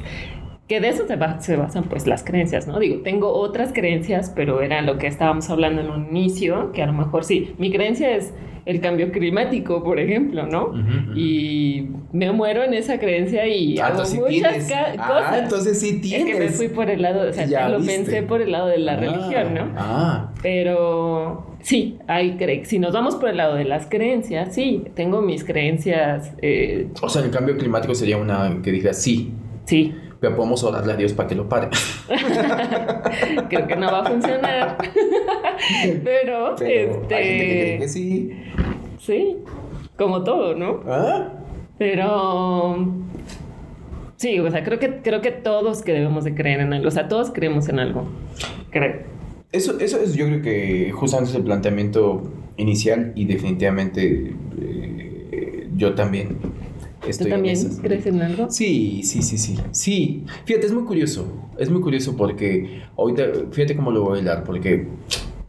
que 0.73 0.81
de 0.81 0.89
eso 0.89 1.05
se, 1.07 1.57
basan 1.57 1.85
pues 1.85 2.07
las 2.07 2.25
creencias, 2.25 2.67
¿no? 2.67 2.79
Digo, 2.79 3.03
tengo 3.03 3.31
otras 3.31 3.75
creencias, 3.75 4.33
pero 4.35 4.63
era 4.63 4.81
lo 4.81 4.97
que 4.97 5.07
estábamos 5.07 5.51
hablando 5.51 5.83
en 5.83 5.91
un 5.91 6.17
inicio, 6.17 6.73
que 6.73 6.83
a 6.83 6.87
lo 6.87 6.95
mejor 6.95 7.25
sí, 7.25 7.55
mi 7.59 7.71
creencia 7.71 8.17
es 8.17 8.33
el 8.65 8.81
cambio 8.81 9.13
climático, 9.13 9.85
por 9.85 10.01
ejemplo, 10.01 10.47
¿no? 10.47 10.73
Y 11.15 11.89
me 12.15 12.33
muero 12.33 12.63
en 12.63 12.73
esa 12.73 12.99
creencia 12.99 13.47
y 13.47 13.79
ah, 13.79 13.89
hago 13.89 14.03
muchas 14.15 14.73
ah, 14.73 15.07
cosas. 15.07 15.43
entonces 15.43 15.79
sí 15.79 16.01
tienes. 16.01 16.29
Es 16.29 16.33
que 16.33 16.41
me 16.41 16.49
fui 16.49 16.69
por 16.69 16.89
el 16.89 17.03
lado, 17.03 17.29
o 17.29 17.33
sea, 17.35 17.69
lo 17.69 17.85
pensé 17.85 18.23
por 18.23 18.41
el 18.41 18.53
lado 18.53 18.69
de 18.69 18.79
la 18.79 18.93
ah, 18.93 18.97
religión, 18.97 19.53
¿no? 19.53 19.69
Ah. 19.77 20.33
Pero 20.43 21.55
sí, 21.61 21.99
hay 22.07 22.39
si 22.65 22.79
nos 22.79 22.95
vamos 22.95 23.17
por 23.17 23.29
el 23.29 23.37
lado 23.37 23.57
de 23.57 23.65
las 23.65 23.89
creencias, 23.89 24.55
sí, 24.55 24.85
tengo 24.95 25.21
mis 25.21 25.45
creencias. 25.45 26.33
Eh, 26.41 26.89
o 27.03 27.11
sea, 27.11 27.23
el 27.23 27.31
cambio 27.31 27.59
climático 27.59 27.95
sería 27.95 28.17
una 28.17 28.59
que 28.63 28.73
diga 28.73 28.95
sí. 28.95 29.35
Sí 29.67 29.95
pero 30.23 30.37
podemos 30.37 30.63
orarle 30.63 30.93
a 30.93 30.97
Dios 30.97 31.13
para 31.15 31.29
que 31.29 31.35
lo 31.35 31.49
pare. 31.49 31.69
Creo 33.49 33.67
que 33.67 33.75
no 33.75 33.91
va 33.91 34.03
a 34.03 34.05
funcionar. 34.05 34.79
pero, 36.05 36.53
este. 36.53 36.65
Hay 36.73 36.87
gente 36.87 37.09
que 37.09 37.61
cree 37.61 37.79
que 37.81 37.89
sí. 37.89 38.31
Sí, 39.01 39.39
como 39.97 40.23
todo, 40.23 40.55
¿no? 40.55 40.85
¿Ah? 40.87 41.33
Pero. 41.77 42.87
Sí, 44.15 44.39
o 44.39 44.49
sea, 44.49 44.63
creo 44.63 44.79
que, 44.79 45.03
creo 45.03 45.21
que 45.21 45.33
todos 45.33 45.83
que 45.83 45.93
debemos 45.93 46.23
de 46.23 46.37
creer 46.37 46.61
en 46.61 46.73
algo. 46.73 46.87
O 46.87 46.93
sea, 46.93 47.09
todos 47.09 47.33
creemos 47.33 47.69
en 47.69 47.81
algo. 47.81 48.07
Creo. 48.71 49.03
Eso, 49.51 49.81
eso 49.81 49.99
es, 49.99 50.15
yo 50.15 50.27
creo 50.27 50.41
que 50.41 50.93
justamente 50.93 51.31
es 51.31 51.37
el 51.37 51.43
planteamiento 51.43 52.23
inicial 52.57 53.13
y 53.17 53.25
definitivamente 53.25 54.35
eh, 54.61 55.69
yo 55.75 55.95
también 55.95 56.39
¿Tú 57.03 57.29
también 57.29 57.59
crees 57.83 58.07
en 58.07 58.23
algo? 58.23 58.49
Sí, 58.51 59.03
sí, 59.03 59.23
sí, 59.23 59.37
sí. 59.37 59.57
Sí, 59.73 60.25
fíjate, 60.45 60.67
es 60.67 60.73
muy 60.73 60.85
curioso. 60.85 61.27
Es 61.59 61.69
muy 61.69 61.81
curioso 61.81 62.17
porque 62.17 62.83
ahorita, 62.97 63.25
fíjate 63.51 63.75
cómo 63.75 63.91
lo 63.91 64.03
voy 64.03 64.19
a 64.19 64.23
hilar, 64.23 64.45
porque 64.45 64.87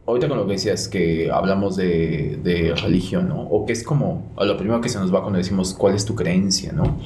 ahorita 0.04 0.28
con 0.28 0.38
lo 0.38 0.46
que 0.46 0.54
decías 0.54 0.88
que 0.88 1.30
hablamos 1.30 1.76
de, 1.76 2.40
de 2.42 2.74
religión, 2.74 3.28
¿no? 3.28 3.42
O 3.42 3.66
que 3.66 3.72
es 3.72 3.84
como 3.84 4.32
a 4.36 4.44
lo 4.44 4.56
primero 4.56 4.80
que 4.80 4.88
se 4.88 4.98
nos 4.98 5.14
va 5.14 5.20
cuando 5.20 5.38
decimos 5.38 5.74
cuál 5.74 5.94
es 5.94 6.04
tu 6.04 6.16
creencia, 6.16 6.72
¿no? 6.72 6.98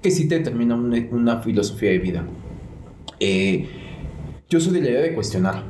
Que 0.00 0.10
sí 0.10 0.28
te 0.28 0.38
determina 0.38 0.74
una, 0.76 1.42
filosofía 1.42 1.90
de 1.90 1.98
vida. 1.98 2.26
Eh, 3.20 3.66
yo 4.48 4.60
soy 4.60 4.72
de 4.72 4.80
la 4.80 4.90
idea 4.90 5.02
de 5.02 5.14
cuestionar. 5.14 5.62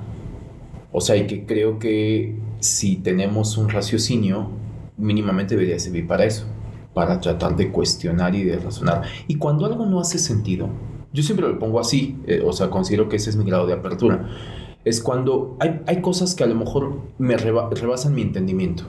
O 0.93 1.01
sea, 1.01 1.17
y 1.17 1.27
que 1.27 1.45
creo 1.47 1.81
que 1.81 2.37
si 2.61 2.97
tenemos 2.97 3.59
un 3.59 3.69
raciocinio, 3.71 4.51
mínimamente 4.97 5.57
debería 5.57 5.81
servir 5.81 6.07
para 6.07 6.25
eso 6.25 6.47
para 6.95 7.21
tratar 7.21 7.57
de 7.57 7.71
cuestionar 7.71 8.35
y 8.35 8.45
de 8.45 8.57
razonar. 8.57 9.03
Y 9.27 9.35
cuando 9.37 9.67
algo 9.67 9.85
no 9.85 10.01
hace 10.01 10.19
sentido, 10.19 10.69
yo 11.13 11.23
siempre 11.23 11.47
lo 11.47 11.59
pongo 11.59 11.81
así, 11.81 12.17
eh, 12.27 12.43
o 12.45 12.53
sea, 12.53 12.71
considero 12.71 13.09
que 13.09 13.17
ese 13.17 13.31
es 13.31 13.37
mi 13.37 13.45
grado 13.45 13.67
de 13.67 13.73
apertura, 13.73 14.29
es 14.85 15.03
cuando 15.03 15.57
hay, 15.61 15.81
hay 15.87 16.01
cosas 16.01 16.35
que 16.35 16.45
a 16.45 16.47
lo 16.47 16.55
mejor 16.55 17.01
me 17.19 17.37
rebasan 17.37 18.15
mi 18.15 18.23
entendimiento. 18.23 18.85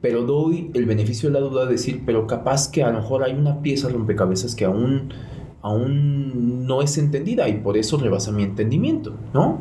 Pero 0.00 0.22
doy 0.24 0.70
el 0.74 0.84
beneficio 0.84 1.30
de 1.30 1.40
la 1.40 1.46
duda 1.46 1.64
de 1.64 1.72
decir, 1.72 2.02
pero 2.04 2.26
capaz 2.26 2.68
que 2.68 2.82
a 2.82 2.90
lo 2.90 3.00
mejor 3.00 3.22
hay 3.22 3.34
una 3.34 3.62
pieza 3.62 3.88
rompecabezas 3.88 4.54
que 4.54 4.64
aún, 4.64 5.14
aún 5.62 6.66
no 6.66 6.82
es 6.82 6.98
entendida 6.98 7.48
y 7.48 7.54
por 7.54 7.78
eso 7.78 7.96
rebasa 7.96 8.30
mi 8.30 8.42
entendimiento, 8.42 9.14
¿no? 9.32 9.60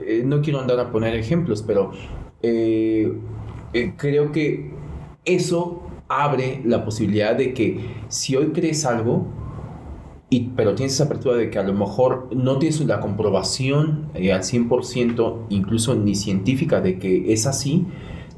Eh, 0.00 0.22
no 0.24 0.40
quiero 0.40 0.60
andar 0.60 0.80
a 0.80 0.90
poner 0.90 1.14
ejemplos, 1.14 1.62
pero 1.62 1.90
eh, 2.42 3.12
creo 3.98 4.32
que 4.32 4.72
eso 5.26 5.89
abre 6.10 6.60
la 6.64 6.84
posibilidad 6.84 7.36
de 7.36 7.54
que 7.54 7.80
si 8.08 8.36
hoy 8.36 8.48
crees 8.48 8.84
algo, 8.84 9.26
y, 10.28 10.50
pero 10.56 10.74
tienes 10.74 10.94
esa 10.94 11.04
apertura 11.04 11.36
de 11.36 11.50
que 11.50 11.58
a 11.58 11.62
lo 11.62 11.72
mejor 11.72 12.28
no 12.34 12.58
tienes 12.58 12.80
la 12.80 13.00
comprobación 13.00 14.10
eh, 14.14 14.32
al 14.32 14.42
100%, 14.42 15.46
incluso 15.48 15.94
ni 15.94 16.14
científica, 16.14 16.80
de 16.80 16.98
que 16.98 17.32
es 17.32 17.46
así, 17.46 17.86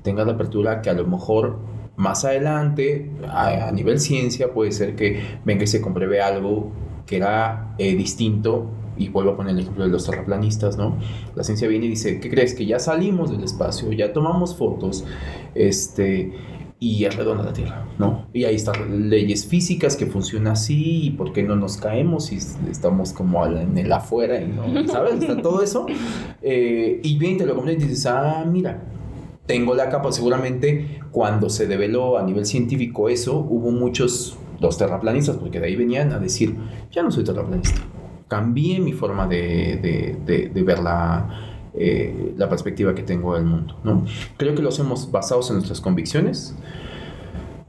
tengas 0.02 0.26
la 0.26 0.34
apertura 0.34 0.82
que 0.82 0.90
a 0.90 0.94
lo 0.94 1.06
mejor 1.06 1.58
Más 1.94 2.24
adelante, 2.24 3.10
a, 3.28 3.68
a 3.68 3.72
nivel 3.72 4.00
ciencia, 4.00 4.52
puede 4.54 4.72
ser 4.72 4.96
que 4.96 5.20
venga 5.44 5.64
y 5.64 5.66
se 5.66 5.82
compruebe 5.82 6.22
algo 6.22 6.72
que 7.06 7.16
era 7.16 7.74
eh, 7.78 7.94
distinto 7.94 8.70
y 8.96 9.08
vuelvo 9.08 9.32
a 9.32 9.36
poner 9.36 9.52
el 9.54 9.60
ejemplo 9.60 9.84
de 9.84 9.90
los 9.90 10.06
terraplanistas, 10.06 10.76
¿no? 10.76 10.96
La 11.34 11.44
ciencia 11.44 11.68
viene 11.68 11.86
y 11.86 11.90
dice, 11.90 12.20
¿qué 12.20 12.30
crees? 12.30 12.54
Que 12.54 12.66
ya 12.66 12.78
salimos 12.78 13.30
del 13.30 13.42
espacio, 13.44 13.92
ya 13.92 14.12
tomamos 14.12 14.56
fotos, 14.56 15.04
este, 15.54 16.32
y 16.82 17.04
es 17.04 17.14
redonda 17.14 17.44
la 17.44 17.52
Tierra, 17.52 17.86
¿no? 17.96 18.26
Y 18.32 18.42
ahí 18.42 18.56
están 18.56 19.08
leyes 19.08 19.46
físicas 19.46 19.94
que 19.96 20.06
funcionan 20.06 20.54
así, 20.54 21.04
y 21.04 21.10
por 21.10 21.32
qué 21.32 21.44
no 21.44 21.54
nos 21.54 21.76
caemos 21.76 22.26
si 22.26 22.38
estamos 22.68 23.12
como 23.12 23.46
en 23.46 23.78
el 23.78 23.92
afuera, 23.92 24.40
y 24.40 24.48
no, 24.48 24.64
¿sabes? 24.88 25.14
Está 25.20 25.40
todo 25.40 25.62
eso. 25.62 25.86
Eh, 26.42 27.00
y 27.04 27.18
bien, 27.18 27.38
te 27.38 27.46
lo 27.46 27.54
comentas 27.54 27.84
y 27.84 27.88
dices, 27.88 28.06
ah, 28.06 28.44
mira, 28.44 28.82
tengo 29.46 29.76
la 29.76 29.90
capa, 29.90 30.10
seguramente 30.10 31.00
cuando 31.12 31.50
se 31.50 31.68
develó 31.68 32.18
a 32.18 32.24
nivel 32.24 32.46
científico 32.46 33.08
eso, 33.08 33.38
hubo 33.38 33.70
muchos, 33.70 34.36
los 34.58 34.76
terraplanistas, 34.76 35.36
porque 35.36 35.60
de 35.60 35.68
ahí 35.68 35.76
venían 35.76 36.12
a 36.12 36.18
decir, 36.18 36.56
ya 36.90 37.04
no 37.04 37.12
soy 37.12 37.22
terraplanista 37.22 37.80
cambié 38.26 38.80
mi 38.80 38.94
forma 38.94 39.28
de, 39.28 40.16
ver 40.64 40.78
eh, 41.74 42.34
la, 42.36 42.48
perspectiva 42.48 42.94
que 42.94 43.02
tengo 43.02 43.34
del 43.34 43.44
mundo. 43.44 43.76
¿no? 43.82 44.04
Creo 44.36 44.54
que 44.54 44.62
lo 44.62 44.68
hacemos 44.68 45.10
basados 45.10 45.48
en 45.48 45.56
nuestras 45.56 45.80
convicciones, 45.80 46.54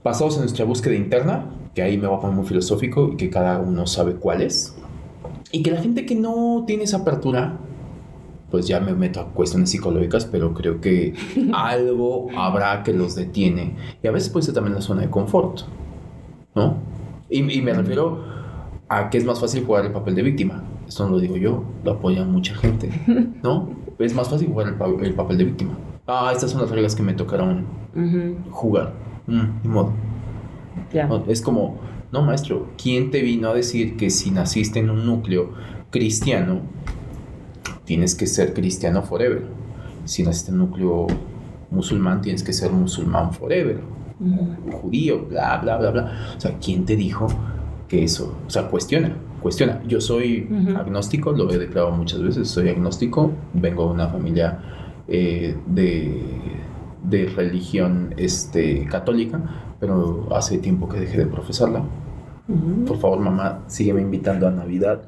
basados 0.04 0.36
en 0.36 0.42
nuestra 0.42 0.66
búsqueda 0.66 0.96
interna, 0.96 1.46
que 1.74 1.82
ahí 1.82 1.98
me 1.98 2.08
voy 2.08 2.18
a 2.18 2.20
poner 2.20 2.36
muy 2.36 2.46
filosófico 2.46 3.12
y 3.14 3.18
que 3.18 3.30
cada 3.30 3.60
uno 3.60 3.88
sabe 3.88 4.16
cuál 4.16 4.42
es. 4.42 4.76
Y 5.52 5.64
que 5.64 5.72
la 5.72 5.82
gente 5.82 6.06
que 6.06 6.16
no 6.16 6.64
tiene 6.68 6.84
esa 6.84 6.98
apertura, 6.98 7.58
pues 8.52 8.68
ya 8.68 8.80
me 8.80 8.94
meto 8.94 9.22
a 9.22 9.30
cuestiones 9.30 9.70
psicológicas, 9.70 10.26
pero 10.26 10.54
creo 10.54 10.82
que 10.82 11.14
algo 11.54 12.28
habrá 12.36 12.84
que 12.84 12.94
los 12.94 13.16
detiene. 13.16 13.76
Y 14.04 14.08
a 14.08 14.12
veces 14.12 14.30
puede 14.30 14.46
ser 14.46 14.54
también 14.54 14.76
la 14.76 14.82
zona 14.82 15.04
de 15.04 15.10
confort, 15.10 15.62
¿no? 16.56 16.78
Y, 17.30 17.40
y 17.40 17.62
me 17.62 17.74
refiero 17.74 18.24
a 18.90 19.10
que 19.10 19.18
es 19.18 19.26
más 19.26 19.40
fácil 19.40 19.64
jugar 19.66 19.86
el 19.86 19.92
papel 19.92 20.16
de 20.16 20.24
víctima. 20.24 20.64
Esto 20.88 21.06
no 21.06 21.12
lo 21.12 21.20
digo 21.20 21.38
yo, 21.38 21.64
lo 21.84 21.92
apoya 21.94 22.26
mucha 22.26 22.54
gente, 22.56 22.92
¿no? 23.42 23.70
Es 24.00 24.14
más 24.14 24.30
fácil 24.30 24.48
jugar 24.48 24.76
el, 25.02 25.14
papel 25.14 25.38
de 25.38 25.44
víctima. 25.46 25.78
Ah, 26.08 26.32
estas 26.34 26.52
son 26.52 26.62
las 26.62 26.70
reglas 26.70 26.96
que 26.96 27.04
me 27.04 27.14
tocaron 27.14 27.66
jugar. 28.52 28.94
Mm, 29.28 29.64
ni 29.64 29.70
modo. 29.70 29.94
Es 31.28 31.42
como, 31.42 31.80
no, 32.12 32.22
maestro, 32.22 32.70
¿quién 32.82 33.12
te 33.12 33.22
vino 33.22 33.50
a 33.50 33.54
decir 33.54 33.96
que 33.98 34.10
si 34.10 34.32
naciste 34.32 34.80
en 34.80 34.90
un 34.90 35.06
núcleo 35.06 35.52
cristiano, 35.90 36.62
tienes 37.86 38.16
que 38.16 38.28
ser 38.28 38.54
cristiano 38.54 39.04
forever? 39.04 39.44
Si 40.06 40.24
naciste 40.24 40.52
en 40.52 40.62
un 40.62 40.70
núcleo 40.70 41.08
musulmán, 41.72 42.22
tienes 42.22 42.44
que 42.44 42.54
ser 42.54 42.72
musulmán 42.72 43.34
forever. 43.34 43.80
Judío, 44.82 45.26
bla, 45.26 45.58
bla, 45.58 45.78
bla, 45.78 45.92
bla. 45.92 46.34
O 46.38 46.40
sea, 46.40 46.58
¿quién 46.60 46.86
te 46.86 46.96
dijo 46.96 47.28
eso, 48.02 48.36
o 48.46 48.50
sea, 48.50 48.68
cuestiona, 48.68 49.16
cuestiona. 49.44 49.84
Yo 49.86 50.02
soy 50.02 50.48
agnóstico, 50.76 51.34
lo 51.34 51.52
he 51.52 51.60
declarado 51.60 51.92
muchas 51.92 52.24
veces, 52.24 52.48
soy 52.48 52.70
agnóstico, 52.70 53.32
vengo 53.54 53.86
de 53.86 53.94
una 53.94 54.08
familia 54.08 54.60
eh, 55.08 55.56
de, 55.68 56.22
de, 57.04 57.26
religión 57.26 58.14
este, 58.18 58.86
católica, 58.86 59.42
pero 59.80 60.30
hace 60.34 60.58
tiempo 60.58 60.90
que 60.90 61.02
dejé 61.02 61.20
de 61.20 61.26
profesarla. 61.28 61.84
Por 62.86 63.00
favor, 63.00 63.20
mamá, 63.20 63.64
sígueme 63.68 64.02
invitando 64.02 64.46
a 64.48 64.52
Navidad 64.52 65.04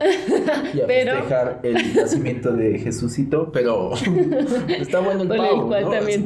y 0.74 0.80
a 0.80 0.86
festejar 0.88 1.60
el 1.64 1.94
nacimiento 1.94 2.54
de 2.54 2.80
Jesucito, 2.80 3.52
pero 3.52 3.92
está 4.70 5.02
bueno 5.02 5.24
el 5.24 5.28
pavo, 5.28 5.64
el 5.64 5.68
cual 5.68 5.90
también 5.92 6.24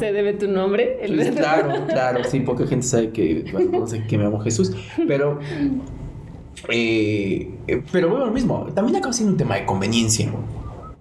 se 0.00 0.12
debe 0.12 0.32
tu 0.32 0.48
nombre. 0.48 0.98
El 1.02 1.34
claro, 1.36 1.86
claro, 1.86 2.24
sí, 2.24 2.40
poca 2.40 2.66
gente 2.66 2.84
sabe 2.84 3.10
que, 3.10 3.44
bueno, 3.52 3.84
que 4.08 4.18
me 4.18 4.24
llamo 4.24 4.40
Jesús, 4.40 4.72
pero 5.06 5.38
eh, 6.72 7.82
pero 7.92 8.08
bueno, 8.08 8.26
lo 8.26 8.32
mismo, 8.32 8.66
también 8.74 8.96
acaba 8.96 9.12
siendo 9.12 9.32
un 9.32 9.38
tema 9.38 9.56
de 9.56 9.66
conveniencia. 9.66 10.30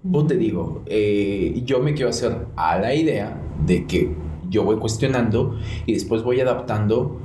Vos 0.01 0.27
te 0.27 0.35
digo, 0.35 0.83
eh, 0.85 1.61
yo 1.65 1.79
me 1.79 1.93
quiero 1.93 2.09
hacer 2.09 2.47
a 2.55 2.77
la 2.79 2.93
idea 2.93 3.41
de 3.65 3.85
que 3.85 4.15
yo 4.49 4.63
voy 4.63 4.77
cuestionando 4.77 5.57
y 5.85 5.93
después 5.93 6.23
voy 6.23 6.39
adaptando 6.39 7.19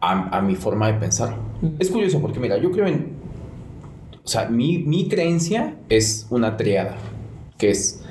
a, 0.00 0.40
mi 0.40 0.56
forma 0.56 0.86
de 0.90 0.94
pensar. 0.94 1.36
Es 1.78 1.90
curioso 1.90 2.20
porque, 2.20 2.40
mira, 2.40 2.58
yo 2.58 2.70
creo 2.70 2.86
en. 2.86 3.20
O 4.24 4.28
sea, 4.28 4.48
mi, 4.48 4.78
mi 4.78 5.08
creencia 5.08 5.76
es 5.88 6.26
una 6.30 6.56
triada, 6.56 6.96
que 7.58 7.70
es 7.70 8.02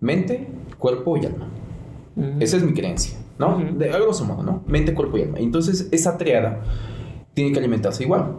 mente, 0.00 0.48
cuerpo 0.78 1.16
y 1.16 1.26
alma. 1.26 1.48
Esa 2.40 2.56
es 2.56 2.64
mi 2.64 2.72
creencia, 2.74 3.16
¿no? 3.38 3.58
De 3.76 3.90
algo 3.92 4.12
modo, 4.24 4.42
¿no? 4.42 4.64
Mente, 4.66 4.92
cuerpo 4.92 5.18
y 5.18 5.22
alma. 5.22 5.38
Entonces, 5.38 5.88
esa 5.92 6.18
triada 6.18 6.62
tiene 7.34 7.52
que 7.52 7.58
alimentarse 7.60 8.02
igual. 8.02 8.34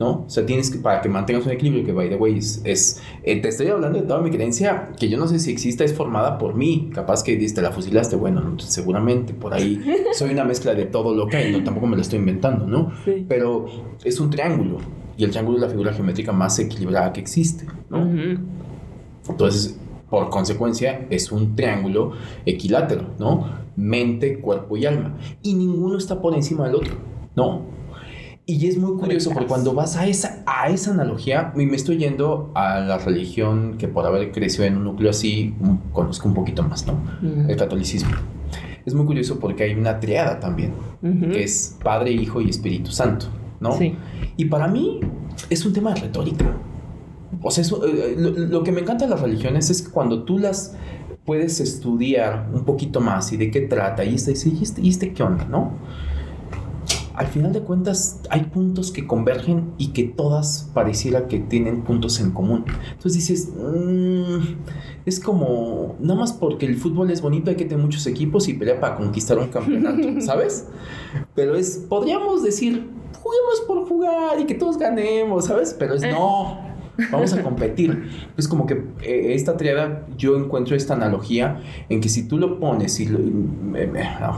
¿No? 0.00 0.24
O 0.26 0.30
sea, 0.30 0.46
tienes 0.46 0.70
que, 0.70 0.78
para 0.78 1.02
que 1.02 1.10
mantengas 1.10 1.44
un 1.44 1.52
equilibrio, 1.52 1.84
que 1.84 1.92
by 1.92 2.08
the 2.08 2.16
way, 2.16 2.38
es, 2.38 3.02
eh, 3.22 3.40
te 3.40 3.48
estoy 3.48 3.66
hablando 3.68 4.00
de 4.00 4.06
toda 4.06 4.22
mi 4.22 4.30
creencia, 4.30 4.92
que 4.98 5.10
yo 5.10 5.18
no 5.18 5.28
sé 5.28 5.38
si 5.38 5.52
exista, 5.52 5.84
es 5.84 5.92
formada 5.92 6.38
por 6.38 6.54
mí, 6.54 6.90
capaz 6.94 7.22
que 7.22 7.36
diste 7.36 7.60
la 7.60 7.70
fusilaste, 7.70 8.16
bueno, 8.16 8.58
seguramente 8.58 9.34
por 9.34 9.52
ahí 9.52 9.78
soy 10.14 10.30
una 10.30 10.44
mezcla 10.44 10.74
de 10.74 10.86
todo 10.86 11.14
lo 11.14 11.26
que 11.26 11.36
hay, 11.36 11.52
no, 11.52 11.62
tampoco 11.62 11.86
me 11.86 11.96
lo 11.96 12.02
estoy 12.02 12.18
inventando, 12.18 12.66
¿no? 12.66 12.90
Pero 13.28 13.66
es 14.02 14.18
un 14.18 14.30
triángulo, 14.30 14.78
y 15.18 15.24
el 15.24 15.30
triángulo 15.30 15.58
es 15.58 15.62
la 15.64 15.68
figura 15.68 15.92
geométrica 15.92 16.32
más 16.32 16.58
equilibrada 16.58 17.12
que 17.12 17.20
existe, 17.20 17.66
¿no? 17.90 18.10
Entonces, 19.28 19.78
por 20.08 20.30
consecuencia, 20.30 21.06
es 21.10 21.30
un 21.30 21.54
triángulo 21.54 22.12
equilátero, 22.46 23.04
¿no? 23.18 23.60
Mente, 23.76 24.40
cuerpo 24.40 24.78
y 24.78 24.86
alma. 24.86 25.16
Y 25.42 25.54
ninguno 25.54 25.98
está 25.98 26.20
por 26.20 26.34
encima 26.34 26.66
del 26.66 26.76
otro, 26.76 26.94
¿no? 27.36 27.79
Y 28.50 28.66
es 28.66 28.76
muy 28.78 28.98
curioso 28.98 29.30
porque 29.30 29.46
cuando 29.46 29.74
vas 29.74 29.96
a 29.96 30.08
esa, 30.08 30.42
a 30.44 30.70
esa 30.70 30.90
analogía, 30.90 31.52
y 31.54 31.66
me 31.66 31.76
estoy 31.76 31.98
yendo 31.98 32.50
a 32.56 32.80
la 32.80 32.98
religión 32.98 33.76
que 33.78 33.86
por 33.86 34.04
haber 34.04 34.32
crecido 34.32 34.64
en 34.64 34.76
un 34.76 34.82
núcleo 34.82 35.10
así, 35.10 35.54
conozco 35.92 36.26
un 36.26 36.34
poquito 36.34 36.64
más, 36.64 36.84
¿no? 36.84 36.98
El 37.48 37.56
catolicismo. 37.56 38.10
Es 38.84 38.92
muy 38.92 39.06
curioso 39.06 39.38
porque 39.38 39.62
hay 39.62 39.74
una 39.74 40.00
triada 40.00 40.40
también, 40.40 40.72
que 41.00 41.44
es 41.44 41.76
Padre, 41.80 42.10
Hijo 42.10 42.40
y 42.40 42.50
Espíritu 42.50 42.90
Santo, 42.90 43.26
¿no? 43.60 43.78
Sí. 43.78 43.94
Y 44.36 44.46
para 44.46 44.66
mí 44.66 44.98
es 45.48 45.64
un 45.64 45.72
tema 45.72 45.94
de 45.94 46.00
retórica. 46.00 46.52
O 47.42 47.52
sea, 47.52 47.62
eh, 47.62 48.16
lo, 48.16 48.64
que 48.64 48.72
me 48.72 48.80
encanta 48.80 49.04
de 49.04 49.12
las 49.12 49.20
religiones 49.20 49.70
es 49.70 49.82
que 49.82 49.92
cuando 49.92 50.24
tú 50.24 50.38
las 50.38 50.74
puedes 51.24 51.60
estudiar 51.60 52.48
un 52.52 52.64
poquito 52.64 53.00
más 53.00 53.32
y 53.32 53.36
de 53.36 53.52
qué 53.52 53.60
trata, 53.60 54.04
y 54.04 54.16
este, 54.16 54.32
y 54.32 54.60
este, 54.60 54.80
y 54.80 54.88
este 54.88 55.12
qué 55.12 55.22
onda, 55.22 55.44
¿no? 55.44 55.74
Al 57.20 57.26
final 57.26 57.52
de 57.52 57.60
cuentas 57.60 58.22
hay 58.30 58.44
puntos 58.44 58.90
que 58.90 59.06
convergen 59.06 59.74
y 59.76 59.88
que 59.88 60.04
todas 60.04 60.70
pareciera 60.72 61.28
que 61.28 61.38
tienen 61.38 61.82
puntos 61.82 62.18
en 62.18 62.30
común. 62.30 62.64
Entonces 62.92 63.12
dices, 63.12 63.52
mm, 63.54 64.54
es 65.04 65.20
como, 65.20 65.96
nada 66.00 66.18
más 66.18 66.32
porque 66.32 66.64
el 66.64 66.76
fútbol 66.76 67.10
es 67.10 67.20
bonito 67.20 67.50
hay 67.50 67.56
que 67.56 67.66
tener 67.66 67.84
muchos 67.84 68.06
equipos 68.06 68.48
y 68.48 68.54
pelea 68.54 68.80
para 68.80 68.96
conquistar 68.96 69.38
un 69.38 69.48
campeonato, 69.48 70.18
¿sabes? 70.22 70.68
Pero 71.34 71.56
es, 71.56 71.84
podríamos 71.90 72.42
decir, 72.42 72.88
juguemos 73.22 73.60
por 73.66 73.86
jugar 73.86 74.40
y 74.40 74.46
que 74.46 74.54
todos 74.54 74.78
ganemos, 74.78 75.44
¿sabes? 75.44 75.76
Pero 75.78 75.96
es 75.96 76.00
no 76.00 76.69
vamos 77.10 77.32
a 77.32 77.42
competir. 77.42 78.10
Es 78.36 78.48
como 78.48 78.66
que 78.66 78.74
eh, 79.02 79.34
esta 79.34 79.56
triada, 79.56 80.06
yo 80.16 80.36
encuentro 80.36 80.76
esta 80.76 80.94
analogía 80.94 81.60
en 81.88 82.00
que 82.00 82.08
si 82.08 82.26
tú 82.26 82.38
lo 82.38 82.58
pones, 82.60 83.00
y 83.00 83.06
lo, 83.06 83.18
me, 83.18 83.88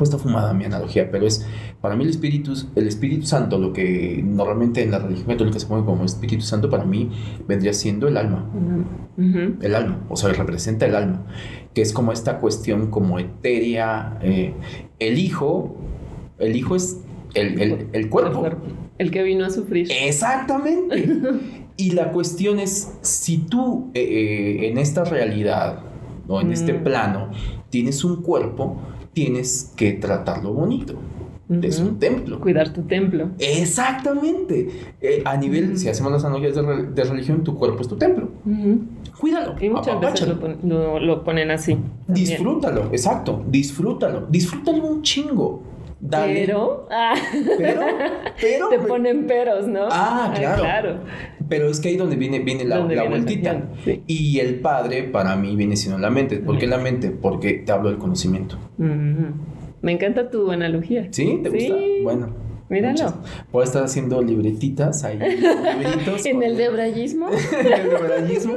está 0.01 0.19
fumada 0.19 0.53
mi 0.53 0.65
analogía, 0.65 1.11
pero 1.11 1.27
es 1.27 1.47
para 1.81 1.97
mí 1.97 2.05
el 2.05 2.11
Espíritu, 2.11 2.55
el 2.75 2.87
Espíritu 2.87 3.27
Santo, 3.27 3.59
lo 3.59 3.73
que 3.73 4.23
normalmente 4.25 4.83
en 4.83 4.91
la 4.91 4.99
religión 4.99 5.27
católica 5.27 5.59
se 5.59 5.67
pone 5.67 5.85
como 5.85 6.05
Espíritu 6.05 6.43
Santo, 6.43 6.71
para 6.71 6.85
mí 6.85 7.11
vendría 7.47 7.73
siendo 7.73 8.09
el 8.09 8.17
alma. 8.17 8.49
El 9.17 9.75
alma, 9.75 10.05
o 10.09 10.17
sea, 10.17 10.33
representa 10.33 10.87
el 10.87 10.95
alma, 10.95 11.27
que 11.75 11.83
es 11.83 11.93
como 11.93 12.13
esta 12.13 12.39
cuestión 12.39 12.91
como 12.91 13.19
etérea. 13.19 14.19
Eh, 14.23 14.55
el 14.99 15.19
Hijo, 15.19 15.77
el 16.39 16.57
Hijo 16.57 16.77
es 16.77 16.99
el, 17.35 17.61
el, 17.61 17.89
el, 17.93 18.09
cuerpo. 18.09 18.47
El 18.99 19.11
que 19.11 19.23
vino 19.23 19.45
a 19.45 19.51
sufrir. 19.51 19.89
Exactamente. 19.91 21.09
Y 21.83 21.91
la 21.91 22.13
cuestión 22.13 22.61
es, 22.61 22.93
si 23.01 23.39
tú 23.39 23.91
eh, 23.93 24.01
eh, 24.01 24.69
en 24.69 24.79
esta 24.79 25.03
realidad 25.03 25.81
o 26.29 26.41
en 26.41 26.53
este 26.53 26.75
mm. 26.75 26.85
plano 26.85 27.31
tienes 27.71 28.05
un 28.05 28.23
cuerpo, 28.23 28.77
tienes 29.13 29.73
que 29.77 29.95
tratarlo 29.95 30.53
bonito. 30.53 30.95
Es 31.61 31.81
un 31.81 31.99
templo. 31.99 32.39
Cuidar 32.39 32.73
tu 32.73 32.83
templo. 32.83 33.31
Exactamente. 33.41 34.95
Eh, 35.01 35.23
a 35.25 35.37
nivel, 35.37 35.77
si 35.77 35.89
hacemos 35.89 36.13
las 36.13 36.25
analogías 36.25 36.55
de, 36.55 37.05
religión, 37.05 37.43
tu 37.43 37.57
cuerpo 37.57 37.83
es 37.83 37.89
tu 37.89 37.97
templo. 37.97 38.31
Cuídalo. 39.19 39.57
Y 39.61 39.69
muchas 39.69 40.01
veces 40.01 40.29
lo, 40.63 41.25
ponen 41.25 41.51
así. 41.51 41.77
Disfrútalo, 42.07 42.91
exacto. 42.93 43.45
Disfrútalo. 43.49 44.29
Disfrútalo 44.31 44.85
un 44.85 45.03
chingo. 45.03 45.65
Pero, 46.11 46.89
ah. 46.91 47.15
pero, 47.59 47.81
pero, 48.41 48.69
te 48.71 48.79
ponen 48.81 49.27
peros, 49.27 49.69
¿no? 49.69 49.87
Ah, 49.91 50.33
claro. 50.37 51.01
Pero 51.49 51.69
es 51.69 51.81
que 51.81 51.89
ahí 51.89 51.97
donde 51.97 52.17
viene, 52.17 52.41
viene 52.41 52.65
la, 52.65 52.81
la 52.81 53.05
vueltita. 53.05 53.71
Y 54.07 54.39
el 54.41 54.61
padre 54.61 55.05
para 55.05 55.37
mí 55.37 55.57
viene 55.57 55.77
siendo 55.77 55.99
la 55.99 56.11
mente. 56.11 56.39
¿Por 56.39 56.59
qué 56.59 56.67
la 56.67 56.79
mente? 56.79 57.11
Porque 57.11 57.55
te 57.55 57.73
hablo 57.73 57.91
del 57.91 57.99
conocimiento. 57.99 58.59
Me 58.79 59.93
encanta 59.93 60.31
tu 60.31 60.51
analogía. 60.51 61.09
¿Sí? 61.11 61.41
¿Te 61.43 61.51
gusta? 61.51 61.75
Bueno. 62.03 62.53
Míralo. 62.73 63.13
Puedo 63.51 63.65
estar 63.65 63.85
haciendo 63.85 64.23
libretitas 64.23 65.05
ahí. 65.05 65.19
libritos 65.79 66.25
en 66.27 66.43
el 66.43 66.57
debrayismo. 66.57 67.29
en 67.29 67.73
el 67.73 67.91
debrayismo. 67.91 68.55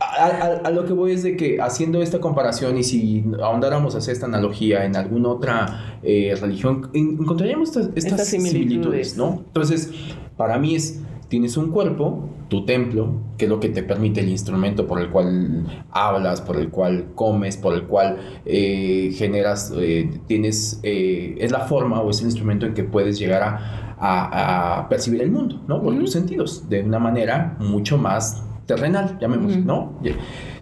A, 0.00 0.70
lo 0.70 0.84
que 0.84 0.92
voy 0.92 1.10
es 1.10 1.24
de 1.24 1.36
que 1.36 1.60
haciendo 1.60 2.00
esta 2.00 2.20
comparación 2.20 2.78
y 2.78 2.84
si 2.84 3.24
ahondáramos 3.42 3.96
a 3.96 3.98
hacer 3.98 4.12
esta 4.12 4.26
analogía 4.26 4.84
en 4.84 4.94
alguna 4.94 5.30
otra 5.30 5.98
eh, 6.04 6.36
religión, 6.40 6.88
encontraríamos 6.94 7.76
estas, 7.96 8.28
similitudes, 8.28 9.16
¿no? 9.16 9.42
Entonces, 9.44 9.90
para 10.36 10.56
mí 10.58 10.76
es 10.76 11.00
tienes 11.28 11.56
un 11.56 11.70
cuerpo, 11.70 12.28
tu 12.48 12.64
templo, 12.64 13.20
que 13.36 13.46
es 13.46 13.50
lo 13.50 13.60
que 13.60 13.68
te 13.68 13.82
permite 13.82 14.20
el 14.20 14.28
instrumento 14.28 14.86
por 14.86 15.00
el 15.00 15.10
cual 15.10 15.84
hablas, 15.90 16.40
por 16.40 16.56
el 16.56 16.70
cual 16.70 17.12
comes, 17.14 17.56
por 17.56 17.74
el 17.74 17.84
cual 17.84 18.18
eh, 18.44 19.12
generas, 19.14 19.72
eh, 19.76 20.20
tienes, 20.26 20.80
eh, 20.82 21.36
es 21.38 21.50
la 21.50 21.60
forma 21.60 22.00
o 22.00 22.10
es 22.10 22.20
el 22.20 22.26
instrumento 22.26 22.66
en 22.66 22.74
que 22.74 22.84
puedes 22.84 23.18
llegar 23.18 23.42
a, 23.42 24.86
percibir 24.90 25.22
el 25.22 25.30
mundo, 25.30 25.62
¿no? 25.66 25.80
Por 25.80 25.98
tus 25.98 26.12
sentidos, 26.12 26.68
de 26.68 26.82
una 26.82 26.98
manera 26.98 27.56
mucho 27.58 27.96
más 27.96 28.42
terrenal, 28.66 29.16
llamémoslo, 29.18 29.64
¿no? 29.64 29.98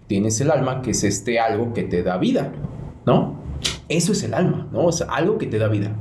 Tienes 0.07 0.39
el 0.39 0.49
alma, 0.49 0.81
que 0.81 0.91
es 0.91 1.03
este 1.03 1.39
algo 1.39 1.73
que 1.73 1.83
te 1.83 2.03
da 2.03 2.17
vida, 2.17 2.53
¿no? 3.05 3.35
Eso 3.89 4.13
es 4.13 4.23
el 4.23 4.33
alma, 4.33 4.69
¿no? 4.71 4.85
O 4.85 4.91
sea, 4.93 5.07
algo 5.07 5.37
que 5.37 5.47
te 5.47 5.59
da 5.59 5.67
vida. 5.67 5.91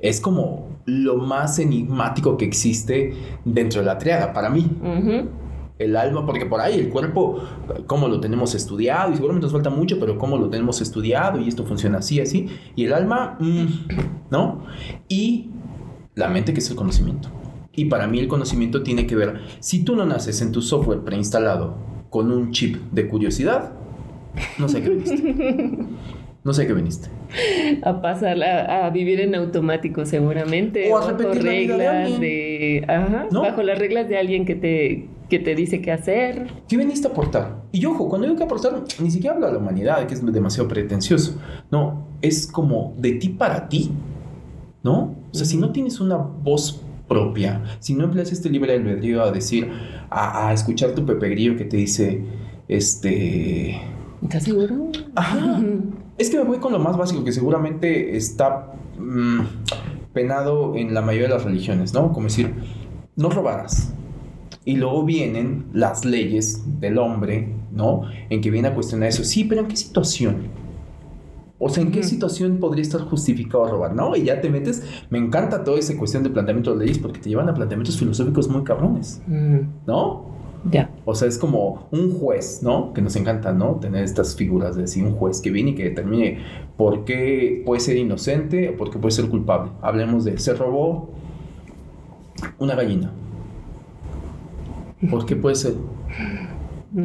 Es 0.00 0.22
como 0.22 0.65
lo 0.86 1.16
más 1.16 1.58
enigmático 1.58 2.36
que 2.36 2.44
existe 2.44 3.12
dentro 3.44 3.80
de 3.80 3.86
la 3.86 3.98
triada 3.98 4.32
para 4.32 4.48
mí. 4.48 4.70
El 5.78 5.94
alma, 5.94 6.24
porque 6.24 6.46
por 6.46 6.60
ahí 6.60 6.78
el 6.78 6.88
cuerpo, 6.88 7.42
cómo 7.86 8.08
lo 8.08 8.18
tenemos 8.18 8.54
estudiado, 8.54 9.12
y 9.12 9.16
seguramente 9.16 9.44
nos 9.44 9.52
falta 9.52 9.68
mucho, 9.68 10.00
pero 10.00 10.16
cómo 10.16 10.38
lo 10.38 10.48
tenemos 10.48 10.80
estudiado, 10.80 11.38
y 11.38 11.48
esto 11.48 11.64
funciona 11.66 11.98
así, 11.98 12.18
así. 12.18 12.48
Y 12.76 12.86
el 12.86 12.94
alma, 12.94 13.36
mm, 13.38 13.66
¿no? 14.30 14.64
Y 15.08 15.50
la 16.14 16.28
mente, 16.28 16.54
que 16.54 16.60
es 16.60 16.70
el 16.70 16.76
conocimiento. 16.76 17.28
Y 17.74 17.86
para 17.86 18.06
mí 18.06 18.18
el 18.18 18.26
conocimiento 18.26 18.82
tiene 18.82 19.06
que 19.06 19.16
ver, 19.16 19.42
si 19.60 19.84
tú 19.84 19.96
no 19.96 20.06
naces 20.06 20.40
en 20.40 20.50
tu 20.50 20.62
software 20.62 21.00
preinstalado 21.00 21.76
con 22.08 22.32
un 22.32 22.52
chip 22.52 22.76
de 22.90 23.06
curiosidad, 23.06 23.74
no 24.58 24.68
sé 24.68 24.82
qué 24.82 24.88
viniste. 24.90 25.86
No 26.46 26.54
sé 26.54 26.64
qué 26.64 26.72
viniste 26.74 27.08
a 27.82 28.00
pasar 28.00 28.40
a, 28.40 28.88
vivir 28.90 29.20
en 29.20 29.34
automático 29.34 30.06
seguramente. 30.06 30.92
O 30.92 30.96
a 30.96 31.12
bajo 31.12 31.34
reglas 31.34 32.20
de, 32.20 32.84
ajá, 32.86 33.26
bajo 33.32 33.64
las 33.64 33.76
reglas 33.80 34.08
de 34.08 34.16
alguien 34.16 34.44
que 34.44 34.54
te 34.54 35.08
que 35.28 35.40
te 35.40 35.56
dice 35.56 35.82
qué 35.82 35.90
hacer. 35.90 36.46
¿Qué 36.68 36.76
viniste 36.76 37.08
a 37.08 37.10
aportar? 37.10 37.64
Y 37.72 37.84
ojo, 37.84 38.08
cuando 38.08 38.28
digo 38.28 38.38
que 38.38 38.44
aportar, 38.44 38.80
ni 39.00 39.10
siquiera 39.10 39.34
hablo 39.34 39.48
de 39.48 39.54
la 39.54 39.58
humanidad, 39.58 40.06
que 40.06 40.14
es 40.14 40.24
demasiado 40.24 40.68
pretencioso. 40.68 41.36
No, 41.72 42.06
es 42.22 42.46
como 42.46 42.94
de 42.96 43.14
ti 43.14 43.30
para 43.30 43.68
ti, 43.68 43.90
¿no? 44.84 45.16
O 45.32 45.34
sea, 45.34 45.44
si 45.44 45.56
no 45.56 45.72
tienes 45.72 45.98
una 45.98 46.16
voz 46.16 46.80
propia, 47.08 47.64
si 47.80 47.94
no 47.94 48.04
empleas 48.04 48.30
este 48.30 48.50
libre 48.50 48.72
albedrío 48.72 49.20
a 49.20 49.32
decir, 49.32 49.68
a, 50.10 50.48
a 50.48 50.52
escuchar 50.52 50.92
tu 50.92 51.04
Pepe 51.04 51.28
Grillo 51.28 51.56
que 51.56 51.64
te 51.64 51.76
dice, 51.76 52.22
este... 52.68 53.95
¿Estás 54.22 54.44
seguro? 54.44 54.90
Ajá. 55.14 55.60
Es 56.18 56.30
que 56.30 56.38
me 56.38 56.44
voy 56.44 56.58
con 56.58 56.72
lo 56.72 56.78
más 56.78 56.96
básico, 56.96 57.24
que 57.24 57.32
seguramente 57.32 58.16
está 58.16 58.72
mm, 58.98 59.40
penado 60.12 60.76
en 60.76 60.94
la 60.94 61.02
mayoría 61.02 61.28
de 61.28 61.34
las 61.34 61.44
religiones, 61.44 61.92
¿no? 61.92 62.12
Como 62.12 62.26
decir, 62.26 62.54
no 63.16 63.30
robarás. 63.30 63.92
Y 64.64 64.76
luego 64.76 65.04
vienen 65.04 65.66
las 65.72 66.04
leyes 66.04 66.62
del 66.80 66.98
hombre, 66.98 67.54
¿no? 67.72 68.02
En 68.30 68.40
que 68.40 68.50
viene 68.50 68.68
a 68.68 68.74
cuestionar 68.74 69.08
eso. 69.08 69.24
Sí, 69.24 69.44
pero 69.44 69.60
¿en 69.60 69.68
qué 69.68 69.76
situación? 69.76 70.48
O 71.58 71.68
sea, 71.68 71.82
¿en 71.82 71.90
qué 71.90 72.02
situación 72.02 72.58
podría 72.58 72.82
estar 72.82 73.00
justificado 73.02 73.66
robar? 73.66 73.94
¿No? 73.94 74.14
Y 74.16 74.24
ya 74.24 74.40
te 74.40 74.50
metes. 74.50 74.82
Me 75.08 75.18
encanta 75.18 75.64
toda 75.64 75.78
esa 75.78 75.96
cuestión 75.96 76.22
de 76.22 76.30
planteamiento 76.30 76.74
de 76.74 76.84
leyes 76.84 76.98
porque 76.98 77.20
te 77.20 77.28
llevan 77.28 77.48
a 77.48 77.54
planteamientos 77.54 77.96
filosóficos 77.98 78.48
muy 78.48 78.62
cabrones. 78.64 79.22
¿No? 79.86 80.35
O 81.04 81.14
sea, 81.14 81.28
es 81.28 81.38
como 81.38 81.88
un 81.90 82.18
juez, 82.18 82.62
¿no? 82.62 82.92
Que 82.92 83.02
nos 83.02 83.16
encanta, 83.16 83.52
¿no? 83.52 83.76
Tener 83.76 84.04
estas 84.04 84.36
figuras 84.36 84.76
de 84.76 84.82
decir 84.82 85.04
un 85.04 85.12
juez 85.12 85.40
que 85.40 85.50
viene 85.50 85.70
y 85.70 85.74
que 85.74 85.84
determine 85.84 86.38
por 86.76 87.04
qué 87.04 87.62
puede 87.64 87.80
ser 87.80 87.96
inocente 87.96 88.70
o 88.70 88.76
por 88.76 88.90
qué 88.90 88.98
puede 88.98 89.12
ser 89.12 89.28
culpable. 89.28 89.72
Hablemos 89.82 90.24
de, 90.24 90.38
se 90.38 90.54
robó 90.54 91.10
una 92.58 92.74
gallina. 92.74 93.12
¿Por 95.10 95.26
qué 95.26 95.36
puede 95.36 95.54
ser? 95.54 95.74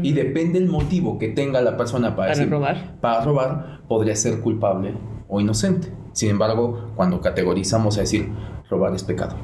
Y 0.02 0.14
depende 0.14 0.58
el 0.58 0.70
motivo 0.70 1.20
que 1.20 1.28
tenga 1.28 1.62
la 1.62 1.76
persona 1.76 2.16
para, 2.16 2.34
robar. 2.45 2.97
Para 3.02 3.24
robar, 3.26 3.82
podría 3.88 4.16
ser 4.16 4.39
culpable 4.39 4.93
o 5.28 5.41
inocente. 5.41 5.89
Sin 6.14 6.30
embargo, 6.30 6.91
cuando 6.95 7.20
categorizamos 7.20 7.97
a 7.97 8.02
decir 8.02 8.30
robar 8.70 8.93
es 8.95 9.04
pecado. 9.04 9.36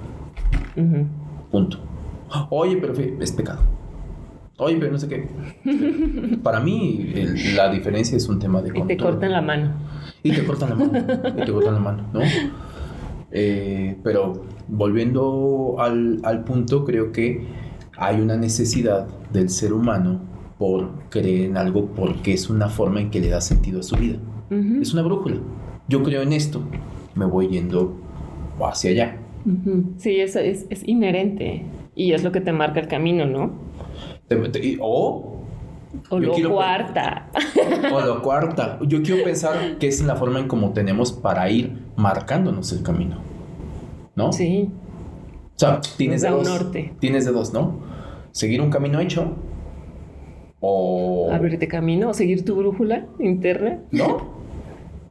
Punto. 1.51 1.77
Oye, 2.49 2.77
pero 2.77 2.93
es 2.93 3.31
pecado. 3.31 3.59
Oye, 4.59 4.77
pero 4.79 4.91
no 4.91 4.97
sé 4.97 5.07
qué. 5.07 5.27
Para 6.43 6.59
mí, 6.59 7.13
la 7.55 7.69
diferencia 7.69 8.17
es 8.17 8.27
un 8.27 8.39
tema 8.39 8.61
de 8.61 8.71
control. 8.71 8.91
Y 8.91 8.97
te 8.97 9.03
cortan 9.03 9.31
la 9.31 9.41
mano. 9.41 9.73
Y 10.23 10.31
te 10.31 10.43
cortan 10.45 10.69
la 10.69 10.75
mano. 10.75 10.91
y 11.37 11.45
te 11.45 11.51
cortan 11.51 11.73
la 11.75 11.79
mano, 11.79 12.09
¿no? 12.11 12.19
Eh, 13.31 13.97
pero 14.03 14.45
volviendo 14.67 15.75
al, 15.79 16.21
al, 16.23 16.43
punto, 16.43 16.85
creo 16.85 17.11
que 17.11 17.45
hay 17.97 18.19
una 18.19 18.37
necesidad 18.37 19.07
del 19.31 19.49
ser 19.49 19.73
humano 19.73 20.21
por 20.57 20.89
creer 21.09 21.45
en 21.45 21.57
algo 21.57 21.87
porque 21.87 22.33
es 22.33 22.49
una 22.49 22.69
forma 22.69 23.01
en 23.01 23.11
que 23.11 23.19
le 23.19 23.29
da 23.29 23.41
sentido 23.41 23.81
a 23.81 23.83
su 23.83 23.95
vida. 23.95 24.17
Es 24.81 24.93
una 24.93 25.03
brújula. 25.03 25.37
Yo 25.89 26.01
creo 26.03 26.21
en 26.21 26.31
esto, 26.33 26.61
me 27.15 27.25
voy 27.25 27.49
yendo 27.49 27.95
hacia 28.61 28.91
allá. 28.91 29.17
Sí, 29.97 30.19
eso 30.19 30.39
es, 30.39 30.65
es 30.69 30.87
inherente 30.87 31.63
y 31.95 32.13
es 32.13 32.23
lo 32.23 32.31
que 32.31 32.41
te 32.41 32.53
marca 32.53 32.79
el 32.79 32.87
camino, 32.87 33.25
¿no? 33.25 33.66
O 34.79 35.37
o 36.09 36.19
lo 36.19 36.53
cuarta. 36.53 37.29
O 37.91 38.01
lo 38.01 38.21
cuarta. 38.21 38.79
Yo 38.87 39.01
quiero 39.01 39.23
pensar 39.23 39.77
que 39.79 39.87
es 39.87 40.01
la 40.01 40.15
forma 40.15 40.39
en 40.39 40.47
cómo 40.47 40.71
tenemos 40.71 41.11
para 41.11 41.49
ir 41.49 41.77
marcándonos 41.95 42.71
el 42.73 42.83
camino. 42.83 43.17
¿No? 44.15 44.31
Sí. 44.33 44.69
O 45.55 45.59
sea, 45.59 45.81
tienes 45.97 46.21
de 46.21 46.29
dos. 46.29 46.71
Tienes 46.99 47.25
de 47.25 47.31
dos, 47.31 47.53
¿no? 47.53 47.79
Seguir 48.31 48.61
un 48.61 48.69
camino 48.69 48.99
hecho 48.99 49.35
o... 50.59 51.29
Abrirte 51.31 51.67
camino 51.67 52.13
seguir 52.13 52.43
tu 52.45 52.55
brújula 52.55 53.05
interna. 53.19 53.79
¿No? 53.91 54.17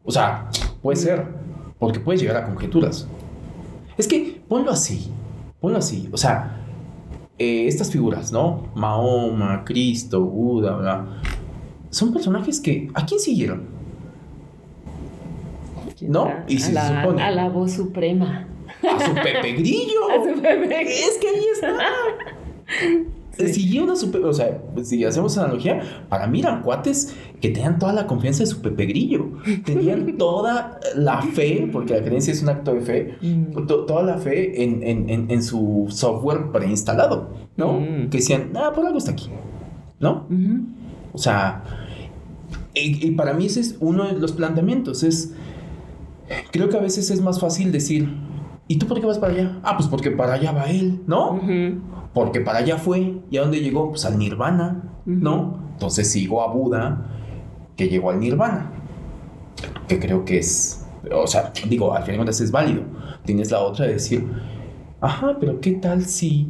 O 0.04 0.10
sea, 0.10 0.48
puede 0.82 0.96
ser. 0.96 1.24
Porque 1.78 2.00
puedes 2.00 2.20
llegar 2.20 2.36
a 2.36 2.46
conjeturas. 2.46 3.08
Es 3.98 4.06
que, 4.06 4.40
ponlo 4.48 4.70
así. 4.70 5.10
Ponlo 5.60 5.78
así. 5.78 6.08
O 6.12 6.16
sea, 6.16 6.65
eh, 7.38 7.66
estas 7.66 7.90
figuras, 7.90 8.32
¿no? 8.32 8.68
Mahoma, 8.74 9.64
Cristo, 9.64 10.22
Buda, 10.22 10.76
bla, 10.76 11.06
son 11.90 12.12
personajes 12.12 12.60
que 12.60 12.90
¿a 12.94 13.06
quién 13.06 13.20
siguieron? 13.20 13.76
¿No? 16.02 16.30
Y 16.46 16.58
se 16.58 16.72
supone. 16.72 17.22
A 17.22 17.30
la 17.30 17.48
voz 17.48 17.72
suprema. 17.72 18.46
A 18.82 19.06
su 19.06 19.14
Pepe 19.14 19.52
Grillo. 19.52 20.10
A 20.10 20.34
su 20.34 20.40
Pepe 20.42 20.82
Es 20.82 21.18
que 21.18 21.28
ahí 21.28 21.44
está. 21.54 21.78
Sí. 23.36 23.78
una 23.78 23.96
super. 23.96 24.24
O 24.24 24.32
sea, 24.32 24.62
si 24.82 25.04
hacemos 25.04 25.36
analogía, 25.38 25.82
para 26.08 26.26
mí 26.26 26.40
eran 26.40 26.62
cuates 26.62 27.14
que 27.40 27.50
tenían 27.50 27.78
toda 27.78 27.92
la 27.92 28.06
confianza 28.06 28.40
de 28.40 28.46
su 28.46 28.60
Pepe 28.60 28.86
Grillo. 28.86 29.32
Tenían 29.64 30.16
toda 30.18 30.80
la 30.94 31.22
fe, 31.22 31.68
porque 31.72 31.94
la 31.94 32.02
creencia 32.02 32.32
es 32.32 32.42
un 32.42 32.48
acto 32.48 32.74
de 32.74 32.80
fe, 32.80 33.16
mm. 33.20 33.66
toda 33.66 34.02
la 34.02 34.18
fe 34.18 34.62
en, 34.62 35.42
su 35.42 35.86
software 35.90 36.50
preinstalado, 36.50 37.30
¿no? 37.56 37.80
Mm. 37.80 38.08
Que 38.08 38.18
decían, 38.18 38.52
ah, 38.54 38.72
por 38.74 38.86
algo 38.86 38.98
está 38.98 39.12
aquí, 39.12 39.28
¿no? 40.00 40.26
O 41.12 41.18
sea, 41.18 41.62
y, 42.74 43.10
para 43.12 43.32
mí 43.32 43.46
ese 43.46 43.60
es 43.60 43.76
uno 43.80 44.04
de 44.04 44.18
los 44.18 44.32
planteamientos. 44.32 45.02
Es. 45.02 45.32
Creo 46.50 46.68
que 46.68 46.76
a 46.76 46.80
veces 46.80 47.10
es 47.10 47.20
más 47.20 47.40
fácil 47.40 47.72
decir, 47.72 48.08
¿y 48.68 48.78
tú 48.78 48.86
por 48.86 49.00
qué 49.00 49.06
vas 49.06 49.18
para 49.18 49.32
allá? 49.32 49.58
Ah, 49.62 49.76
pues 49.76 49.88
porque 49.88 50.10
para 50.10 50.34
allá 50.34 50.52
va 50.52 50.64
él, 50.64 51.00
¿no? 51.06 51.40
Porque 52.16 52.40
para 52.40 52.60
allá 52.60 52.78
fue. 52.78 53.20
¿Y 53.30 53.36
a 53.36 53.42
dónde 53.42 53.60
llegó? 53.60 53.90
Pues 53.90 54.06
al 54.06 54.18
nirvana, 54.18 54.84
¿no? 55.04 55.58
Entonces 55.72 56.10
sigo 56.10 56.42
a 56.42 56.50
Buda, 56.50 57.10
que 57.76 57.90
llegó 57.90 58.08
al 58.08 58.20
nirvana, 58.20 58.72
que 59.86 60.00
creo 60.00 60.24
que 60.24 60.38
es, 60.38 60.86
o 61.12 61.26
sea, 61.26 61.52
digo, 61.68 61.92
al 61.92 62.04
final 62.04 62.12
de 62.12 62.16
cuentas 62.16 62.40
es 62.40 62.50
válido. 62.50 62.84
Tienes 63.26 63.50
la 63.50 63.60
otra 63.60 63.84
de 63.84 63.92
decir, 63.92 64.26
ajá, 64.98 65.36
pero 65.38 65.60
¿qué 65.60 65.72
tal 65.72 66.06
si 66.06 66.48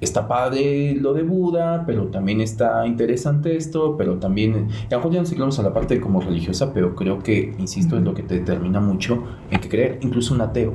está 0.00 0.28
padre 0.28 0.94
lo 0.94 1.14
de 1.14 1.24
Buda, 1.24 1.82
pero 1.84 2.06
también 2.06 2.40
está 2.40 2.86
interesante 2.86 3.56
esto, 3.56 3.96
pero 3.96 4.20
también, 4.20 4.68
ya 4.88 5.02
ya 5.10 5.18
nos 5.18 5.32
quedamos 5.32 5.58
a 5.58 5.64
la 5.64 5.72
parte 5.72 6.00
como 6.00 6.20
religiosa, 6.20 6.72
pero 6.72 6.94
creo 6.94 7.18
que, 7.24 7.56
insisto, 7.58 7.96
es 7.96 8.04
lo 8.04 8.14
que 8.14 8.22
te 8.22 8.36
determina 8.36 8.78
mucho 8.78 9.24
en 9.50 9.58
que 9.58 9.68
creer, 9.68 9.98
incluso 10.00 10.32
un 10.32 10.42
ateo. 10.42 10.74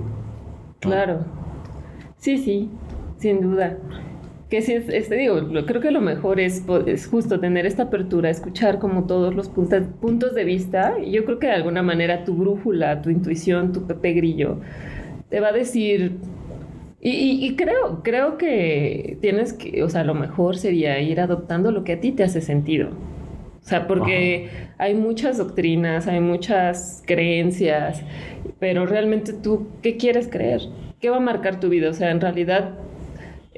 Claro. 0.81 1.19
Sí, 2.17 2.37
sí, 2.37 2.69
sin 3.19 3.39
duda. 3.39 3.77
Que 4.49 4.61
si 4.61 4.73
es, 4.73 4.87
este, 4.89 5.15
digo, 5.15 5.41
creo 5.65 5.81
que 5.81 5.91
lo 5.91 5.99
mejor 5.99 6.39
es, 6.39 6.63
es, 6.85 7.07
justo 7.07 7.39
tener 7.39 7.65
esta 7.65 7.83
apertura, 7.83 8.29
escuchar 8.29 8.79
como 8.79 9.05
todos 9.05 9.35
los 9.35 9.49
puntos, 9.49 9.83
puntos 9.99 10.33
de 10.35 10.45
vista. 10.45 10.95
Y 11.03 11.11
yo 11.11 11.25
creo 11.25 11.39
que 11.39 11.47
de 11.47 11.53
alguna 11.53 11.83
manera 11.83 12.23
tu 12.23 12.35
brújula, 12.35 13.01
tu 13.01 13.09
intuición, 13.09 13.73
tu 13.73 13.85
Pepe 13.85 14.13
Grillo, 14.13 14.61
te 15.29 15.39
va 15.41 15.49
a 15.49 15.51
decir. 15.51 16.17
Y, 17.01 17.45
y, 17.45 17.55
creo, 17.55 18.01
creo 18.03 18.37
que 18.37 19.17
tienes 19.21 19.53
que, 19.53 19.83
o 19.83 19.89
sea, 19.89 20.03
lo 20.03 20.13
mejor 20.15 20.57
sería 20.57 20.99
ir 20.99 21.19
adoptando 21.19 21.71
lo 21.71 21.83
que 21.83 21.93
a 21.93 21.99
ti 21.99 22.11
te 22.11 22.23
hace 22.23 22.41
sentido. 22.41 22.89
O 23.61 23.69
sea, 23.69 23.85
porque 23.85 24.49
hay 24.77 24.93
muchas 24.93 25.37
doctrinas, 25.37 26.07
hay 26.07 26.21
muchas 26.21 27.03
creencias, 27.05 28.01
pero 28.59 28.85
realmente 28.85 29.33
tú, 29.33 29.67
¿qué 29.81 29.97
quieres 29.97 30.29
creer? 30.29 30.61
¿Qué 31.01 31.09
va 31.09 31.17
a 31.17 31.19
marcar 31.19 31.59
tu 31.59 31.67
vida? 31.67 31.89
O 31.89 31.93
sea, 31.93 32.11
en 32.11 32.21
realidad 32.21 32.75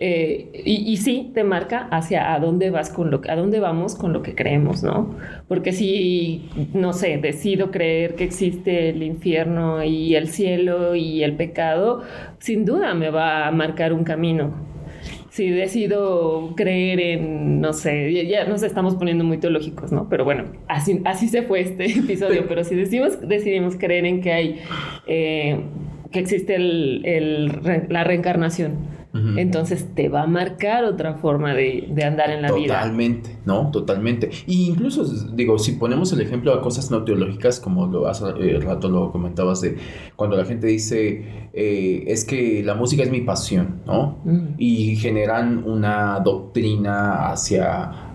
eh, 0.01 0.63
y, 0.63 0.95
sí 0.95 1.29
te 1.33 1.43
marca 1.43 1.89
hacia 1.91 2.33
a 2.33 2.39
dónde 2.39 2.69
vas 2.69 2.89
con 2.89 3.11
lo 3.11 3.19
a 3.27 3.35
dónde 3.35 3.59
vamos 3.59 3.95
con 3.95 4.13
lo 4.13 4.21
que 4.21 4.33
creemos, 4.33 4.81
¿no? 4.81 5.13
Porque 5.49 5.73
si, 5.73 6.49
no 6.73 6.93
sé, 6.93 7.17
decido 7.17 7.69
creer 7.69 8.15
que 8.15 8.23
existe 8.23 8.89
el 8.91 9.03
infierno 9.03 9.83
y 9.83 10.15
el 10.15 10.29
cielo 10.29 10.95
y 10.95 11.21
el 11.23 11.35
pecado, 11.35 12.01
sin 12.37 12.63
duda 12.63 12.93
me 12.93 13.09
va 13.09 13.45
a 13.47 13.51
marcar 13.51 13.91
un 13.91 14.05
camino. 14.05 14.53
Si 15.31 15.49
decido 15.49 16.53
creer 16.55 17.01
en, 17.01 17.59
no 17.59 17.73
sé, 17.73 18.25
ya 18.25 18.45
nos 18.45 18.63
estamos 18.63 18.95
poniendo 18.95 19.25
muy 19.25 19.37
teológicos, 19.37 19.91
¿no? 19.91 20.07
Pero 20.07 20.23
bueno, 20.23 20.45
así, 20.69 21.01
así 21.03 21.27
se 21.27 21.41
fue 21.41 21.59
este 21.59 21.85
episodio. 21.99 22.45
Pero 22.47 22.63
si 22.63 22.75
decidimos, 22.75 23.19
decidimos 23.27 23.75
creer 23.75 24.05
en 24.05 24.21
que 24.21 24.31
hay, 24.31 24.59
eh, 25.07 25.59
que 26.09 26.19
existe 26.19 26.57
la 26.57 28.03
reencarnación, 28.05 28.98
entonces 29.11 29.87
te 29.95 30.07
va 30.07 30.23
a 30.23 30.27
marcar 30.27 30.83
otra 30.85 31.15
forma 31.15 31.55
de, 31.55 31.91
andar 32.03 32.29
en 32.29 32.43
la 32.43 32.51
vida. 32.51 32.75
Totalmente, 32.75 33.37
¿no? 33.45 33.71
Totalmente. 33.71 34.29
Y 34.45 34.67
incluso, 34.67 35.03
digo, 35.33 35.57
si 35.57 35.73
ponemos 35.73 36.13
el 36.13 36.21
ejemplo 36.21 36.53
a 36.53 36.61
cosas 36.61 36.91
no 36.91 37.03
teológicas, 37.03 37.59
como 37.59 37.87
lo 37.87 38.07
hace 38.07 38.25
eh, 38.39 38.59
rato 38.59 38.87
lo 38.87 39.11
comentabas, 39.11 39.61
de 39.61 39.77
cuando 40.15 40.37
la 40.37 40.45
gente 40.45 40.67
dice, 40.67 41.49
eh, 41.53 42.03
es 42.07 42.23
que 42.23 42.61
la 42.63 42.75
música 42.75 43.01
es 43.01 43.09
mi 43.09 43.21
pasión, 43.21 43.81
¿no? 43.87 44.19
Y 44.57 44.95
generan 44.97 45.63
una 45.63 46.19
doctrina 46.19 47.31
hacia 47.31 48.09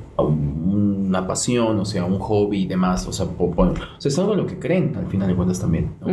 una 1.14 1.26
pasión, 1.26 1.78
o 1.78 1.84
sea, 1.84 2.04
un 2.04 2.18
hobby 2.18 2.62
y 2.62 2.66
demás, 2.66 3.06
o 3.06 3.12
sea, 3.12 3.26
bueno, 3.26 3.72
o 3.72 4.00
sea, 4.00 4.08
es 4.08 4.18
algo 4.18 4.32
en 4.32 4.38
lo 4.38 4.46
que 4.46 4.58
creen 4.58 4.94
al 4.96 5.06
final 5.06 5.28
de 5.28 5.34
cuentas 5.34 5.60
también, 5.60 5.94
¿no? 6.00 6.08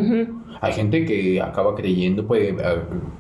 Hay 0.62 0.74
gente 0.74 1.06
que 1.06 1.42
acaba 1.42 1.74
creyendo, 1.74 2.28
puede 2.28 2.50
eh, 2.50 2.56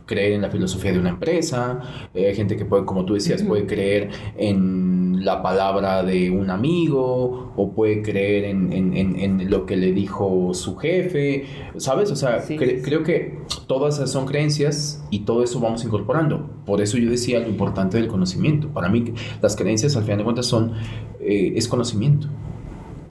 creer 0.05 0.33
en 0.33 0.41
la 0.41 0.49
filosofía 0.49 0.91
de 0.91 0.99
una 0.99 1.09
empresa, 1.09 1.79
eh, 2.13 2.27
hay 2.27 2.35
gente 2.35 2.55
que 2.55 2.65
puede, 2.65 2.85
como 2.85 3.03
tú 3.03 3.15
decías, 3.15 3.41
puede 3.41 3.65
creer 3.65 4.09
en 4.37 5.10
la 5.23 5.41
palabra 5.41 6.03
de 6.03 6.31
un 6.31 6.49
amigo 6.49 7.53
o 7.55 7.71
puede 7.71 8.01
creer 8.01 8.45
en, 8.45 9.49
lo 9.49 9.65
que 9.65 9.77
le 9.77 9.91
dijo 9.91 10.53
su 10.53 10.77
jefe, 10.77 11.45
¿sabes? 11.77 12.11
O 12.11 12.15
sea, 12.15 12.43
creo 12.47 13.03
que 13.03 13.39
todas 13.67 13.95
esas 13.95 14.11
son 14.11 14.25
creencias 14.25 15.03
y 15.09 15.19
todo 15.19 15.43
eso 15.43 15.59
vamos 15.59 15.83
incorporando. 15.83 16.49
Por 16.65 16.81
eso 16.81 16.97
yo 16.97 17.09
decía 17.09 17.39
lo 17.39 17.47
importante 17.47 17.97
del 17.97 18.07
conocimiento. 18.07 18.69
Para 18.69 18.89
mí 18.89 19.13
las 19.41 19.55
creencias 19.55 19.95
al 19.95 20.03
final 20.03 20.19
de 20.19 20.23
cuentas 20.23 20.45
son, 20.45 20.73
eh, 21.19 21.53
es 21.55 21.67
conocimiento. 21.67 22.27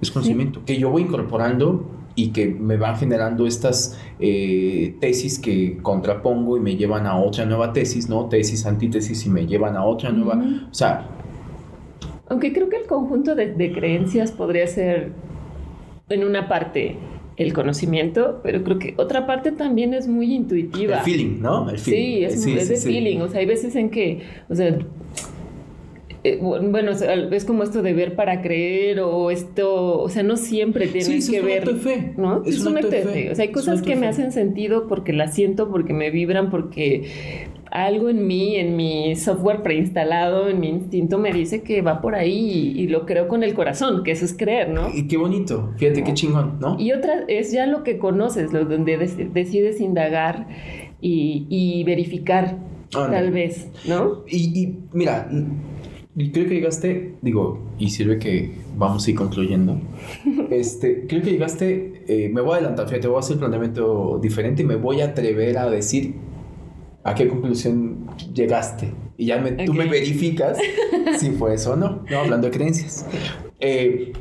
Es 0.00 0.10
conocimiento 0.10 0.62
que 0.64 0.78
yo 0.78 0.90
voy 0.90 1.02
incorporando 1.02 1.84
y 2.14 2.28
que 2.28 2.48
me 2.48 2.76
van 2.76 2.96
generando 2.96 3.46
estas 3.46 3.98
eh, 4.18 4.96
tesis 5.00 5.38
que 5.38 5.78
contrapongo 5.82 6.56
y 6.56 6.60
me 6.60 6.76
llevan 6.76 7.06
a 7.06 7.16
otra 7.18 7.44
nueva 7.46 7.72
tesis, 7.72 8.08
¿no? 8.08 8.26
Tesis, 8.26 8.66
antítesis 8.66 9.26
y 9.26 9.30
me 9.30 9.46
llevan 9.46 9.76
a 9.76 9.84
otra 9.84 10.10
nueva... 10.10 10.42
O 10.70 10.74
sea... 10.74 11.16
Aunque 12.30 12.52
creo 12.52 12.68
que 12.68 12.76
el 12.76 12.86
conjunto 12.86 13.34
de, 13.34 13.72
creencias 13.72 14.30
podría 14.30 14.66
ser 14.68 15.10
en 16.08 16.24
una 16.24 16.48
parte 16.48 16.96
el 17.36 17.52
conocimiento, 17.52 18.40
pero 18.44 18.62
creo 18.62 18.78
que 18.78 18.94
otra 18.98 19.26
parte 19.26 19.50
también 19.50 19.94
es 19.94 20.06
muy 20.06 20.32
intuitiva. 20.32 20.98
El 20.98 21.04
feeling, 21.04 21.40
¿no? 21.40 21.68
El 21.68 21.78
feeling. 21.78 22.28
Sí, 22.28 22.54
es, 22.54 22.68
de 22.68 22.76
feeling. 22.76 23.20
O 23.20 23.28
sea, 23.28 23.40
hay 23.40 23.46
veces 23.46 23.74
en 23.74 23.90
que, 23.90 24.22
o 24.48 24.54
sea, 24.54 24.78
eh, 26.22 26.38
bueno, 26.40 26.92
es 26.92 27.44
como 27.44 27.64
esto 27.64 27.82
de 27.82 27.94
ver 27.94 28.14
para 28.14 28.42
creer 28.42 29.00
o 29.00 29.30
esto, 29.32 30.00
o 30.00 30.08
sea, 30.08 30.22
no 30.22 30.36
siempre 30.36 30.86
tienes 30.86 31.28
que 31.28 31.40
ver. 31.40 31.66
fe. 31.78 32.12
¿no? 32.16 32.44
Es, 32.44 32.64
un 32.64 32.76
acto 32.76 32.90
de 32.90 33.02
fe. 33.02 33.30
O 33.32 33.34
sea, 33.34 33.44
hay 33.44 33.52
cosas 33.52 33.82
que 33.82 33.96
me 33.96 34.06
hacen 34.06 34.30
sentido 34.30 34.86
porque 34.86 35.12
las 35.12 35.34
siento, 35.34 35.68
porque 35.68 35.94
me 35.94 36.10
vibran, 36.10 36.50
porque 36.50 37.08
algo 37.70 38.08
en 38.08 38.26
mí, 38.26 38.56
en 38.56 38.76
mi 38.76 39.14
software 39.16 39.62
preinstalado, 39.62 40.48
en 40.48 40.60
mi 40.60 40.68
instinto 40.68 41.18
me 41.18 41.32
dice 41.32 41.62
que 41.62 41.82
va 41.82 42.00
por 42.00 42.14
ahí 42.14 42.74
y, 42.76 42.88
lo 42.88 43.06
creo 43.06 43.28
con 43.28 43.42
el 43.42 43.54
corazón, 43.54 44.02
que 44.02 44.10
eso 44.10 44.24
es 44.24 44.34
creer, 44.36 44.70
¿no? 44.70 44.88
Y 44.92 45.06
qué 45.06 45.16
bonito, 45.16 45.72
fíjate 45.76 46.02
qué 46.02 46.14
chingón, 46.14 46.58
¿no? 46.60 46.76
Y 46.78 46.92
otra 46.92 47.24
es 47.28 47.52
ya 47.52 47.66
lo 47.66 47.84
que 47.84 47.98
conoces, 47.98 48.52
lo 48.52 48.64
donde 48.64 48.96
decides 49.32 49.80
indagar 49.80 50.48
y, 51.00 51.84
verificar, 51.84 52.58
tal 52.90 53.30
vez, 53.30 53.68
¿no? 53.86 54.24
Y, 54.26 54.60
y 54.60 54.78
mira, 54.92 55.28
creo 56.16 56.48
que 56.48 56.54
llegaste, 56.54 57.14
digo, 57.22 57.60
y 57.78 57.90
sirve 57.90 58.18
que 58.18 58.52
vamos 58.76 59.06
a 59.06 59.10
ir 59.10 59.16
concluyendo. 59.16 59.80
Este, 60.50 61.06
creo 61.06 61.22
que 61.22 61.30
llegaste, 61.30 62.02
eh, 62.08 62.28
me 62.28 62.40
voy 62.40 62.54
a 62.54 62.56
adelantar, 62.56 62.88
fíjate, 62.88 63.06
voy 63.06 63.18
a 63.18 63.20
hacer 63.20 63.34
un 63.34 63.40
planteamiento 63.40 64.18
diferente 64.20 64.62
y 64.62 64.66
me 64.66 64.74
voy 64.74 65.00
a 65.00 65.06
atrever 65.06 65.58
a 65.58 65.70
decir 65.70 66.14
a 67.02 67.14
qué 67.14 67.28
conclusión 67.28 68.06
llegaste. 68.34 68.94
Y 69.16 69.26
ya 69.26 69.42
tú 69.64 69.74
me 69.74 69.86
verificas 69.86 70.58
si 71.18 71.30
fue 71.32 71.54
eso 71.54 71.72
o 71.72 71.76
no, 71.76 72.02
no 72.10 72.18
hablando 72.18 72.48
de 72.48 72.52
creencias. 72.52 73.06
Eh, 73.58 74.12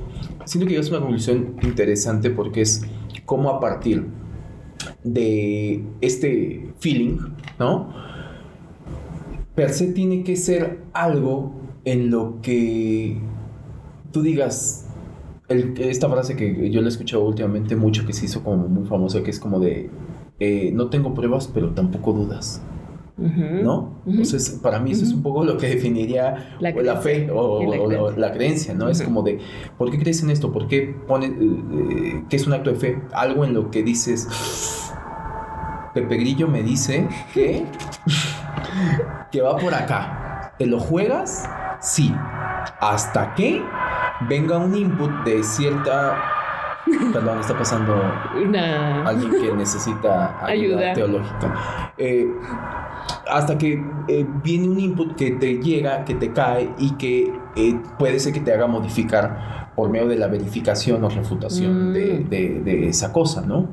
siento 0.46 0.68
que 0.68 0.78
a 0.78 0.82
una 0.82 1.00
conclusión 1.00 1.56
interesante 1.62 2.30
porque 2.30 2.62
es 2.62 2.84
cómo 3.26 3.50
a 3.50 3.60
partir 3.60 4.06
de 5.04 5.84
este 6.02 6.74
feeling, 6.80 7.18
¿no? 7.58 7.94
Per 9.56 9.70
se 9.72 9.88
tiene 9.88 10.24
que 10.24 10.36
ser 10.36 10.80
algo 10.94 11.54
en 11.86 12.12
lo 12.12 12.42
que 12.42 13.18
tú 14.12 14.22
digas, 14.22 14.88
esta 15.48 16.10
frase 16.10 16.36
que 16.36 16.70
yo 16.70 16.82
la 16.82 16.88
he 16.88 16.90
escuchado 16.90 17.24
últimamente 17.24 17.76
mucho, 17.76 18.06
que 18.06 18.14
se 18.14 18.26
hizo 18.26 18.44
como 18.44 18.68
muy 18.68 18.88
famosa, 18.88 19.24
que 19.24 19.32
es 19.32 19.40
como 19.40 19.60
de, 19.60 19.90
eh, 20.40 20.72
no 20.74 20.90
tengo 20.90 21.14
pruebas, 21.14 21.50
pero 21.54 21.72
tampoco 21.72 22.14
dudas. 22.14 22.62
¿No? 23.20 24.02
Entonces, 24.08 24.60
para 24.64 24.80
mí 24.80 24.92
eso 24.92 25.04
es 25.04 25.12
un 25.12 25.22
poco 25.22 25.44
lo 25.44 25.58
que 25.58 25.68
definiría 25.68 26.56
la, 26.60 26.98
fe 26.98 27.30
o, 27.32 27.62
la, 28.16 28.32
creencia, 28.32 28.74
¿no? 28.74 28.88
Es 28.88 29.02
como 29.02 29.24
de, 29.24 29.40
¿por 29.78 29.92
qué 29.92 30.00
crees 30.00 30.24
en 30.24 30.30
esto? 30.30 30.52
¿Por 30.52 30.68
qué 30.68 30.96
pone, 31.08 31.28
eh, 31.28 31.34
eh, 31.38 32.24
qué 32.30 32.36
es 32.38 32.48
un 32.48 32.54
acto 32.54 32.72
de 32.72 32.78
fe? 32.78 33.02
Algo 33.12 33.44
en 33.44 33.54
lo 33.54 33.72
que 33.72 33.84
dices, 33.84 34.28
Pepe 35.94 36.16
Grillo 36.16 36.48
me 36.48 36.64
dice 36.64 37.08
que, 37.34 37.66
que 39.32 39.42
va 39.42 39.58
por 39.58 39.74
acá. 39.74 40.54
¿Te 40.58 40.66
lo 40.66 40.80
juegas? 40.80 41.50
Sí, 41.82 42.14
hasta 42.80 43.34
que 43.34 43.62
venga 44.30 44.58
un 44.58 44.76
input 44.76 45.12
de 45.26 45.44
cierta... 45.44 46.39
Perdón, 47.14 47.40
está 47.40 47.58
pasando 47.58 48.02
alguien 49.06 49.32
que 49.32 49.54
necesita 49.54 50.46
ayuda, 50.46 50.94
teológica. 50.94 51.94
Eh, 51.98 52.28
hasta 53.28 53.58
que 53.58 53.84
eh, 54.08 54.26
viene 54.44 54.68
un 54.68 54.80
input 54.80 55.16
que 55.16 55.32
te 55.32 55.56
llega, 55.56 56.06
que 56.06 56.16
te 56.16 56.32
cae 56.32 56.74
y 56.78 56.92
que 56.92 57.34
eh, 57.56 57.80
puede 57.98 58.20
ser 58.20 58.34
que 58.34 58.40
te 58.40 58.54
haga 58.54 58.68
modificar 58.68 59.69
por 59.80 59.90
medio 59.90 60.10
de 60.10 60.18
la 60.18 60.28
verificación 60.28 61.02
o 61.06 61.10
refutación 61.10 61.94
de, 61.94 62.26
mm. 62.30 62.68
esa 62.90 63.14
cosa, 63.14 63.46
¿no? 63.46 63.72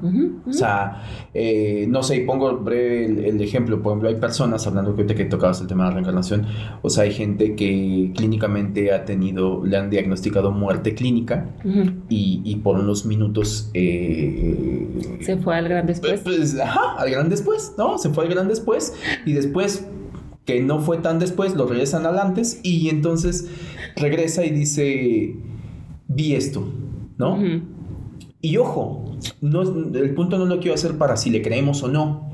O 0.49 0.53
sea, 0.53 1.03
eh, 1.35 1.85
no 1.89 2.05
sé, 2.05 2.21
pongo 2.21 2.59
breve 2.59 3.29
el, 3.29 3.41
ejemplo, 3.41 3.83
por 3.83 3.91
ejemplo, 3.91 4.09
hay 4.09 4.15
personas, 4.15 4.65
hablando 4.69 4.95
que 4.95 5.05
que 5.05 5.25
tocabas 5.25 5.61
el 5.61 5.67
tema 5.67 5.83
de 5.83 5.89
la 5.89 5.95
reencarnación, 5.95 6.47
o 6.81 6.91
sea, 6.91 7.03
hay 7.03 7.13
gente 7.13 7.57
que 7.57 8.13
clínicamente 8.15 8.93
ha 8.93 9.05
tenido, 9.05 9.67
le 9.67 9.77
han 9.77 9.91
diagnosticado 9.91 10.53
muerte 10.53 10.95
clínica 10.95 11.51
y, 12.09 12.55
por 12.63 12.79
unos 12.79 13.05
minutos... 13.05 13.69
Eh, 13.75 15.19
se 15.23 15.39
fue 15.39 15.57
al 15.57 15.69
gran 15.69 15.89
después. 15.89 16.21
Pues, 16.21 16.57
ajá, 16.57 16.95
al 16.99 17.11
gran 17.11 17.29
después, 17.29 17.75
¿no? 17.77 17.99
Se 17.99 18.11
fue 18.11 18.27
al 18.27 18.31
gran 18.31 18.47
después 18.47 18.95
y 19.25 19.33
después 19.33 19.89
que 20.45 20.63
no 20.63 20.79
fue 20.79 20.99
tan 20.99 21.19
después, 21.19 21.57
lo 21.57 21.67
regresan 21.67 22.07
al 22.07 22.21
antes 22.21 22.61
y 22.63 22.91
entonces 22.91 23.49
regresa 23.97 24.45
y 24.45 24.51
dice 24.51 25.35
vi 26.17 26.35
esto, 26.35 26.67
¿no? 27.19 27.39
Y 28.41 28.57
ojo, 28.57 29.17
no, 29.41 29.62
el 29.62 30.14
punto 30.14 30.39
no 30.39 30.47
lo 30.47 30.59
quiero 30.59 30.75
hacer 30.75 30.97
para 30.99 31.17
si 31.17 31.31
le 31.31 31.43
creemos 31.43 31.83
o 31.83 31.89
no. 31.89 32.31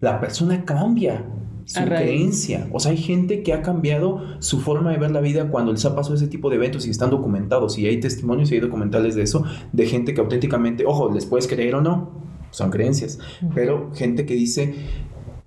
La 0.00 0.20
persona 0.20 0.64
cambia 0.64 1.24
su 1.64 1.84
creencia. 1.84 2.68
O 2.72 2.80
sea, 2.80 2.92
hay 2.92 2.96
gente 2.96 3.42
que 3.42 3.52
ha 3.52 3.62
cambiado 3.62 4.22
su 4.38 4.60
forma 4.60 4.92
de 4.92 4.98
ver 4.98 5.10
la 5.10 5.20
vida 5.20 5.50
cuando 5.50 5.72
les 5.72 5.84
ha 5.84 5.94
pasado 5.94 6.14
ese 6.14 6.28
tipo 6.28 6.48
de 6.48 6.56
eventos 6.56 6.86
y 6.86 6.90
están 6.90 7.10
documentados. 7.10 7.78
Y 7.78 7.86
hay 7.86 8.00
testimonios 8.00 8.50
y 8.50 8.54
hay 8.54 8.60
documentales 8.60 9.14
de 9.14 9.22
eso, 9.22 9.44
de 9.72 9.86
gente 9.86 10.14
que 10.14 10.20
auténticamente, 10.20 10.86
ojo, 10.86 11.12
les 11.12 11.26
puedes 11.26 11.46
creer 11.46 11.74
o 11.74 11.80
no, 11.80 12.22
son 12.50 12.70
creencias. 12.70 13.18
Pero 13.54 13.90
gente 13.94 14.24
que 14.24 14.34
dice, 14.34 14.74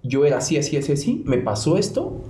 yo 0.04 0.26
era 0.26 0.38
así, 0.38 0.58
así, 0.58 0.78
así, 0.78 0.92
así, 0.92 1.24
me 1.26 1.38
pasó 1.38 1.78
esto 1.78 2.24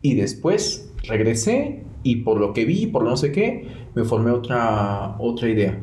y 0.00 0.14
después 0.14 0.92
regresé 1.08 1.84
y 2.02 2.16
por 2.16 2.40
lo 2.40 2.52
que 2.52 2.64
vi, 2.64 2.86
por 2.86 3.04
no 3.04 3.16
sé 3.16 3.32
qué, 3.32 3.66
me 3.94 4.04
formé 4.04 4.30
otra, 4.30 5.16
otra 5.18 5.48
idea. 5.48 5.78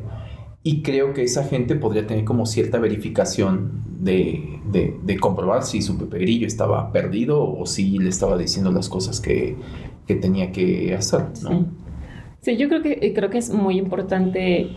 Y 0.62 0.82
creo 0.82 1.14
que 1.14 1.22
esa 1.22 1.44
gente 1.44 1.74
podría 1.74 2.06
tener 2.06 2.24
como 2.24 2.44
cierta 2.44 2.78
verificación 2.78 3.82
de, 3.98 4.60
de, 4.70 5.18
comprobar 5.18 5.62
si 5.62 5.82
su 5.82 5.98
Pepe 5.98 6.18
Grillo 6.18 6.46
estaba 6.46 6.92
perdido 6.92 7.42
o 7.42 7.66
si 7.66 7.98
le 7.98 8.08
estaba 8.08 8.36
diciendo 8.36 8.70
las 8.70 8.88
cosas 8.88 9.20
que, 9.20 9.56
que 10.06 10.14
tenía 10.14 10.52
que 10.52 10.94
hacer, 10.94 11.26
¿no? 11.42 11.66
Sí. 12.40 12.56
yo 12.56 12.68
creo 12.68 12.82
que, 12.82 13.12
creo 13.14 13.30
que 13.30 13.38
es 13.38 13.52
muy 13.52 13.78
importante 13.78 14.70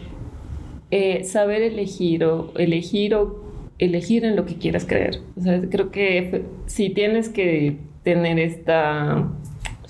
eh, 0.92 1.24
saber 1.24 1.62
elegir 1.62 2.24
o 2.26 2.54
elegir 2.56 3.16
o 3.16 3.44
elegir 3.80 4.26
en 4.26 4.36
lo 4.36 4.46
que 4.46 4.56
quieras 4.56 4.86
creer. 4.86 5.22
O 5.38 5.42
sea, 5.42 5.62
creo 5.70 5.92
que 5.92 6.46
si 6.66 6.90
tienes 6.90 7.30
que 7.30 7.78
tener 8.04 8.40
esta, 8.40 9.32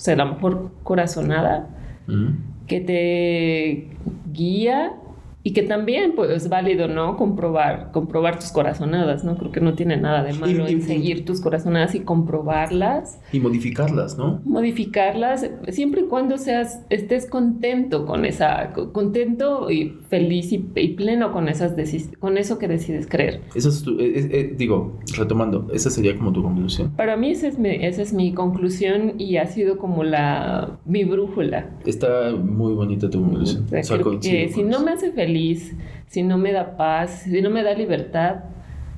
sea, 0.04 0.16
a 0.16 0.18
lo 0.18 0.26
mejor 0.34 0.72
corazonada, 0.84 1.70
que 2.68 2.82
te 2.82 3.88
guía 4.34 4.94
y 5.44 5.54
que 5.54 5.64
también 5.64 6.14
pues 6.16 6.30
es 6.32 6.50
válido, 6.50 6.88
¿no? 6.88 7.18
Comprobar, 7.18 7.92
comprobar 7.92 8.40
tus 8.40 8.52
corazonadas, 8.52 9.24
¿no? 9.24 9.38
Creo 9.38 9.52
que 9.52 9.62
no 9.62 9.74
tiene 9.76 9.98
nada 9.98 10.24
de 10.24 10.34
malo 10.34 10.68
en 10.68 10.82
seguir 10.82 11.26
tus 11.26 11.42
corazonadas 11.42 11.96
y 11.96 12.02
comprobarlas. 12.02 13.20
Y 13.34 13.40
modificarlas, 13.40 14.18
¿no? 14.18 14.42
Modificarlas, 14.46 15.50
siempre 15.70 16.02
y 16.02 16.04
cuando 16.06 16.38
seas, 16.38 16.82
estés 16.90 17.26
contento 17.26 18.06
con 18.06 18.26
esa, 18.26 18.72
contento 18.94 19.70
y 19.70 19.98
feliz 20.10 20.52
y, 20.52 20.60
pleno 20.60 21.34
con 21.34 21.50
esas 21.50 21.74
con 22.20 22.38
eso 22.38 22.60
que 22.60 22.68
decides 22.68 23.08
creer. 23.08 23.42
Eso 23.56 23.70
es 23.70 23.84
tu, 23.84 24.00
eh, 24.00 24.30
eh, 24.32 24.54
digo, 24.56 25.00
retomando, 25.18 25.68
esa 25.74 25.90
sería 25.90 26.16
como 26.16 26.32
tu 26.32 26.44
conclusión. 26.44 26.92
Para 26.92 27.18
mí 27.18 27.32
esa 27.32 27.48
es 27.48 27.58
mi, 27.58 27.70
esa 27.70 28.02
es 28.02 28.14
mi 28.14 28.34
conclusión 28.34 29.16
y 29.18 29.38
ha 29.38 29.48
sido 29.48 29.78
como 29.78 30.04
la, 30.04 30.78
mi 30.86 31.04
brújula. 31.04 31.72
Está 31.86 32.32
muy 32.32 32.74
bonita 32.74 33.10
tu 33.10 33.22
conclusión. 33.22 33.66
si 33.84 34.64
no 34.64 34.82
me 34.82 34.92
hace 34.92 35.12
feliz, 35.12 35.76
si 36.08 36.22
no 36.22 36.38
me 36.38 36.52
da 36.52 36.78
paz, 36.78 37.24
si 37.24 37.42
no 37.42 37.50
me 37.50 37.64
da 37.64 37.74
libertad, 37.74 38.44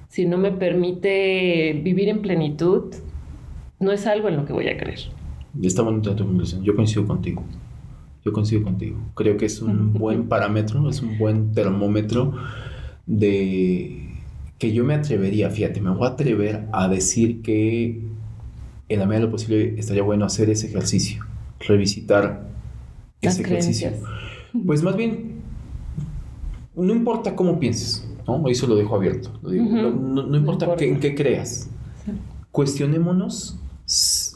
si 0.09 0.25
no 0.25 0.37
me 0.37 0.51
permite 0.51 1.79
vivir 1.83 2.09
en 2.09 2.21
plenitud, 2.21 2.93
no 3.79 3.91
es 3.91 4.05
algo 4.07 4.27
en 4.29 4.37
lo 4.37 4.45
que 4.45 4.53
voy 4.53 4.67
a 4.67 4.77
creer. 4.77 4.99
Está 5.61 5.81
bonita 5.81 6.15
tu 6.15 6.25
conclusión. 6.25 6.63
Yo 6.63 6.75
coincido 6.75 7.05
contigo. 7.05 7.43
Yo 8.23 8.33
coincido 8.33 8.63
contigo. 8.63 8.97
Creo 9.13 9.37
que 9.37 9.45
es 9.45 9.61
un 9.61 9.93
buen 9.93 10.27
parámetro, 10.27 10.89
es 10.89 11.01
un 11.01 11.17
buen 11.17 11.51
termómetro 11.51 12.33
de 13.05 14.09
que 14.57 14.73
yo 14.73 14.83
me 14.83 14.95
atrevería, 14.95 15.49
fíjate, 15.49 15.81
me 15.81 15.91
voy 15.91 16.07
a 16.07 16.11
atrever 16.11 16.67
a 16.71 16.87
decir 16.87 17.41
que 17.41 18.01
en 18.87 18.99
la 18.99 19.05
medida 19.05 19.19
de 19.19 19.25
lo 19.25 19.31
posible 19.31 19.75
estaría 19.77 20.03
bueno 20.03 20.25
hacer 20.25 20.49
ese 20.49 20.67
ejercicio, 20.67 21.23
revisitar 21.59 22.47
ese 23.21 23.41
ejercicio. 23.41 23.91
Pues 24.65 24.81
más 24.81 24.95
bien 24.95 25.41
no 26.75 26.93
importa 26.93 27.35
cómo 27.35 27.59
pienses, 27.59 28.07
¿no? 28.27 28.47
Eso 28.47 28.67
lo 28.67 28.75
dejo 28.75 28.95
abierto. 28.95 29.31
no, 29.43 30.37
importa 30.37 30.73
en 30.79 30.99
qué 30.99 31.15
creas. 31.15 31.69
Cuestionémonos 32.51 33.59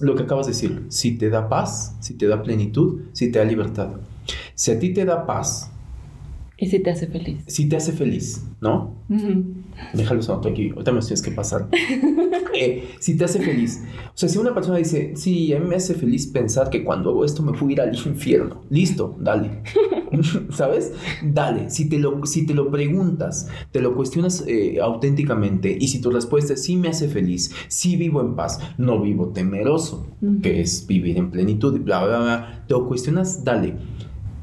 lo 0.02 0.16
que 0.16 0.24
acabas 0.24 0.46
de 0.48 0.54
decir. 0.54 0.86
Si 0.90 1.18
te 1.18 1.30
da 1.30 1.50
paz, 1.50 1.96
si 2.00 2.14
te 2.14 2.28
da 2.28 2.42
plenitud, 2.42 3.02
si 3.14 3.32
te 3.32 3.40
da 3.40 3.46
libertad. 3.46 3.90
Si 4.54 4.72
a 4.72 4.80
ti 4.80 4.94
te 4.94 5.06
da 5.06 5.26
paz. 5.26 5.72
Y 6.58 6.68
si 6.68 6.80
te 6.80 6.92
hace 6.92 7.08
feliz. 7.08 7.44
Si 7.48 7.68
te 7.68 7.78
hace 7.78 7.94
feliz, 7.94 8.46
¿no? 8.62 8.96
Déjalo 9.94 10.22
anoto 10.22 10.50
aquí. 10.50 10.70
Ahorita 10.70 10.92
me 10.92 11.00
tienes 11.00 11.22
que 11.22 11.32
pasar. 11.32 11.68
Eh, 12.52 12.96
si 13.00 13.16
te 13.16 13.24
hace 13.24 13.40
feliz. 13.40 13.84
O 14.08 14.12
sea, 14.18 14.28
si 14.28 14.38
una 14.38 14.54
persona 14.54 14.78
dice, 14.78 15.14
sí, 15.16 15.54
a 15.54 15.60
mí 15.60 15.68
me 15.68 15.76
hace 15.76 15.94
feliz 15.94 16.28
pensar 16.28 16.70
que 16.70 16.84
cuando 16.84 17.12
hago 17.12 17.24
esto 17.24 17.42
me 17.44 17.58
a 17.58 17.72
ir 17.72 17.80
al 17.80 17.96
infierno. 17.96 18.64
Listo, 18.70 19.16
dale. 19.20 19.62
¿Sabes? 20.50 20.92
Dale. 21.24 21.70
Si 21.70 21.88
te, 21.88 22.00
lo, 22.00 22.26
si 22.26 22.46
te 22.46 22.54
lo 22.54 22.70
preguntas, 22.70 23.48
te 23.72 23.80
lo 23.80 23.96
cuestionas 23.96 24.44
eh, 24.48 24.80
auténticamente 24.82 25.78
y 25.80 25.88
si 25.88 26.02
tu 26.02 26.10
respuesta 26.10 26.54
es 26.54 26.64
sí 26.64 26.76
me 26.76 26.90
hace 26.90 27.08
feliz, 27.08 27.52
sí 27.68 27.96
vivo 27.96 28.20
en 28.22 28.36
paz, 28.36 28.60
no 28.78 29.00
vivo 29.00 29.30
temeroso, 29.30 30.08
que 30.42 30.60
es 30.60 30.86
vivir 30.88 31.18
en 31.18 31.32
plenitud, 31.32 31.80
bla, 31.80 32.04
bla, 32.06 32.20
bla, 32.20 32.66
te 32.68 32.74
lo 32.74 32.88
cuestionas, 32.88 33.44
dale. 33.44 33.76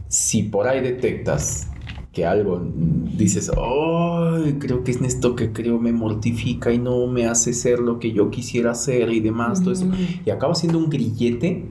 Si 0.09 0.45
por 0.45 0.68
ahí 0.68 0.80
detectas 0.80 1.68
que 2.17 2.25
algo 2.25 2.67
dices, 3.14 3.51
ay, 3.51 4.57
creo 4.59 4.83
que 4.83 4.91
es 4.91 5.03
esto 5.03 5.37
que 5.37 5.53
creo 5.53 5.79
me 5.79 5.93
mortifica 5.93 6.73
y 6.73 6.79
no 6.79 7.07
me 7.09 7.27
hace 7.27 7.53
ser 7.53 7.79
lo 7.79 7.99
que 7.99 8.11
yo 8.12 8.31
quisiera 8.31 8.75
ser 8.75 9.11
y 9.11 9.21
demás, 9.21 9.61
todo 9.61 9.73
eso. 9.75 9.87
Y 10.25 10.31
acaba 10.31 10.55
siendo 10.55 10.79
un 10.79 10.89
grillete 10.89 11.69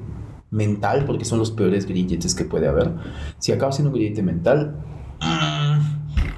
mental, 0.51 1.05
porque 1.07 1.25
son 1.25 1.39
los 1.39 1.49
peores 1.49 1.87
grilletes 1.87 2.35
que 2.35 2.45
puede 2.45 2.67
haber. 2.67 2.93
Si 3.39 3.53
acaba 3.53 3.71
siendo 3.71 3.89
un 3.89 3.95
grillete 3.95 4.21
mental, 4.21 4.85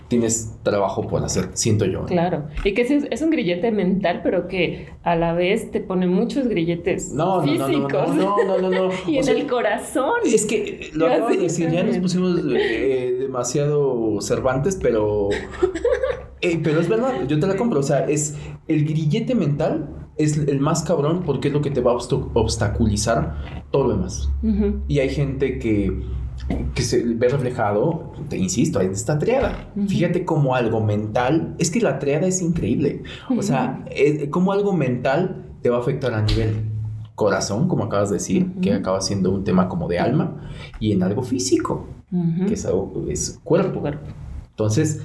tienes 0.08 0.58
trabajo 0.64 1.08
por 1.08 1.24
hacer, 1.24 1.49
siento 1.53 1.86
yo. 1.86 2.01
¿eh? 2.01 2.08
Claro, 2.08 2.47
y 2.64 2.74
que 2.74 2.82
es, 2.82 3.22
un 3.22 3.30
grillete 3.30 3.72
mental, 3.72 4.22
pero 4.24 4.47
que 4.47 4.89
a 5.03 5.16
la 5.16 5.34
vez 5.34 5.72
te 5.72 5.80
pone 5.80 6.08
muchos 6.08 6.47
grilletes 6.47 7.12
no, 7.14 7.41
físicos. 7.41 8.16
No, 8.16 8.43
no, 8.45 8.58
no, 8.58 8.70
no. 8.70 8.89
y 9.08 9.18
en 9.18 9.28
el 9.28 9.47
corazón. 9.47 10.22
Es 10.26 10.45
que 10.45 10.91
lo 10.93 11.08
acabo 11.08 11.30
de 11.30 11.38
decir, 11.38 11.70
ya 11.72 11.84
nos 11.84 11.97
pusimos 11.97 12.39
eh, 12.55 13.18
demasiado 13.20 14.20
Cervantes, 14.22 14.78
pero... 14.82 15.30
Eh, 16.39 16.60
pero 16.64 16.80
es 16.80 16.88
verdad, 16.88 17.28
yo 17.28 17.39
te 17.39 17.47
la 17.47 17.55
compro. 17.55 17.80
O 17.80 17.84
sea, 17.84 18.05
es 18.05 18.38
el 18.68 18.86
grillete 18.86 19.34
mental 19.34 20.08
es 20.18 20.38
el 20.38 20.60
más 20.60 20.84
cabrón 20.84 21.24
porque 21.26 21.47
es 21.47 21.53
lo 21.53 21.62
que 21.62 21.72
te 21.72 21.82
va 21.82 21.91
a 21.91 21.95
obstaculizar 21.95 23.64
todo 23.72 23.88
lo 23.88 23.89
demás. 23.95 24.30
Y 24.88 24.99
hay 24.99 25.10
gente 25.10 25.60
que 25.60 25.91
que 26.75 26.81
se 26.81 27.03
ve 27.03 27.27
reflejado, 27.27 28.13
te 28.29 28.38
insisto, 28.38 28.79
en 28.81 28.91
esta 28.91 29.17
triada. 29.19 29.71
Fíjate 29.88 30.25
como 30.25 30.55
algo 30.55 30.81
mental, 30.81 31.55
es 31.57 31.71
que 31.71 31.81
la 31.81 31.99
triada 31.99 32.27
es 32.27 32.41
increíble. 32.41 33.03
O 33.35 33.41
sea, 33.41 33.83
como 34.29 34.51
algo 34.51 34.73
mental 34.73 35.45
te 35.61 35.69
va 35.69 35.77
a 35.77 35.79
afectar 35.79 36.13
a 36.13 36.21
nivel 36.21 36.71
corazón, 37.15 37.67
como 37.67 37.85
acabas 37.85 38.09
de 38.09 38.17
decir, 38.17 38.53
que 38.61 38.73
acaba 38.73 39.01
siendo 39.01 39.31
un 39.31 39.43
tema 39.43 39.67
como 39.67 39.88
de 39.88 39.99
alma, 39.99 40.49
y 40.79 40.91
en 40.91 41.03
algo 41.03 41.23
físico, 41.23 41.88
que 42.47 42.53
es, 42.53 42.67
es 43.09 43.39
cuerpo. 43.43 43.81
cuerpo. 43.81 44.07
Entonces, 44.51 45.01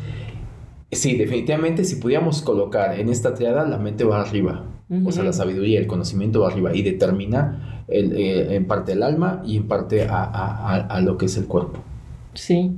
sí, 0.90 1.16
definitivamente 1.16 1.84
si 1.84 1.96
pudiéramos 1.96 2.42
colocar 2.42 2.98
en 2.98 3.08
esta 3.08 3.34
triada, 3.34 3.66
la 3.66 3.78
mente 3.78 4.04
va 4.04 4.20
arriba. 4.20 4.66
O 5.06 5.10
sea, 5.10 5.24
la 5.24 5.32
sabiduría, 5.32 5.80
el 5.80 5.86
conocimiento 5.86 6.40
va 6.40 6.48
arriba 6.48 6.76
y 6.76 6.82
determina 6.82 7.71
eh, 7.88 8.48
en 8.50 8.66
parte 8.66 8.92
el 8.92 9.02
alma 9.02 9.42
y 9.44 9.56
en 9.56 9.68
parte 9.68 10.06
a, 10.08 11.00
lo 11.02 11.18
que 11.18 11.26
es 11.26 11.36
el 11.36 11.46
cuerpo. 11.46 11.80
Sí. 12.34 12.70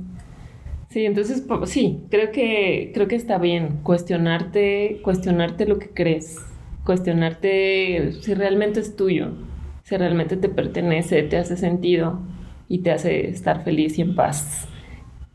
Sí, 0.89 1.05
entonces 1.05 1.43
sí, 1.65 2.03
creo 2.09 2.31
que, 2.31 2.91
creo 2.93 3.07
que 3.07 3.15
está 3.15 3.37
bien 3.37 3.79
cuestionarte, 3.83 5.01
cuestionarte 5.03 5.65
lo 5.65 5.77
que 5.77 5.89
crees, 5.89 6.37
cuestionarte 6.85 8.13
si 8.21 8.33
realmente 8.33 8.79
es 8.79 8.95
tuyo, 8.95 9.31
si 9.83 9.97
realmente 9.97 10.37
te 10.37 10.47
pertenece, 10.47 11.21
te 11.23 11.37
hace 11.37 11.57
sentido 11.57 12.19
y 12.69 12.79
te 12.79 12.91
hace 12.91 13.27
estar 13.27 13.63
feliz 13.63 13.99
y 13.99 14.03
en 14.03 14.15
paz, 14.15 14.69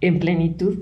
en 0.01 0.19
plenitud 0.19 0.79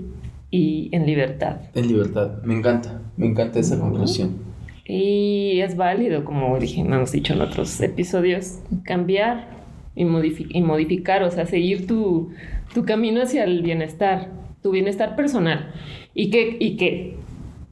y 0.49 0.89
en 0.93 1.05
libertad. 1.05 1.57
En 1.73 1.87
libertad, 1.87 2.41
me 2.43 2.55
encanta, 2.55 3.01
me 3.17 3.27
encanta 3.27 3.59
esa 3.59 3.77
conclusión. 3.77 4.48
Y 4.91 5.61
es 5.61 5.77
válido, 5.77 6.25
como 6.25 6.57
dije, 6.57 6.81
hemos 6.81 7.11
dicho 7.11 7.33
en 7.33 7.41
otros 7.41 7.79
episodios, 7.79 8.57
cambiar 8.83 9.47
y, 9.95 10.01
y 10.01 10.61
modificar, 10.63 11.21
o 11.21 11.29
sea, 11.29 11.45
seguir 11.45 11.85
tu, 11.85 12.31
tu, 12.73 12.85
camino 12.85 13.21
hacia 13.21 13.43
el 13.43 13.61
bienestar, 13.61 14.31
tu 14.63 14.71
bienestar 14.71 15.15
personal. 15.15 15.75
Y 16.15 16.31
que, 16.31 16.57
y 16.59 16.75
que, 16.75 17.17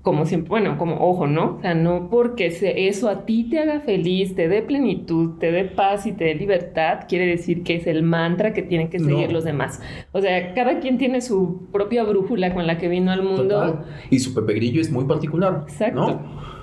como 0.03 0.27
siempre, 0.27 0.49
bueno, 0.49 0.77
como 0.77 0.97
ojo, 1.09 1.25
¿no? 1.25 1.55
O 1.57 1.61
sea, 1.61 1.73
no 1.73 2.07
porque 2.11 2.53
eso 2.61 3.09
a 3.09 3.25
ti 3.25 3.45
te 3.49 3.61
haga 3.61 3.79
feliz, 3.79 4.35
te 4.35 4.47
dé 4.47 4.61
plenitud, 4.61 5.39
te 5.39 5.51
dé 5.51 5.63
paz 5.63 6.05
y 6.05 6.11
te 6.11 6.25
dé 6.25 6.35
libertad, 6.35 7.05
quiere 7.09 7.25
decir 7.25 7.63
que 7.63 7.77
es 7.77 7.87
el 7.87 8.03
mantra 8.03 8.53
que 8.53 8.61
tienen 8.61 8.91
que 8.91 8.99
seguir 8.99 9.31
los 9.31 9.43
demás. 9.43 9.81
O 10.11 10.21
sea, 10.21 10.53
cada 10.53 10.81
quien 10.81 10.99
tiene 10.99 11.21
su 11.21 11.67
propia 11.71 12.03
brújula 12.03 12.53
con 12.53 12.67
la 12.67 12.77
que 12.77 12.87
vino 12.89 13.11
al 13.11 13.23
mundo. 13.23 13.83
Y 14.11 14.19
su 14.19 14.35
Pepe 14.35 14.53
Grillo 14.53 14.81
es 14.81 14.91
muy 14.91 15.05
particular. 15.05 15.65
Exacto. 15.67 15.99
¿no? 15.99 16.56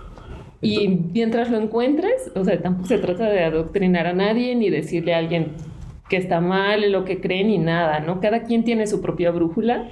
Y 0.65 0.89
mientras 1.13 1.51
lo 1.51 1.59
encuentres, 1.59 2.31
o 2.35 2.45
sea, 2.45 2.61
tampoco 2.61 2.89
se 2.89 2.99
trata 2.99 3.29
de 3.29 3.45
adoctrinar 3.45 4.07
a 4.07 4.13
nadie 4.13 4.55
ni 4.55 4.71
decirle 4.71 5.15
a 5.15 5.19
alguien 5.19 5.53
que 6.09 6.17
está 6.17 6.41
mal 6.41 6.91
lo 6.91 7.05
que 7.05 7.21
cree 7.21 7.45
ni 7.45 7.59
nada, 7.59 8.01
¿no? 8.01 8.21
Cada 8.21 8.43
quien 8.43 8.65
tiene 8.65 8.87
su 8.87 9.01
propia 9.01 9.31
brújula 9.31 9.89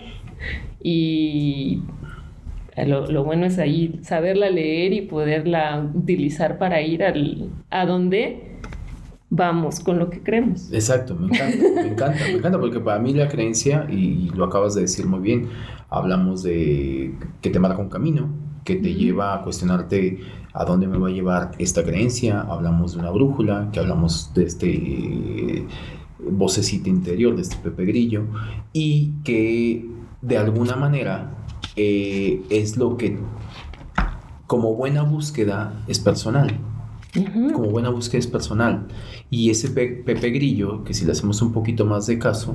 y 0.83 1.83
lo, 2.77 3.25
bueno 3.25 3.47
es 3.47 3.59
ahí 3.59 4.01
saberla 4.03 4.51
leer 4.51 4.93
y 4.93 5.03
poderla 5.03 5.91
utilizar 5.95 6.59
para 6.59 6.81
ir 6.81 7.05
al, 7.05 7.51
a 7.71 7.87
donde 7.87 8.59
vamos 9.31 9.81
con 9.81 9.99
lo 9.99 10.11
que 10.11 10.23
creemos. 10.23 10.71
Exacto, 10.73 11.15
me 11.15 11.27
encanta, 11.27 11.57
me 11.75 11.89
encanta, 11.89 12.25
me 12.27 12.33
encanta, 12.33 12.61
porque 12.61 12.81
para 12.81 12.99
mí 12.99 13.15
la 13.15 13.29
creencia, 13.29 13.87
y 13.91 14.31
lo 14.35 14.45
acabas 14.45 14.75
de 14.75 14.83
decir 14.83 15.07
muy 15.07 15.21
bien, 15.21 15.49
hablamos 15.89 16.43
de 16.43 17.15
que 17.41 17.49
te 17.49 17.59
marca 17.59 17.81
un 17.81 17.89
camino, 17.89 18.29
que 18.65 18.77
te 18.77 18.95
lleva 18.95 19.35
a 19.35 19.43
cuestionarte 19.43 20.19
a 20.53 20.65
dónde 20.65 20.87
me 20.87 20.99
va 20.99 21.09
a 21.09 21.11
llevar 21.11 21.53
esta 21.59 21.83
creencia, 21.83 22.41
hablamos 22.41 22.95
de 22.95 23.01
una 23.01 23.11
brújula, 23.11 23.71
que 23.73 23.81
hablamos 23.81 24.33
de 24.35 24.45
este 24.45 25.67
vocecita 26.19 26.89
interior 26.89 27.35
de 27.35 27.43
este 27.43 27.57
Pepe 27.57 27.85
Grillo 27.85 28.25
y 28.73 29.13
que 29.25 29.89
de 30.21 30.39
alguna 30.39 30.77
manera 30.77 31.35
eh, 31.77 32.43
es 32.49 32.77
lo 32.77 32.97
que 32.97 33.19
como 34.47 34.75
buena 34.75 35.03
búsqueda 35.03 35.83
es 35.89 35.99
personal. 35.99 36.59
Como 37.53 37.69
buena 37.69 37.91
búsqueda 37.91 38.19
es 38.21 38.27
personal. 38.27 38.87
Y 39.31 39.51
ese 39.51 39.71
Pepe 39.71 40.31
Grillo, 40.31 40.83
que 40.85 40.95
si 40.95 41.05
le 41.05 41.13
hacemos 41.13 41.43
un 41.43 41.53
poquito 41.53 41.85
más 41.85 42.07
de 42.07 42.19
caso, 42.19 42.55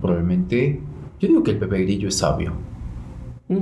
probablemente, 0.00 0.80
yo 1.20 1.28
digo 1.28 1.42
que 1.42 1.52
el 1.52 1.58
Pepe 1.58 1.82
Grillo 1.82 2.08
es 2.08 2.16
sabio. 2.16 2.52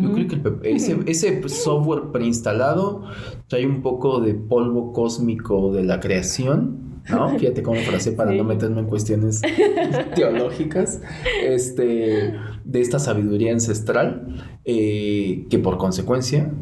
Yo 0.01 0.13
creo 0.13 0.29
que 0.29 0.71
ese, 0.71 0.99
ese, 1.07 1.49
software 1.49 2.13
preinstalado 2.13 3.05
trae 3.49 3.67
un 3.67 3.83
poco 3.83 4.21
de 4.21 4.35
polvo 4.35 4.93
cósmico 4.93 5.73
de 5.73 5.85
la 5.85 6.01
creación, 6.01 7.03
¿no? 7.11 7.31
Fíjate 7.39 7.63
cómo 7.63 7.81
frase 7.81 8.13
para 8.13 8.33
no 8.33 8.45
meterme 8.45 8.81
en 8.81 8.87
cuestiones 8.87 9.43
teológicas, 10.15 11.01
este, 11.45 12.35
de 12.65 12.81
esta 12.81 12.99
sabiduría 12.99 13.53
ancestral, 13.53 14.59
eh, 14.65 15.47
que 15.51 15.59
por 15.59 15.79
consecuencia 15.79 16.53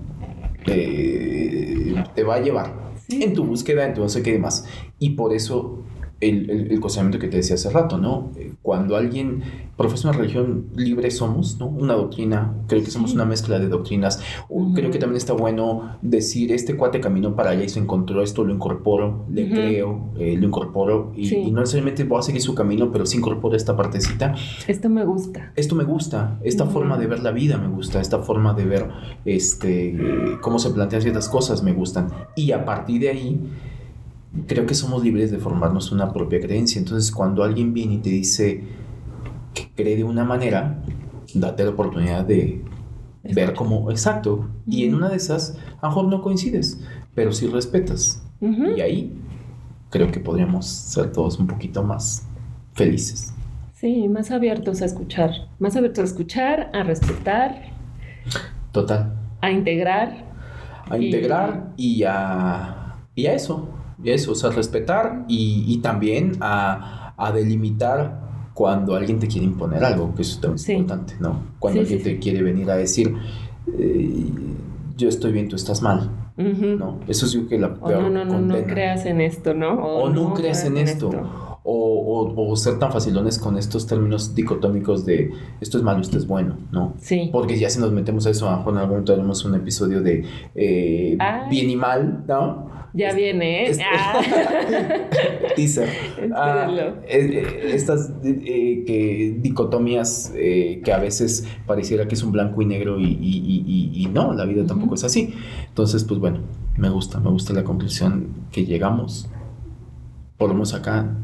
eh, 0.67 1.95
te 2.15 2.23
va 2.23 2.37
a 2.37 2.41
llevar 2.41 2.93
en 3.09 3.35
tu 3.35 3.45
búsqueda, 3.45 3.87
en 3.87 3.95
tu 3.95 4.03
no 4.03 4.09
sé 4.09 4.23
qué 4.23 4.33
demás. 4.33 4.67
Y 4.99 5.11
por 5.11 5.33
eso 5.33 5.85
el, 6.21 6.71
el, 6.71 6.81
cuestionamiento 6.81 7.19
que 7.19 7.29
te 7.29 7.39
decía 7.39 7.55
hace 7.55 7.71
rato, 7.71 7.99
¿no? 7.99 8.31
Cuando 8.63 8.97
alguien 8.97 9.43
profesa 9.81 10.11
una 10.11 10.19
religión 10.19 10.67
libre 10.77 11.11
somos, 11.11 11.59
¿no? 11.59 11.67
Una 11.67 11.95
doctrina, 11.95 12.53
creo 12.67 12.85
que 12.85 12.91
somos 12.91 13.15
una 13.15 13.25
mezcla 13.25 13.59
de 13.59 13.67
doctrinas. 13.69 14.23
Creo 14.75 14.91
que 14.91 14.99
también 14.99 15.17
está 15.17 15.33
bueno 15.33 15.97
decir, 16.03 16.53
este 16.53 16.77
cuate 16.77 17.01
caminó 17.01 17.35
para 17.35 17.53
allá 17.53 17.65
y 17.65 17.71
se 17.71 17.79
encontró 17.79 18.23
esto, 18.23 18.45
lo 18.45 18.53
incorporo, 18.53 19.25
le 19.31 19.49
creo, 19.49 20.11
eh, 20.19 20.37
lo 20.37 20.47
incorporo 20.47 21.13
y, 21.17 21.51
no 21.51 21.61
necesariamente 21.61 22.05
voy 22.05 22.19
a 22.19 22.23
seguir 22.23 22.43
su 22.43 22.55
camino, 22.55 22.93
pero 22.93 23.07
sí 23.07 23.17
incorporo 23.17 23.57
esta 23.57 23.75
partecita. 23.75 24.35
Esto 24.69 24.91
me 24.91 25.03
gusta. 25.07 25.53
Esto 25.57 25.75
me 25.75 25.85
gusta, 25.85 26.39
esta 26.43 26.67
forma 26.67 26.99
de 26.99 27.07
ver 27.07 27.21
la 27.21 27.31
vida 27.31 27.57
me 27.57 27.69
gusta, 27.69 28.03
esta 28.03 28.19
forma 28.19 28.53
de 28.53 28.67
ver 28.67 28.89
este, 29.25 29.97
cómo 30.43 30.59
se 30.59 30.69
plantean 30.71 31.01
ciertas 31.01 31.31
cosas 31.31 31.63
me 31.63 31.73
gustan. 31.73 32.09
Y 32.37 32.53
a 32.53 32.67
partir 32.67 33.01
de 33.01 33.09
ahí 33.09 33.41
creo 34.47 34.67
que 34.67 34.75
somos 34.75 35.03
libres 35.03 35.31
de 35.31 35.39
formarnos 35.39 35.93
una 35.93 36.13
propia 36.13 36.41
creencia. 36.41 36.79
Entonces, 36.79 37.11
cuando 37.11 37.43
alguien 37.43 37.73
viene 37.73 37.95
y 37.95 37.99
te 37.99 38.11
dice 38.11 38.65
que 39.55 39.71
cree 39.75 39.97
de 39.97 40.05
una 40.05 40.25
manera, 40.25 40.83
date 41.35 41.65
la 41.65 41.71
oportunidad 41.71 42.25
de 42.25 42.65
ver 43.23 43.55
cómo, 43.55 43.91
exacto. 43.91 44.49
Y 44.67 44.85
en 44.85 44.95
una 44.95 45.09
de 45.09 45.17
esas, 45.17 45.57
a 45.81 45.87
lo 45.87 45.89
mejor 45.89 46.05
no 46.07 46.23
coincides, 46.23 46.81
pero 47.15 47.33
sí 47.33 47.47
respetas. 47.47 48.23
Y 48.41 48.81
ahí 48.81 49.13
creo 49.91 50.11
que 50.11 50.21
podríamos 50.21 50.67
ser 50.67 51.13
todos 51.13 51.39
un 51.39 51.47
poquito 51.47 51.83
más 51.83 52.27
felices. 52.73 53.35
Sí, 53.75 54.09
más 54.09 54.31
abiertos 54.31 54.83
a 54.83 54.87
escuchar, 54.87 55.31
más 55.59 55.77
abiertos 55.77 56.03
a 56.03 56.07
escuchar, 56.07 56.71
a 56.73 56.83
respetar. 56.83 57.71
Total. 58.73 59.15
A 59.41 59.51
integrar. 59.51 60.25
A 60.89 60.99
integrar 60.99 61.73
y 61.77 62.03
a, 62.05 62.97
y 63.15 63.27
a 63.27 63.35
eso, 63.35 63.69
y 64.03 64.11
eso, 64.11 64.33
o 64.33 64.35
sea, 64.35 64.51
respetar 64.51 65.25
y, 65.29 65.79
también 65.79 66.33
a, 66.41 67.33
delimitar 67.35 68.29
cuando 68.55 68.95
alguien 68.95 69.19
te 69.19 69.29
quiere 69.29 69.47
imponer 69.47 69.85
algo, 69.85 70.15
que 70.15 70.23
eso 70.23 70.55
es 70.55 70.69
importante, 70.69 71.15
¿no? 71.21 71.43
Cuando 71.59 71.81
alguien 71.81 72.03
te 72.03 72.19
quiere 72.19 72.43
venir 72.43 72.71
a 72.71 72.77
decir, 72.77 73.15
eh, 73.79 74.31
yo 74.97 75.09
estoy 75.09 75.33
bien, 75.33 75.49
tú 75.49 75.57
estás 75.57 75.83
mal. 75.83 76.11
¿no? 76.37 77.01
Eso 77.07 77.27
sí 77.27 77.47
que 77.49 77.59
la 77.59 77.75
peor 77.75 78.05
no, 78.05 78.25
no, 78.25 78.25
no, 78.25 78.41
no 78.41 78.65
creas 78.65 79.05
en 79.07 79.21
esto, 79.21 79.55
¿no? 79.55 79.75
O, 79.75 80.09
no, 80.09 80.35
creas 80.35 80.65
en, 80.65 80.77
esto. 80.77 81.11
O, 81.63 82.33
o, 82.35 82.57
ser 82.57 82.79
tan 82.79 82.91
facilones 82.91 83.39
con 83.39 83.59
estos 83.59 83.87
términos 83.87 84.35
dicotómicos 84.35 85.05
de 85.05 85.31
esto 85.61 85.77
es 85.77 85.85
malo, 85.85 86.01
esto 86.01 86.17
es 86.17 86.27
bueno, 86.27 86.57
¿no? 86.73 86.95
Sí. 86.99 87.29
Porque 87.31 87.59
ya 87.59 87.69
si 87.69 87.79
nos 87.79 87.93
metemos 87.93 88.27
a 88.27 88.31
eso, 88.31 88.49
a 88.49 88.63
en 88.63 88.77
algún 88.77 88.91
momento 88.91 89.13
haremos 89.13 89.45
un 89.45 89.55
episodio 89.55 90.01
de 90.01 90.25
eh, 90.55 91.19
bien 91.51 91.71
y 91.71 91.77
mal, 91.77 92.25
¿no? 92.27 92.70
Ya 92.93 93.13
viene, 93.13 93.71
¿eh? 93.71 93.79
Ah. 93.85 94.21
teaser. 95.57 95.89
Ah, 96.35 96.69
eh, 97.09 97.71
estas 97.73 98.13
eh, 98.25 98.85
que 98.87 99.37
dicotomías 99.39 100.33
que 100.35 100.93
a 100.93 100.99
veces 100.99 101.47
pareciera 101.67 102.09
que 102.09 102.15
es 102.15 102.23
un 102.23 102.33
blanco 102.33 102.63
y 102.63 102.67
negro 102.67 102.99
y, 102.99 104.09
no, 104.13 104.33
la 104.33 104.45
vida 104.45 104.67
tampoco 104.67 104.95
es 104.95 105.05
así. 105.05 105.35
Entonces, 105.69 106.05
pues 106.05 106.19
bueno, 106.19 106.41
me 106.77 106.89
gusta, 106.89 107.21
me 107.21 107.31
gusta 107.31 107.53
la 107.53 107.65
conclusión 107.65 108.47
que 108.51 108.65
llegamos. 108.65 109.29
Por 110.37 110.49
lo 110.49 110.55
menos 110.55 110.75
acá 110.75 111.15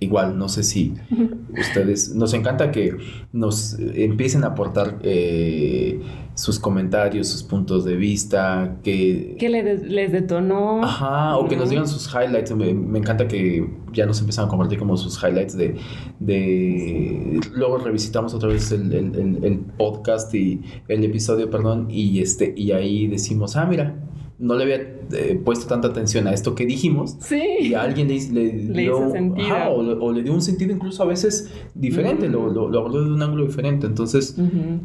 igual, 0.00 0.36
no 0.38 0.48
sé 0.48 0.62
si 0.62 0.94
ustedes, 1.58 2.14
nos 2.14 2.34
encanta 2.34 2.70
que 2.72 2.96
nos 3.32 3.78
empiecen 3.78 4.44
a 4.44 4.48
aportar 4.48 4.98
eh, 5.02 6.00
sus 6.40 6.58
comentarios, 6.58 7.28
sus 7.28 7.42
puntos 7.42 7.84
de 7.84 7.96
vista, 7.96 8.78
que... 8.82 9.36
Que 9.38 9.50
les, 9.50 10.10
detonó. 10.10 10.82
Ajá, 10.82 11.36
o 11.36 11.46
que 11.46 11.54
nos 11.54 11.68
digan 11.68 11.86
sus 11.86 12.08
highlights. 12.14 12.56
Me, 12.56 12.70
encanta 12.98 13.28
que 13.28 13.68
ya 13.92 14.06
nos 14.06 14.20
empiezan 14.20 14.46
a 14.46 14.48
compartir 14.48 14.78
como 14.78 14.96
sus 14.96 15.22
highlights 15.22 15.54
de... 15.54 15.76
de... 16.18 17.40
Luego 17.52 17.76
revisitamos 17.76 18.32
otra 18.32 18.48
vez 18.48 18.72
el, 18.72 18.90
el, 18.90 19.58
podcast 19.76 20.34
y 20.34 20.62
el 20.88 21.04
episodio, 21.04 21.50
perdón, 21.50 21.88
y, 21.90 22.20
este, 22.20 22.54
y 22.56 22.72
ahí 22.72 23.06
decimos, 23.06 23.56
ah, 23.56 23.66
mira, 23.66 23.94
no 24.38 24.54
le 24.54 24.62
había 24.62 24.76
eh, 25.12 25.38
puesto 25.44 25.66
tanta 25.66 25.88
atención 25.88 26.26
a 26.26 26.32
esto 26.32 26.54
que 26.54 26.64
dijimos. 26.64 27.18
Sí. 27.20 27.42
Y 27.60 27.74
a 27.74 27.82
alguien 27.82 28.08
le, 28.08 28.50
dio. 28.80 29.10
sentido. 29.10 29.74
o, 29.74 30.10
le 30.10 30.22
dio 30.22 30.32
un 30.32 30.40
sentido 30.40 30.72
incluso 30.72 31.02
a 31.02 31.06
veces 31.06 31.52
diferente, 31.74 32.30
lo, 32.30 32.48
lo, 32.48 32.78
abordó 32.78 33.04
de 33.04 33.12
un 33.12 33.20
ángulo 33.20 33.44
diferente. 33.44 33.86
Entonces, 33.86 34.36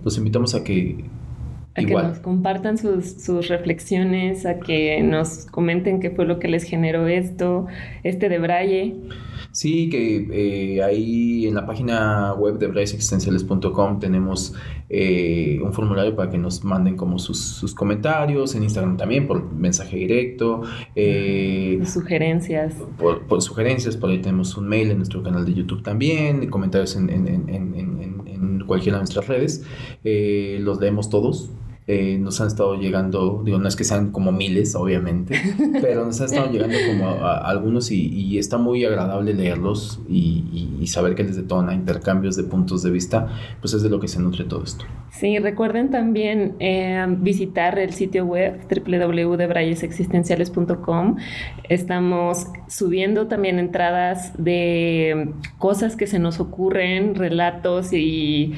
los 0.03 0.17
invitamos 0.17 0.53
a 0.53 0.65
que. 0.65 1.05
A 1.75 1.83
que 1.83 1.93
nos 1.93 2.19
compartan 2.19 2.77
sus, 2.77 3.21
sus, 3.21 3.49
reflexiones, 3.49 4.45
a 4.45 4.59
que 4.59 5.01
nos 5.03 5.45
comenten 5.45 5.99
qué 5.99 6.09
fue 6.09 6.25
lo 6.25 6.39
que 6.39 6.47
les 6.47 6.63
generó 6.63 7.07
esto, 7.07 7.67
este 8.03 8.29
de 8.29 8.39
Braille. 8.39 8.95
Sí, 9.55 9.89
que 9.89 10.27
eh, 10.33 10.83
ahí 10.83 11.47
en 11.47 11.55
la 11.55 11.65
página 11.65 12.33
web 12.33 12.57
de 12.59 12.67
braillesexistenciales.com 12.67 13.99
tenemos 13.99 14.53
eh, 14.89 15.61
un 15.63 15.71
formulario 15.71 16.13
para 16.13 16.29
que 16.29 16.37
nos 16.37 16.63
manden 16.65 16.97
como 16.97 17.19
sus, 17.19 17.73
comentarios, 17.73 18.53
en 18.55 18.63
Instagram 18.63 18.97
también 18.97 19.27
por 19.27 19.49
mensaje 19.53 19.95
directo. 19.95 20.61
Eh, 20.93 21.81
sugerencias. 21.85 22.75
Por, 22.97 23.41
sugerencias, 23.41 23.95
por 23.95 24.09
ahí 24.09 24.19
tenemos 24.19 24.57
un 24.57 24.67
mail 24.67 24.91
en 24.91 24.97
nuestro 24.97 25.23
canal 25.23 25.45
de 25.45 25.53
YouTube 25.53 25.83
también, 25.83 26.49
comentarios 26.49 26.97
en, 26.97 27.09
en 27.09 28.59
cualquiera 28.67 28.97
de 28.97 29.03
nuestras 29.03 29.27
redes. 29.27 29.63
los 30.03 30.81
leemos 30.81 31.09
todos 31.09 31.49
eh, 31.87 32.17
nos 32.19 32.41
han 32.41 32.47
estado 32.47 32.73
llegando, 32.75 33.43
digo, 33.45 33.59
no 33.59 33.67
es 33.67 33.75
que 33.75 33.83
sean 33.83 34.11
como 34.11 34.31
miles, 34.31 34.73
obviamente, 34.73 35.39
pero 35.81 36.03
nos 36.03 36.19
han 36.19 36.25
estado 36.25 36.51
llegando 36.51 36.75
como 36.87 37.23
algunos 37.23 37.91
y, 37.91 38.39
está 38.39 38.57
muy 38.57 38.83
agradable 38.83 39.35
leerlos 39.35 39.99
y, 40.09 40.41
saber 40.87 41.15
que 41.15 41.23
les 41.23 41.35
detona 41.35 41.73
intercambios 41.73 42.35
de 42.35 42.43
puntos 42.43 42.83
de 42.83 42.91
vista, 42.91 43.27
pues 43.59 43.73
es 43.73 43.81
de 43.81 43.89
lo 43.89 43.99
que 43.99 44.07
se 44.07 44.19
nutre 44.19 44.43
todo 44.43 44.63
esto. 44.63 44.85
Sí, 45.09 45.39
recuerden 45.39 45.89
también 45.89 46.55
eh, 46.59 47.03
visitar 47.07 47.79
el 47.79 47.91
sitio 47.91 48.23
web 48.25 48.59
www.debrayesexistenciales.com. 48.69 51.15
Estamos 51.67 52.45
subiendo 52.67 53.25
también 53.27 53.57
entradas 53.57 54.33
de 54.37 55.33
cosas 55.57 55.95
que 55.95 56.05
se 56.05 56.19
nos 56.19 56.39
ocurren, 56.39 57.15
relatos 57.15 57.91
y 57.91 58.53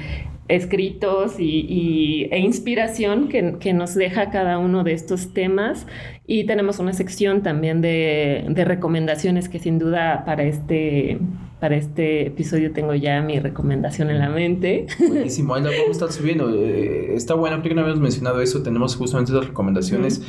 escritos 0.48 1.40
y, 1.40 2.28
e 2.32 2.40
inspiración 2.40 3.30
que, 3.30 3.58
que, 3.60 3.74
nos 3.74 3.96
deja 3.96 4.30
cada 4.30 4.58
uno 4.60 4.84
de 4.84 4.94
estos 4.94 5.34
temas. 5.34 5.88
Y 6.26 6.46
tenemos 6.46 6.80
una 6.80 6.94
sección 6.94 7.44
también 7.44 7.82
de, 7.82 8.46
de 8.50 8.66
recomendaciones 8.66 9.50
que 9.50 9.60
sin 9.60 9.80
duda 9.80 10.24
para 10.26 10.44
este 10.44 11.20
para 11.60 11.76
este 11.76 12.28
episodio 12.28 12.72
tengo 12.72 12.94
ya 12.94 13.22
mi 13.22 13.40
recomendación 13.40 14.10
en 14.12 14.20
la 14.20 14.30
mente. 14.30 14.86
Buenísimo, 15.00 15.56
ahí 15.56 15.64
la 15.64 15.72
vamos 15.72 15.88
a 15.88 15.92
estar 15.92 16.12
subiendo. 16.12 16.50
Eh, 16.54 17.16
está 17.16 17.34
bueno, 17.34 17.58
porque 17.58 17.74
no 17.74 17.82
habíamos 17.82 18.02
mencionado 18.02 18.42
eso, 18.42 18.62
tenemos 18.62 18.96
justamente 18.96 19.32
esas 19.32 19.48
recomendaciones, 19.48 20.22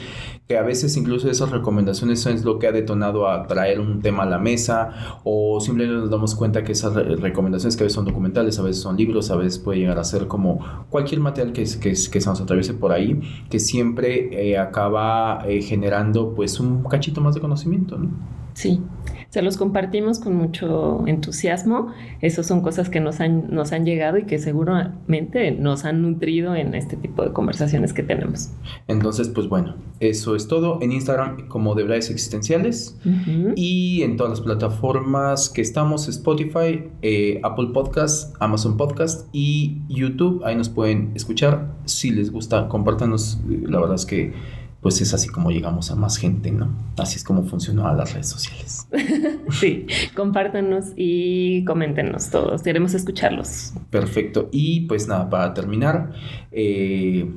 que 0.47 0.57
a 0.57 0.63
veces 0.63 0.97
incluso 0.97 1.31
esas 1.31 1.51
recomendaciones 1.51 2.21
son 2.21 2.43
lo 2.45 2.59
que 2.59 2.67
ha 2.67 2.73
detonado 2.73 3.29
a 3.29 3.47
traer 3.47 3.79
un 3.81 4.01
tema 4.01 4.23
a 4.23 4.27
la 4.27 4.39
mesa, 4.39 5.21
o 5.23 5.61
simplemente 5.61 6.01
nos 6.01 6.11
damos 6.11 6.35
cuenta 6.35 6.65
que 6.65 6.73
esas 6.73 6.95
recomendaciones 6.95 7.77
que 7.77 7.83
a 7.83 7.85
veces 7.85 7.95
son 7.95 8.07
documentales, 8.07 8.59
a 8.59 8.63
veces 8.63 8.83
son 8.83 8.97
libros, 8.97 9.31
a 9.31 9.37
veces 9.37 9.59
puede 9.59 9.81
llegar 9.81 9.99
a 9.99 10.05
ser 10.05 10.29
como 10.29 10.87
cualquier 10.89 11.21
material 11.21 11.53
que, 11.53 11.65
que, 11.65 11.91
que 11.91 11.95
se 11.95 12.27
nos 12.29 12.41
atraviese 12.41 12.73
por 12.73 12.93
ahí, 12.93 13.21
que 13.51 13.59
siempre 13.59 14.51
eh, 14.51 14.57
acaba 14.57 15.45
eh, 15.47 15.61
generando 15.61 16.35
pues 16.35 16.59
un 16.59 16.85
cachito 16.85 17.21
más 17.21 17.35
de 17.35 17.41
conocimiento, 17.43 17.99
¿no? 17.99 18.11
Sí. 18.55 18.81
Se 19.31 19.43
los 19.43 19.59
compartimos 19.59 20.21
con 20.21 20.35
mucho 20.37 21.07
entusiasmo. 21.07 21.93
Esas 22.23 22.47
son 22.47 22.63
cosas 22.63 22.89
que 22.89 22.99
nos 23.01 23.21
han, 23.21 23.55
nos 23.55 23.73
han 23.73 23.85
llegado 23.85 24.17
y 24.17 24.25
que 24.25 24.39
seguramente 24.39 25.51
nos 25.51 25.85
han 25.85 26.01
nutrido 26.01 26.55
en 26.55 26.75
este 26.75 26.97
tipo 26.97 27.23
de 27.23 27.33
conversaciones 27.33 27.93
que 27.93 28.03
tenemos. 28.03 28.51
Entonces, 28.87 29.29
pues 29.29 29.49
bueno, 29.49 29.77
eso 30.01 30.35
es 30.35 30.49
todo. 30.49 30.79
En 30.81 30.93
Instagram 30.93 31.49
como 31.49 31.75
de 31.75 31.89
Existenciales 31.89 32.99
y 33.57 34.03
en 34.03 34.17
todas 34.17 34.31
las 34.31 34.41
plataformas 34.41 35.49
que 35.49 35.63
estamos, 35.63 36.09
Spotify, 36.09 36.85
eh, 37.03 37.41
Apple 37.43 37.69
Podcast, 37.73 38.37
Amazon 38.41 38.77
Podcast 38.77 39.29
y 39.33 39.79
YouTube. 39.89 40.43
Ahí 40.45 40.55
nos 40.55 40.69
pueden 40.69 41.13
escuchar. 41.15 41.75
Si 41.87 42.11
les 42.11 42.31
gusta, 42.31 42.69
compártanos. 42.69 43.41
La 43.47 43.81
verdad 43.81 43.97
es 43.97 44.07
que 44.07 44.33
pues 44.89 45.03
es 45.03 45.13
así 45.13 45.29
como 45.29 45.51
llegamos 45.51 45.91
a 45.91 45.97
más 45.97 46.17
gente, 46.17 46.51
¿no? 46.51 46.71
Así 46.97 47.17
es 47.17 47.23
como 47.23 47.45
funcionan 47.45 47.95
las 47.99 48.15
redes 48.15 48.27
sociales. 48.27 48.89
sí, 49.51 49.87
compártanos 50.17 50.95
y 50.97 51.63
coméntenos 51.67 52.31
todos, 52.31 52.63
queremos 52.63 52.95
escucharlos. 52.95 53.75
Perfecto, 53.91 54.49
y 54.51 54.87
pues 54.87 55.07
nada, 55.07 55.29
para 55.29 55.53
terminar, 55.53 56.15
eh, 56.53 57.31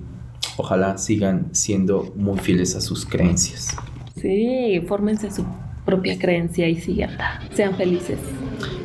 ojalá 0.55 0.97
sigan 0.97 1.49
siendo 1.51 2.13
muy 2.15 2.39
fieles 2.39 2.73
a 2.77 2.79
sus 2.79 3.05
creencias. 3.05 3.75
Sí, 4.15 4.81
fórmense 4.87 5.29
su 5.29 5.45
propia 5.85 6.17
creencia 6.17 6.69
y 6.69 6.79
síganla. 6.79 7.41
Sean 7.53 7.75
felices. 7.75 8.19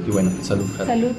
Y 0.08 0.10
bueno, 0.10 0.32
salud. 0.42 0.66
Salud. 0.76 1.12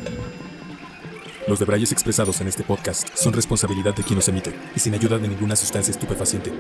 Los 1.48 1.60
debrayes 1.60 1.94
expresados 1.94 2.42
en 2.42 2.50
este 2.50 2.64
podcast 2.64 3.08
son 3.16 3.32
responsabilidad 3.32 3.96
de 3.96 4.04
quien 4.04 4.18
los 4.18 4.28
emite 4.28 4.54
y 4.76 4.82
sin 4.82 4.94
ayuda 4.96 5.18
de 5.18 5.30
ninguna 5.30 5.56
sustancia 5.56 5.92
estupefaciente. 5.92 6.52